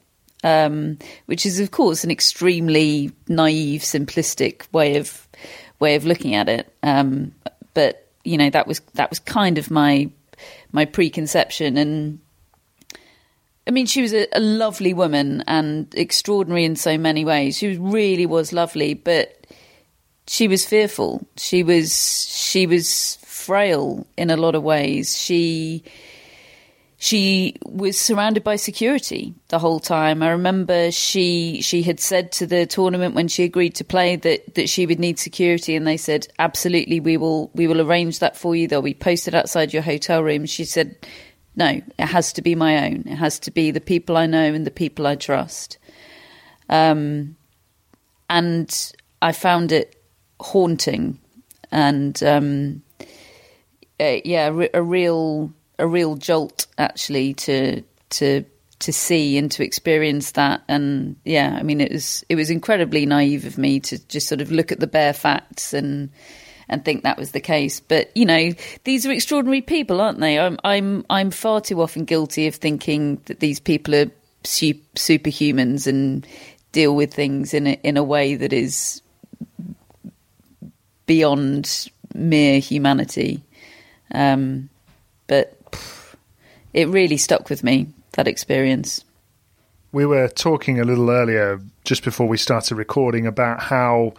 Um, 0.46 0.98
which 1.28 1.46
is, 1.46 1.62
of 1.62 1.72
course, 1.72 2.04
an 2.04 2.12
extremely 2.12 3.14
naive, 3.30 3.80
simplistic 3.82 4.64
way 4.74 4.98
of 4.98 5.26
way 5.80 5.96
of 5.96 6.06
looking 6.06 6.36
at 6.36 6.50
it. 6.50 6.76
Um, 6.84 7.34
but 7.74 8.12
you 8.26 8.38
know 8.38 8.50
that 8.50 8.68
was 8.68 8.82
that 8.96 9.10
was 9.10 9.20
kind 9.20 9.58
of 9.58 9.70
my 9.70 10.10
my 10.72 10.86
preconception 10.86 11.78
and. 11.78 12.20
I 13.66 13.72
mean, 13.72 13.86
she 13.86 14.02
was 14.02 14.14
a, 14.14 14.28
a, 14.34 14.42
lovely 14.42 14.94
woman 14.94 15.44
and 15.48 15.88
extraordinary 15.96 16.66
in 16.66 16.76
so 16.76 16.98
many 16.98 17.24
ways. 17.24 17.58
She 17.58 17.78
really 17.78 18.26
was 18.26 18.52
lovely, 18.52 18.94
but 18.94 19.48
she 20.28 20.48
was 20.48 20.66
fearful. 20.66 21.26
She 21.38 21.64
was 21.64 21.94
she 22.30 22.68
was 22.68 23.18
frail 23.22 24.06
in 24.18 24.30
a 24.30 24.38
lot 24.38 24.56
of 24.56 24.64
ways. 24.64 25.18
She 25.18 25.84
she 26.98 27.58
was 27.66 28.00
surrounded 28.00 28.46
by 28.46 28.56
security 28.56 29.34
the 29.50 29.60
whole 29.60 29.82
time. 29.82 30.24
I 30.24 30.30
remember 30.30 30.92
she 30.92 31.62
she 31.62 31.84
had 31.84 32.00
said 32.00 32.32
to 32.34 32.48
the 32.48 32.66
tournament 32.66 33.16
when 33.16 33.28
she 33.28 33.44
agreed 33.44 33.76
to 33.76 33.84
play 33.84 34.16
that, 34.16 34.56
that 34.56 34.70
she 34.70 34.86
would 34.86 35.00
need 35.00 35.20
security, 35.20 35.76
and 35.76 35.86
they 35.86 35.98
said 35.98 36.28
absolutely 36.40 37.00
we 37.02 37.18
will 37.18 37.52
we 37.54 37.68
will 37.68 37.82
arrange 37.82 38.20
that 38.20 38.38
for 38.38 38.56
you. 38.56 38.68
They'll 38.68 38.82
be 38.82 38.94
posted 38.94 39.36
outside 39.36 39.74
your 39.74 39.84
hotel 39.84 40.24
room. 40.24 40.46
She 40.46 40.64
said, 40.64 40.96
no, 41.56 41.68
it 41.68 42.06
has 42.06 42.34
to 42.34 42.42
be 42.42 42.56
my 42.56 42.86
own. 42.86 43.04
It 43.06 43.16
has 43.16 43.40
to 43.40 43.52
be 43.52 43.72
the 43.72 43.82
people 43.82 44.18
I 44.18 44.26
know 44.26 44.54
and 44.54 44.66
the 44.66 44.72
people 44.72 45.06
I 45.06 45.16
trust. 45.16 45.78
Um, 46.70 47.36
and 48.30 48.94
I 49.22 49.32
found 49.32 49.72
it 49.72 50.02
haunting, 50.40 51.20
and 51.72 52.22
um, 52.24 52.82
uh, 54.00 54.18
yeah, 54.26 54.48
a 54.74 54.82
real 54.82 55.54
a 55.80 55.88
real 55.88 56.16
jolt 56.16 56.68
actually 56.78 57.34
to 57.34 57.84
to 58.10 58.46
to 58.80 58.92
see 58.92 59.38
and 59.38 59.50
to 59.50 59.64
experience 59.64 60.32
that 60.32 60.62
and 60.68 61.16
yeah 61.24 61.56
i 61.58 61.64
mean 61.64 61.80
it 61.80 61.92
was 61.92 62.24
it 62.28 62.36
was 62.36 62.50
incredibly 62.50 63.06
naive 63.06 63.46
of 63.46 63.58
me 63.58 63.80
to 63.80 63.98
just 64.08 64.28
sort 64.28 64.42
of 64.42 64.52
look 64.52 64.72
at 64.72 64.80
the 64.80 64.88
bare 64.88 65.14
facts 65.14 65.74
and 65.74 66.10
and 66.70 66.84
think 66.84 67.04
that 67.04 67.18
was 67.18 67.32
the 67.32 67.40
case 67.40 67.80
but 67.80 68.16
you 68.16 68.26
know 68.26 68.52
these 68.84 69.06
are 69.06 69.12
extraordinary 69.12 69.62
people 69.62 70.02
aren't 70.02 70.20
they 70.20 70.40
i'm 70.40 70.58
i'm 70.64 71.06
i'm 71.10 71.32
far 71.32 71.62
too 71.62 71.82
often 71.82 72.06
guilty 72.06 72.48
of 72.48 72.56
thinking 72.56 73.22
that 73.26 73.40
these 73.40 73.60
people 73.60 73.96
are 73.96 74.12
superhumans 74.44 75.88
and 75.88 76.28
deal 76.72 76.96
with 76.96 77.14
things 77.14 77.54
in 77.54 77.68
a, 77.68 77.80
in 77.84 77.98
a 77.98 78.04
way 78.04 78.36
that 78.36 78.52
is 78.52 79.02
beyond 81.06 81.90
mere 82.14 82.60
humanity. 82.60 83.44
Um, 84.14 84.70
but 85.28 85.58
it 86.74 86.88
really 86.90 87.18
stuck 87.18 87.50
with 87.50 87.64
me 87.64 87.88
that 88.14 88.28
experience. 88.28 89.04
We 89.92 90.06
were 90.06 90.28
talking 90.28 90.80
a 90.80 90.84
little 90.84 91.10
earlier, 91.10 91.62
just 91.84 92.04
before 92.04 92.28
we 92.28 92.38
started 92.38 92.76
recording, 92.76 93.28
about 93.28 93.62
how 93.62 94.14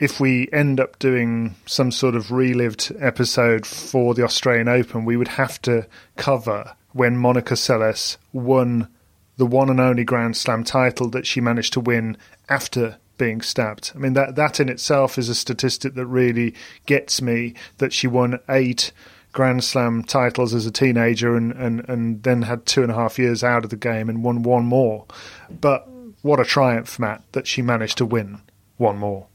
if 0.00 0.20
we 0.20 0.48
end 0.52 0.80
up 0.80 0.98
doing 0.98 1.56
some 1.66 1.90
sort 1.90 2.14
of 2.14 2.30
relived 2.30 2.92
episode 2.98 3.66
for 3.66 4.14
the 4.14 4.22
Australian 4.22 4.68
Open, 4.68 5.04
we 5.04 5.16
would 5.16 5.28
have 5.28 5.60
to 5.62 5.86
cover 6.16 6.74
when 6.92 7.16
Monica 7.16 7.54
Seles 7.54 8.16
won 8.32 8.88
the 9.36 9.46
one 9.46 9.70
and 9.70 9.80
only 9.80 10.04
Grand 10.04 10.36
Slam 10.36 10.64
title 10.64 11.08
that 11.10 11.26
she 11.26 11.40
managed 11.40 11.72
to 11.72 11.80
win 11.80 12.16
after 12.48 12.98
being 13.18 13.40
stabbed. 13.40 13.92
I 13.94 13.98
mean 13.98 14.12
that 14.14 14.36
that 14.36 14.60
in 14.60 14.68
itself 14.68 15.18
is 15.18 15.28
a 15.28 15.34
statistic 15.34 15.94
that 15.94 16.06
really 16.06 16.54
gets 16.86 17.20
me 17.20 17.54
that 17.78 17.92
she 17.92 18.06
won 18.06 18.38
eight 18.48 18.92
Grand 19.32 19.62
Slam 19.62 20.02
titles 20.04 20.54
as 20.54 20.66
a 20.66 20.70
teenager 20.70 21.36
and, 21.36 21.52
and, 21.52 21.88
and 21.88 22.22
then 22.22 22.42
had 22.42 22.64
two 22.66 22.82
and 22.82 22.90
a 22.90 22.94
half 22.94 23.18
years 23.18 23.44
out 23.44 23.64
of 23.64 23.70
the 23.70 23.76
game 23.76 24.08
and 24.08 24.24
won 24.24 24.42
one 24.42 24.64
more. 24.64 25.06
But 25.50 25.88
what 26.22 26.40
a 26.40 26.44
triumph, 26.44 26.98
Matt, 26.98 27.22
that 27.32 27.46
she 27.46 27.62
managed 27.62 27.98
to 27.98 28.06
win 28.06 28.40
one 28.76 28.96
more. 28.96 29.26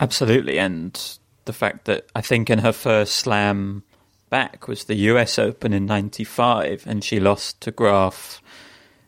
Absolutely, 0.00 0.58
and 0.58 1.18
the 1.44 1.52
fact 1.52 1.84
that 1.84 2.06
I 2.14 2.22
think 2.22 2.48
in 2.48 2.60
her 2.60 2.72
first 2.72 3.16
slam 3.16 3.82
back 4.30 4.66
was 4.66 4.84
the 4.84 4.94
US 4.94 5.38
Open 5.38 5.74
in 5.74 5.84
'95, 5.84 6.84
and 6.86 7.04
she 7.04 7.20
lost 7.20 7.60
to 7.60 7.70
Graf 7.70 8.40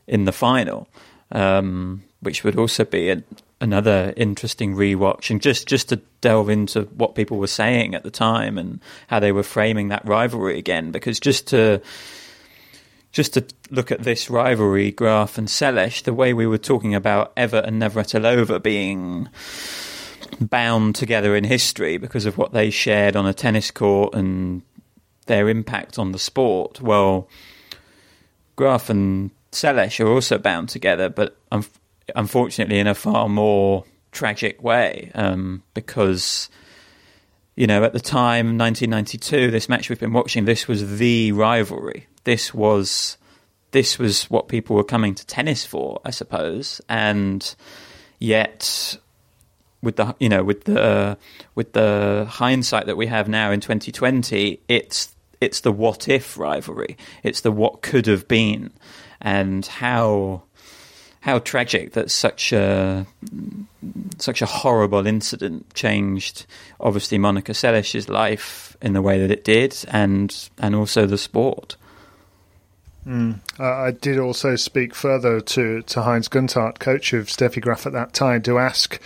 in 0.07 0.27
the 0.27 0.33
final, 0.33 0.89
um, 1.31 2.05
which 2.21 2.45
would 2.45 2.59
also 2.59 2.85
be 2.85 3.23
another 3.59 4.13
interesting 4.19 4.75
rewatch. 4.77 5.31
And 5.31 5.41
just 5.41 5.67
just 5.67 5.89
to 5.89 5.97
delve 6.21 6.51
into 6.51 6.83
what 6.83 7.15
people 7.15 7.39
were 7.39 7.47
saying 7.47 7.95
at 7.95 8.03
the 8.03 8.11
time 8.11 8.59
and 8.59 8.81
how 9.07 9.19
they 9.19 9.33
were 9.33 9.43
framing 9.43 9.89
that 9.89 10.07
rivalry 10.07 10.59
again, 10.59 10.91
because 10.91 11.19
just 11.19 11.47
to 11.49 11.81
just 13.13 13.33
to 13.33 13.47
look 13.71 13.91
at 13.91 14.03
this 14.03 14.29
rivalry, 14.29 14.91
Graf 14.91 15.39
and 15.39 15.49
Seles, 15.49 16.03
the 16.03 16.13
way 16.13 16.35
we 16.35 16.47
were 16.47 16.59
talking 16.59 16.95
about 16.95 17.33
Evert 17.35 17.65
and 17.65 17.81
Navratilova 17.81 18.63
being 18.63 19.29
bound 20.41 20.95
together 20.95 21.37
in 21.37 21.45
history 21.45 21.97
because 21.97 22.27
of 22.27 22.39
what 22.39 22.53
they 22.53 22.71
shared 22.71 23.17
on 23.17 23.27
a 23.27 23.35
tennis 23.35 23.71
court 23.71 24.15
and 24.15 24.63
their 25.27 25.49
impact 25.49 25.99
on 25.99 26.13
the 26.13 26.19
sport. 26.19 26.81
Well, 26.81 27.29
Graf 28.57 28.91
and 28.91 29.31
Seles 29.53 30.01
are 30.01 30.09
also 30.09 30.39
bound 30.39 30.69
together, 30.69 31.09
but 31.09 31.37
un- 31.51 31.65
unfortunately 32.15 32.79
in 32.79 32.87
a 32.87 32.95
far 32.95 33.29
more 33.29 33.85
tragic 34.11 34.63
way 34.63 35.11
um, 35.15 35.63
because. 35.75 36.49
You 37.55 37.67
know, 37.67 37.85
at 37.85 37.93
the 37.93 38.01
time, 38.01 38.57
1992, 38.57 39.51
this 39.51 39.69
match 39.69 39.91
we've 39.91 40.01
been 40.01 40.15
watching, 40.15 40.47
this 40.47 40.67
was 40.67 40.97
the 40.97 41.33
rivalry. 41.33 42.07
This 42.25 42.55
was, 42.55 43.19
this 43.73 43.99
was 43.99 44.25
what 44.31 44.49
people 44.49 44.75
were 44.75 44.83
coming 44.83 45.15
to 45.15 45.27
tennis 45.27 45.63
for, 45.63 46.01
I 46.03 46.13
suppose. 46.13 46.81
And 46.89 47.55
yet, 48.19 48.97
with 49.83 49.97
the 49.97 50.15
you 50.19 50.29
know 50.29 50.45
with 50.45 50.65
the 50.65 51.19
with 51.55 51.73
the 51.73 52.27
hindsight 52.29 52.87
that 52.87 52.97
we 52.97 53.07
have 53.09 53.29
now 53.29 53.51
in 53.51 53.61
2020, 53.61 54.61
it's 54.69 55.15
it's 55.41 55.61
the 55.61 55.73
what 55.73 56.09
if 56.09 56.39
rivalry. 56.39 56.97
It's 57.23 57.41
the 57.41 57.53
what 57.53 57.83
could 57.83 58.07
have 58.07 58.29
been, 58.29 58.71
and 59.21 59.67
how 59.67 60.43
how 61.21 61.39
tragic 61.41 61.93
that 61.93 62.11
such 62.11 62.53
a 62.53 63.07
such 64.19 64.43
a 64.43 64.47
horrible 64.47 65.07
incident 65.07 65.73
changed 65.75 66.47
obviously 66.81 67.19
Monica 67.19 67.55
Seles's 67.55 68.09
life 68.09 68.77
in 68.83 68.93
the 68.93 69.03
way 69.03 69.21
that 69.21 69.31
it 69.31 69.45
did, 69.45 69.77
and 69.89 70.49
and 70.59 70.75
also 70.75 71.07
the 71.07 71.19
sport. 71.19 71.77
Mm. 73.07 73.41
Uh, 73.59 73.65
I 73.65 73.91
did 73.91 74.19
also 74.19 74.55
speak 74.55 74.95
further 74.95 75.41
to, 75.41 75.83
to 75.83 76.03
Heinz 76.03 76.29
Günthardt, 76.29 76.79
coach 76.79 77.13
of 77.13 77.27
Steffi 77.27 77.61
Graf 77.61 77.85
at 77.85 77.93
that 77.95 78.13
time, 78.13 78.43
to 78.43 78.59
ask 78.59 79.01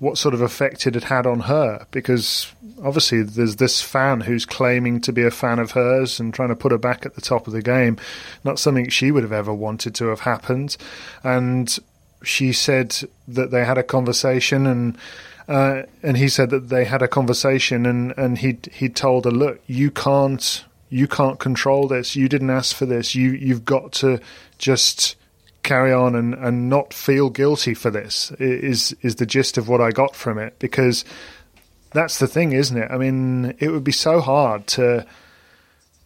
what 0.00 0.18
sort 0.18 0.34
of 0.34 0.40
effect 0.40 0.86
it 0.86 0.94
had 0.94 1.04
had 1.04 1.26
on 1.26 1.40
her 1.40 1.86
because 1.90 2.52
obviously 2.82 3.22
there's 3.22 3.56
this 3.56 3.82
fan 3.82 4.22
who's 4.22 4.46
claiming 4.46 4.98
to 4.98 5.12
be 5.12 5.22
a 5.22 5.30
fan 5.30 5.58
of 5.58 5.72
hers 5.72 6.18
and 6.18 6.32
trying 6.32 6.48
to 6.48 6.56
put 6.56 6.72
her 6.72 6.78
back 6.78 7.04
at 7.04 7.14
the 7.14 7.20
top 7.20 7.46
of 7.46 7.52
the 7.52 7.62
game. 7.62 7.98
Not 8.42 8.58
something 8.58 8.88
she 8.88 9.10
would 9.10 9.22
have 9.22 9.32
ever 9.32 9.52
wanted 9.52 9.94
to 9.96 10.06
have 10.06 10.20
happened. 10.20 10.78
And 11.22 11.78
she 12.22 12.52
said 12.52 12.96
that 13.28 13.50
they 13.50 13.64
had 13.64 13.78
a 13.78 13.82
conversation 13.82 14.66
and 14.66 14.98
uh, 15.48 15.82
and 16.02 16.16
he 16.16 16.28
said 16.28 16.50
that 16.50 16.68
they 16.68 16.84
had 16.84 17.02
a 17.02 17.08
conversation 17.08 17.84
and 17.84 18.14
and 18.16 18.38
he 18.38 18.58
he 18.72 18.88
told 18.88 19.24
her 19.26 19.30
look 19.30 19.60
you 19.66 19.90
can't 19.90 20.64
you 20.88 21.06
can't 21.06 21.38
control 21.38 21.88
this. 21.88 22.16
You 22.16 22.28
didn't 22.28 22.50
ask 22.50 22.74
for 22.74 22.86
this. 22.86 23.14
You 23.14 23.32
you've 23.32 23.64
got 23.64 23.92
to 23.94 24.20
just 24.58 25.16
carry 25.62 25.92
on 25.92 26.14
and, 26.14 26.34
and 26.34 26.68
not 26.68 26.94
feel 26.94 27.30
guilty 27.30 27.74
for 27.74 27.90
this 27.90 28.30
is 28.32 28.94
is 29.02 29.16
the 29.16 29.26
gist 29.26 29.58
of 29.58 29.68
what 29.68 29.80
I 29.80 29.90
got 29.90 30.16
from 30.16 30.38
it 30.38 30.58
because 30.58 31.04
that's 31.92 32.18
the 32.18 32.26
thing, 32.26 32.52
isn't 32.52 32.76
it? 32.76 32.90
I 32.90 32.96
mean, 32.98 33.54
it 33.58 33.70
would 33.70 33.84
be 33.84 33.92
so 33.92 34.20
hard 34.20 34.66
to 34.68 35.06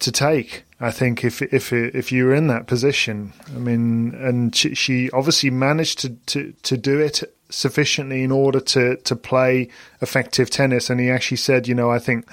to 0.01 0.13
take. 0.13 0.65
I 0.81 0.91
think 0.91 1.25
if 1.25 1.41
if 1.43 1.73
if 1.73 2.13
you 2.13 2.27
were 2.27 2.35
in 2.35 2.49
that 2.49 2.67
position, 2.67 3.33
I 3.55 3.59
mean, 3.59 4.15
and 4.15 4.55
she, 4.55 4.75
she 4.75 5.11
obviously 5.13 5.51
managed 5.51 6.01
to, 6.01 6.11
to, 6.27 6.53
to 6.63 6.77
do 6.77 6.99
it 6.99 7.23
sufficiently 7.49 8.23
in 8.23 8.33
order 8.33 8.61
to 8.61 8.97
to 8.97 9.17
play 9.17 9.69
effective 10.01 10.51
tennis. 10.51 10.91
And 10.91 11.01
he 11.01 11.11
actually 11.11 11.37
said, 11.39 11.69
you 11.69 11.75
know, 11.75 11.91
I 11.91 11.99
think 11.99 12.27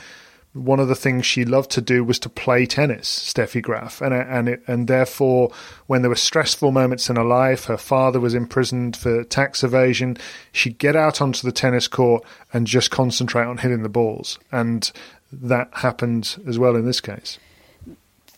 one 0.54 0.80
of 0.80 0.90
the 0.90 0.96
things 0.96 1.26
she 1.26 1.46
loved 1.46 1.72
to 1.72 1.82
do 1.82 2.04
was 2.04 2.20
to 2.20 2.30
play 2.30 2.66
tennis, 2.66 3.34
Steffi 3.34 3.62
Graf, 3.62 4.02
and 4.02 4.14
and 4.14 4.50
it, 4.50 4.64
and 4.68 4.88
therefore, 4.88 5.52
when 5.88 6.02
there 6.02 6.10
were 6.10 6.16
stressful 6.16 6.72
moments 6.72 7.10
in 7.10 7.16
her 7.16 7.24
life, 7.24 7.66
her 7.66 7.78
father 7.78 8.20
was 8.20 8.34
imprisoned 8.34 8.98
for 8.98 9.24
tax 9.24 9.64
evasion. 9.64 10.18
She'd 10.52 10.78
get 10.78 10.96
out 10.96 11.22
onto 11.22 11.48
the 11.48 11.54
tennis 11.54 11.88
court 11.88 12.24
and 12.54 12.68
just 12.68 12.92
concentrate 12.92 13.46
on 13.46 13.60
hitting 13.60 13.84
the 13.84 13.90
balls, 13.90 14.40
and 14.52 14.92
that 15.32 15.70
happened 15.74 16.38
as 16.46 16.60
well 16.60 16.76
in 16.76 16.86
this 16.86 17.00
case. 17.00 17.40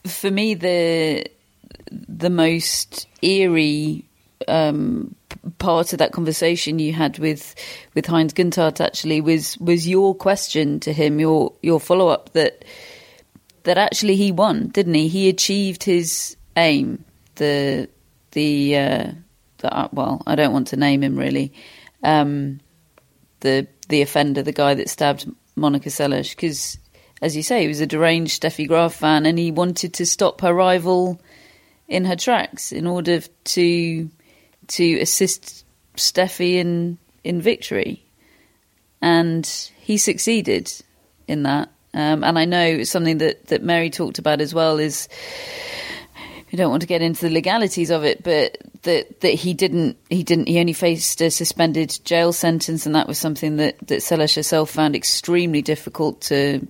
For 0.05 0.29
me, 0.29 0.53
the 0.53 1.25
the 1.91 2.29
most 2.29 3.07
eerie 3.23 4.05
um, 4.47 5.15
part 5.59 5.93
of 5.93 5.99
that 5.99 6.11
conversation 6.11 6.79
you 6.79 6.93
had 6.93 7.19
with 7.19 7.55
with 7.93 8.05
Heinz 8.05 8.33
Günthardt 8.33 8.79
actually 8.79 9.21
was 9.21 9.57
was 9.57 9.87
your 9.87 10.15
question 10.15 10.79
to 10.81 10.93
him, 10.93 11.19
your 11.19 11.53
your 11.61 11.79
follow 11.79 12.07
up 12.07 12.31
that 12.33 12.65
that 13.63 13.77
actually 13.77 14.15
he 14.15 14.31
won, 14.31 14.69
didn't 14.69 14.93
he? 14.93 15.07
He 15.07 15.29
achieved 15.29 15.83
his 15.83 16.35
aim. 16.55 17.03
The 17.35 17.89
the, 18.31 18.77
uh, 18.77 19.11
the 19.57 19.75
uh, 19.75 19.87
well, 19.91 20.21
I 20.27 20.35
don't 20.35 20.53
want 20.53 20.67
to 20.67 20.77
name 20.77 21.03
him 21.03 21.17
really. 21.17 21.53
Um, 22.03 22.59
the 23.41 23.67
the 23.89 24.01
offender, 24.01 24.43
the 24.43 24.51
guy 24.51 24.73
that 24.73 24.89
stabbed 24.89 25.29
Monica 25.55 25.89
Seles, 25.89 26.31
because 26.31 26.77
as 27.21 27.35
you 27.35 27.43
say, 27.43 27.61
he 27.61 27.67
was 27.67 27.81
a 27.81 27.87
deranged 27.87 28.41
Steffi 28.41 28.67
Graf 28.67 28.95
fan, 28.95 29.25
and 29.25 29.37
he 29.37 29.51
wanted 29.51 29.93
to 29.95 30.05
stop 30.05 30.41
her 30.41 30.53
rival 30.53 31.21
in 31.87 32.05
her 32.05 32.15
tracks 32.15 32.71
in 32.71 32.87
order 32.87 33.21
to 33.43 34.09
to 34.69 34.99
assist 34.99 35.65
Steffi 35.95 36.55
in 36.55 36.97
in 37.23 37.41
victory, 37.41 38.03
and 39.01 39.45
he 39.79 39.97
succeeded 39.97 40.71
in 41.27 41.43
that. 41.43 41.69
Um, 41.93 42.23
and 42.23 42.39
I 42.39 42.45
know 42.45 42.83
something 42.83 43.19
that 43.19 43.47
that 43.47 43.63
Mary 43.63 43.89
talked 43.89 44.19
about 44.19 44.41
as 44.41 44.53
well 44.53 44.79
is 44.79 45.07
we 46.51 46.57
don't 46.57 46.69
want 46.69 46.81
to 46.81 46.87
get 46.87 47.01
into 47.01 47.21
the 47.21 47.33
legalities 47.33 47.89
of 47.89 48.03
it, 48.03 48.23
but 48.23 48.57
that 48.83 49.21
that 49.21 49.33
he 49.33 49.53
didn't 49.53 49.97
he 50.09 50.23
didn't 50.23 50.47
he 50.47 50.59
only 50.59 50.73
faced 50.73 51.21
a 51.21 51.31
suspended 51.31 51.99
jail 52.03 52.33
sentence, 52.33 52.85
and 52.85 52.95
that 52.95 53.07
was 53.07 53.17
something 53.17 53.57
that 53.57 53.77
that 53.87 54.01
Seles 54.01 54.35
herself 54.35 54.69
found 54.69 54.95
extremely 54.95 55.61
difficult 55.61 56.21
to 56.21 56.65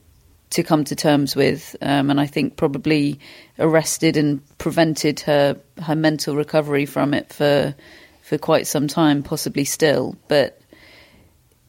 to 0.54 0.64
come 0.64 0.84
to 0.86 0.96
terms 0.96 1.36
with, 1.36 1.76
um, 1.82 2.10
and 2.10 2.20
I 2.20 2.28
think 2.28 2.58
probably 2.58 3.20
arrested 3.60 4.18
and 4.18 4.42
prevented 4.58 5.20
her 5.22 5.60
her 5.82 5.96
mental 5.96 6.36
recovery 6.36 6.86
from 6.86 7.14
it 7.14 7.34
for 7.34 7.76
for 8.22 8.38
quite 8.38 8.68
some 8.68 8.88
time, 8.88 9.24
possibly 9.24 9.66
still. 9.66 10.16
But 10.28 10.60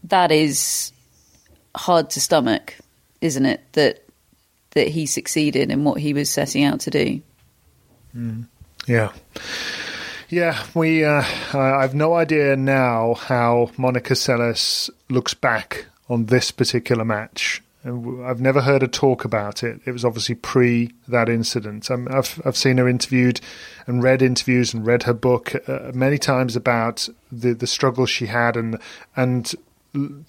that 0.04 0.30
is 0.30 0.92
hard 1.74 2.10
to 2.10 2.20
stomach, 2.20 2.76
isn't 3.20 3.46
it? 3.46 3.60
That 3.72 4.04
that 4.70 4.88
he 4.88 5.06
succeeded 5.06 5.70
in 5.70 5.84
what 5.84 5.98
he 6.00 6.12
was 6.12 6.28
setting 6.30 6.64
out 6.64 6.80
to 6.80 6.90
do. 6.90 7.22
Mm. 8.14 8.46
Yeah. 8.86 9.12
Yeah, 10.28 10.62
we. 10.74 11.04
Uh, 11.04 11.22
I've 11.52 11.94
no 11.94 12.14
idea 12.14 12.56
now 12.56 13.14
how 13.14 13.70
Monica 13.76 14.14
Seles 14.14 14.90
looks 15.08 15.32
back 15.32 15.86
on 16.08 16.26
this 16.26 16.50
particular 16.50 17.04
match 17.04 17.62
I've 17.84 18.40
never 18.40 18.62
heard 18.62 18.80
her 18.80 18.88
talk 18.88 19.26
about 19.26 19.62
it. 19.62 19.80
It 19.84 19.92
was 19.92 20.04
obviously 20.04 20.36
pre 20.36 20.92
that 21.06 21.28
incident. 21.28 21.90
Um, 21.90 22.08
I've 22.10 22.40
I've 22.44 22.56
seen 22.56 22.78
her 22.78 22.88
interviewed 22.88 23.40
and 23.86 24.02
read 24.02 24.22
interviews 24.22 24.72
and 24.72 24.86
read 24.86 25.02
her 25.02 25.12
book 25.12 25.54
uh, 25.68 25.92
many 25.92 26.16
times 26.16 26.56
about 26.56 27.08
the 27.30 27.52
the 27.52 27.66
struggles 27.66 28.08
she 28.08 28.26
had 28.26 28.56
and 28.56 28.78
and 29.16 29.54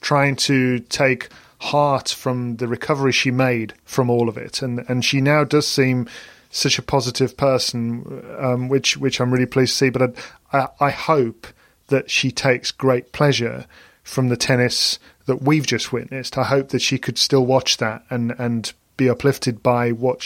trying 0.01 0.36
to 0.36 0.80
take 0.80 1.30
heart 1.60 2.10
from 2.10 2.58
the 2.58 2.68
recovery 2.68 3.12
she 3.12 3.32
made 3.32 3.74
from 3.86 4.10
all 4.10 4.28
of 4.28 4.38
it. 4.38 4.62
And 4.62 4.84
and 4.89 5.06
she 5.06 5.22
now 5.22 5.45
does 5.45 5.68
seem 5.68 6.10
such 6.49 6.78
a 6.78 6.82
positive 6.84 7.38
person, 7.38 8.24
um, 8.38 8.68
which 8.68 8.97
which 8.97 9.22
I'm 9.22 9.32
really 9.32 9.45
pleased 9.45 9.74
to 9.74 9.78
see. 9.78 9.89
But 9.89 10.18
I, 10.51 10.58
I, 10.60 10.68
I 10.82 10.89
hope 10.89 11.47
that 11.88 12.10
she 12.10 12.32
takes 12.32 12.72
great 12.72 13.14
pleasure 13.14 13.66
from 14.03 14.30
the 14.30 14.38
tennis 14.38 14.99
that 15.26 15.41
we've 15.41 15.65
just 15.65 15.91
witnessed. 15.91 16.38
I 16.38 16.43
hope 16.43 16.69
that 16.69 16.82
she 16.82 16.97
could 16.97 17.17
still 17.17 17.45
watch 17.45 17.78
that 17.78 18.03
and 18.09 18.34
and 18.38 18.71
be 18.97 19.09
uplifted 19.09 19.61
by 19.61 19.91
what 19.91 20.21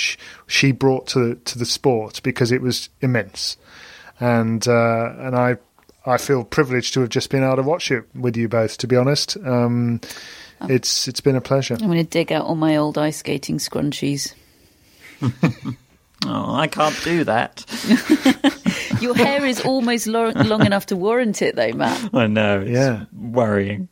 she 0.47 0.72
brought 0.72 1.08
to 1.08 1.36
to 1.36 1.58
the 1.58 1.66
sport 1.66 2.22
because 2.24 2.52
it 2.52 2.62
was 2.62 2.89
immense. 3.02 3.58
And 4.20 4.68
uh, 4.68 5.14
and 5.20 5.36
I 5.36 5.58
I 6.06 6.18
feel 6.18 6.43
privileged 6.43 6.93
to 6.95 7.02
have 7.02 7.10
just 7.10 7.30
been 7.30 7.43
able 7.43 7.58
to 7.58 7.64
watch 7.64 7.91
it 7.91 8.04
with 8.16 8.38
you 8.38 8.47
both. 8.47 8.78
To 8.80 8.88
be 8.88 8.95
honest, 8.95 9.38
um, 9.45 10.02
oh. 10.62 10.68
it's 10.68 11.08
it's 11.08 11.22
been 11.22 11.36
a 11.36 11.41
pleasure. 11.41 11.76
I'm 11.76 11.88
going 11.88 11.97
to 11.97 12.04
dig 12.04 12.32
out 12.32 12.45
all 12.45 12.56
my 12.56 12.78
old 12.78 12.97
ice 12.97 13.18
skating 13.18 13.58
scrunchies. 13.58 14.34
oh, 16.26 16.56
I 16.56 16.68
can't 16.68 17.00
do 17.04 17.24
that. 17.26 17.66
Your 19.02 19.16
hair 19.16 19.45
is 19.45 19.62
almost 19.62 20.08
long, 20.08 20.34
long 20.34 20.66
enough 20.66 20.88
to 20.88 20.95
warrant 20.95 21.41
it, 21.41 21.56
though, 21.56 21.74
Matt. 21.74 22.10
I 22.14 22.28
know. 22.28 22.62
yeah, 22.62 23.06
worrying. 23.14 23.89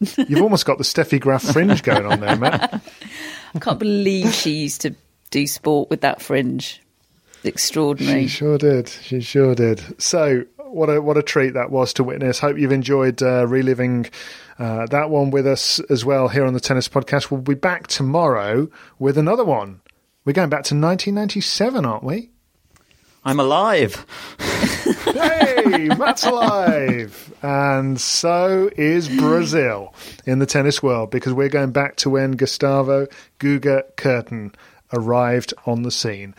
You've 0.28 0.42
almost 0.42 0.64
got 0.64 0.78
the 0.78 0.84
Steffi 0.84 1.20
Graf 1.20 1.42
fringe 1.42 1.82
going 1.82 2.06
on 2.06 2.20
there, 2.20 2.36
Matt. 2.36 2.82
I 3.54 3.58
can't 3.58 3.78
believe 3.78 4.32
she 4.32 4.50
used 4.52 4.82
to 4.82 4.94
do 5.30 5.46
sport 5.46 5.90
with 5.90 6.02
that 6.02 6.22
fringe. 6.22 6.80
Extraordinary. 7.44 8.22
She 8.22 8.28
sure 8.28 8.58
did. 8.58 8.88
She 8.88 9.20
sure 9.20 9.54
did. 9.54 10.00
So, 10.00 10.44
what 10.58 10.88
a 10.88 11.00
what 11.00 11.16
a 11.16 11.22
treat 11.22 11.54
that 11.54 11.70
was 11.70 11.92
to 11.94 12.04
witness. 12.04 12.38
Hope 12.38 12.58
you've 12.58 12.72
enjoyed 12.72 13.22
uh, 13.22 13.46
reliving 13.46 14.06
uh, 14.58 14.86
that 14.86 15.10
one 15.10 15.30
with 15.30 15.46
us 15.46 15.80
as 15.90 16.04
well 16.04 16.28
here 16.28 16.44
on 16.44 16.54
the 16.54 16.60
Tennis 16.60 16.88
Podcast. 16.88 17.30
We'll 17.30 17.40
be 17.40 17.54
back 17.54 17.86
tomorrow 17.86 18.68
with 18.98 19.16
another 19.18 19.44
one. 19.44 19.80
We're 20.24 20.32
going 20.32 20.50
back 20.50 20.64
to 20.64 20.74
1997, 20.74 21.84
aren't 21.84 22.04
we? 22.04 22.30
I'm 23.28 23.40
alive. 23.40 24.06
hey, 25.04 25.88
Matt's 25.98 26.24
alive. 26.24 27.30
And 27.42 28.00
so 28.00 28.70
is 28.74 29.06
Brazil 29.06 29.92
in 30.24 30.38
the 30.38 30.46
tennis 30.46 30.82
world 30.82 31.10
because 31.10 31.34
we're 31.34 31.50
going 31.50 31.72
back 31.72 31.96
to 31.96 32.08
when 32.08 32.32
Gustavo 32.32 33.06
Guga 33.38 33.82
Kuerten 33.98 34.54
arrived 34.94 35.52
on 35.66 35.82
the 35.82 35.90
scene 35.90 36.34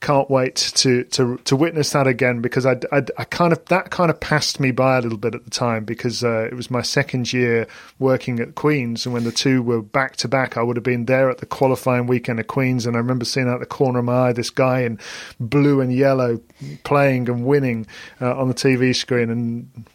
can't 0.00 0.30
wait 0.30 0.56
to 0.56 1.04
to 1.04 1.38
to 1.38 1.56
witness 1.56 1.90
that 1.90 2.06
again 2.06 2.40
because 2.40 2.66
I, 2.66 2.76
I, 2.92 3.02
I, 3.16 3.24
kind 3.24 3.52
of 3.52 3.64
that 3.66 3.90
kind 3.90 4.10
of 4.10 4.20
passed 4.20 4.60
me 4.60 4.70
by 4.70 4.98
a 4.98 5.00
little 5.00 5.18
bit 5.18 5.34
at 5.34 5.44
the 5.44 5.50
time 5.50 5.84
because 5.84 6.22
uh, 6.22 6.48
it 6.50 6.54
was 6.54 6.70
my 6.70 6.82
second 6.82 7.32
year 7.32 7.66
working 7.98 8.40
at 8.40 8.54
Queens 8.54 9.06
and 9.06 9.12
when 9.12 9.24
the 9.24 9.32
two 9.32 9.62
were 9.62 9.82
back 9.82 10.16
to 10.16 10.28
back 10.28 10.56
I 10.56 10.62
would 10.62 10.76
have 10.76 10.84
been 10.84 11.06
there 11.06 11.30
at 11.30 11.38
the 11.38 11.46
qualifying 11.46 12.06
weekend 12.06 12.40
at 12.40 12.46
Queens 12.46 12.86
and 12.86 12.96
I 12.96 12.98
remember 12.98 13.24
seeing 13.24 13.48
out 13.48 13.60
the 13.60 13.66
corner 13.66 13.98
of 13.98 14.04
my 14.04 14.28
eye 14.28 14.32
this 14.32 14.50
guy 14.50 14.80
in 14.80 14.98
blue 15.40 15.80
and 15.80 15.92
yellow 15.92 16.40
playing 16.84 17.28
and 17.28 17.44
winning 17.44 17.86
uh, 18.20 18.36
on 18.38 18.48
the 18.48 18.54
TV 18.54 18.94
screen 18.94 19.30
and 19.30 19.86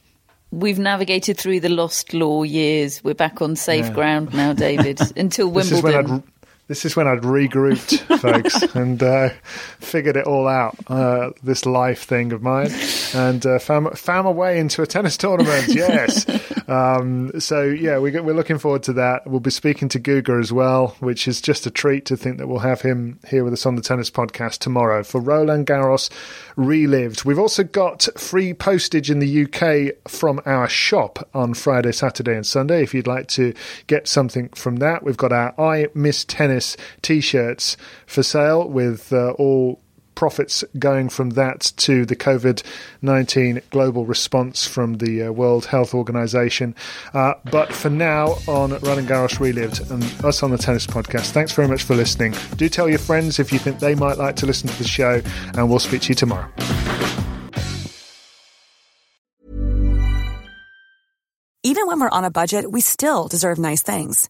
we've 0.53 0.79
navigated 0.79 1.37
through 1.37 1.59
the 1.59 1.69
lost 1.69 2.13
law 2.13 2.43
years. 2.43 3.03
We're 3.03 3.15
back 3.15 3.41
on 3.41 3.55
safe 3.55 3.87
yeah. 3.87 3.93
ground 3.93 4.33
now, 4.33 4.53
David. 4.53 4.99
Until 5.17 5.49
Wimbledon. 5.49 6.23
This 6.73 6.85
is 6.85 6.95
when 6.95 7.07
I'd 7.07 7.21
regrouped, 7.21 7.99
folks, 8.19 8.59
and 8.73 9.03
uh, 9.03 9.29
figured 9.79 10.17
it 10.17 10.25
all 10.25 10.47
out. 10.47 10.75
Uh, 10.87 11.29
this 11.43 11.67
life 11.67 12.01
thing 12.05 12.33
of 12.33 12.41
mine, 12.41 12.71
and 13.13 13.45
uh, 13.45 13.59
found, 13.59 13.95
found 13.95 14.25
my 14.25 14.31
way 14.31 14.57
into 14.59 14.81
a 14.81 14.87
tennis 14.87 15.15
tournament. 15.15 15.67
Yes. 15.83 16.25
um, 16.67 17.39
so 17.39 17.61
yeah, 17.63 17.99
we, 17.99 18.09
we're 18.19 18.33
looking 18.33 18.57
forward 18.57 18.83
to 18.83 18.93
that. 18.93 19.27
We'll 19.27 19.39
be 19.39 19.51
speaking 19.51 19.87
to 19.89 19.99
Guga 19.99 20.39
as 20.39 20.51
well, 20.51 20.95
which 20.99 21.27
is 21.27 21.41
just 21.41 21.67
a 21.67 21.71
treat 21.71 22.05
to 22.07 22.17
think 22.17 22.37
that 22.37 22.47
we'll 22.47 22.59
have 22.59 22.81
him 22.81 23.19
here 23.27 23.43
with 23.43 23.53
us 23.53 23.65
on 23.65 23.75
the 23.75 23.81
tennis 23.81 24.09
podcast 24.09 24.59
tomorrow 24.59 25.03
for 25.03 25.19
Roland 25.21 25.67
Garros 25.67 26.09
relived. 26.55 27.23
We've 27.23 27.39
also 27.39 27.63
got 27.63 28.07
free 28.17 28.53
postage 28.53 29.11
in 29.11 29.19
the 29.19 29.43
UK 29.43 30.09
from 30.09 30.41
our 30.45 30.67
shop 30.67 31.27
on 31.33 31.53
Friday, 31.53 31.91
Saturday, 31.91 32.35
and 32.35 32.45
Sunday. 32.45 32.81
If 32.81 32.93
you'd 32.93 33.07
like 33.07 33.27
to 33.29 33.53
get 33.87 34.07
something 34.07 34.49
from 34.49 34.77
that, 34.77 35.03
we've 35.03 35.17
got 35.17 35.31
our 35.31 35.53
I 35.59 35.87
Miss 35.93 36.23
Tennis 36.23 36.62
t 37.01 37.21
shirts 37.21 37.77
for 38.05 38.23
sale 38.23 38.67
with 38.67 39.11
uh, 39.13 39.31
all 39.31 39.79
profits 40.15 40.63
going 40.79 41.09
from 41.09 41.31
that 41.31 41.71
to 41.77 42.05
the 42.05 42.15
COVID 42.15 42.63
19 43.01 43.61
global 43.71 44.05
response 44.05 44.65
from 44.65 44.95
the 44.95 45.23
uh, 45.23 45.31
World 45.31 45.65
Health 45.65 45.93
Organization. 45.93 46.75
Uh, 47.13 47.33
but 47.51 47.73
for 47.73 47.89
now, 47.89 48.37
on 48.47 48.71
Roland 48.79 49.07
Garros 49.07 49.39
Relived 49.39 49.79
and 49.91 50.03
us 50.23 50.43
on 50.43 50.51
the 50.51 50.57
Tennis 50.57 50.87
Podcast, 50.87 51.31
thanks 51.31 51.51
very 51.51 51.67
much 51.67 51.83
for 51.83 51.95
listening. 51.95 52.33
Do 52.55 52.69
tell 52.69 52.89
your 52.89 52.99
friends 52.99 53.39
if 53.39 53.51
you 53.51 53.59
think 53.59 53.79
they 53.79 53.95
might 53.95 54.17
like 54.17 54.35
to 54.37 54.45
listen 54.45 54.69
to 54.69 54.77
the 54.77 54.87
show, 54.87 55.21
and 55.57 55.69
we'll 55.69 55.79
speak 55.79 56.03
to 56.03 56.09
you 56.09 56.15
tomorrow. 56.15 56.49
Even 61.65 61.87
when 61.87 61.99
we're 61.99 62.09
on 62.09 62.25
a 62.25 62.31
budget, 62.31 62.71
we 62.71 62.81
still 62.81 63.27
deserve 63.29 63.57
nice 63.57 63.81
things. 63.81 64.29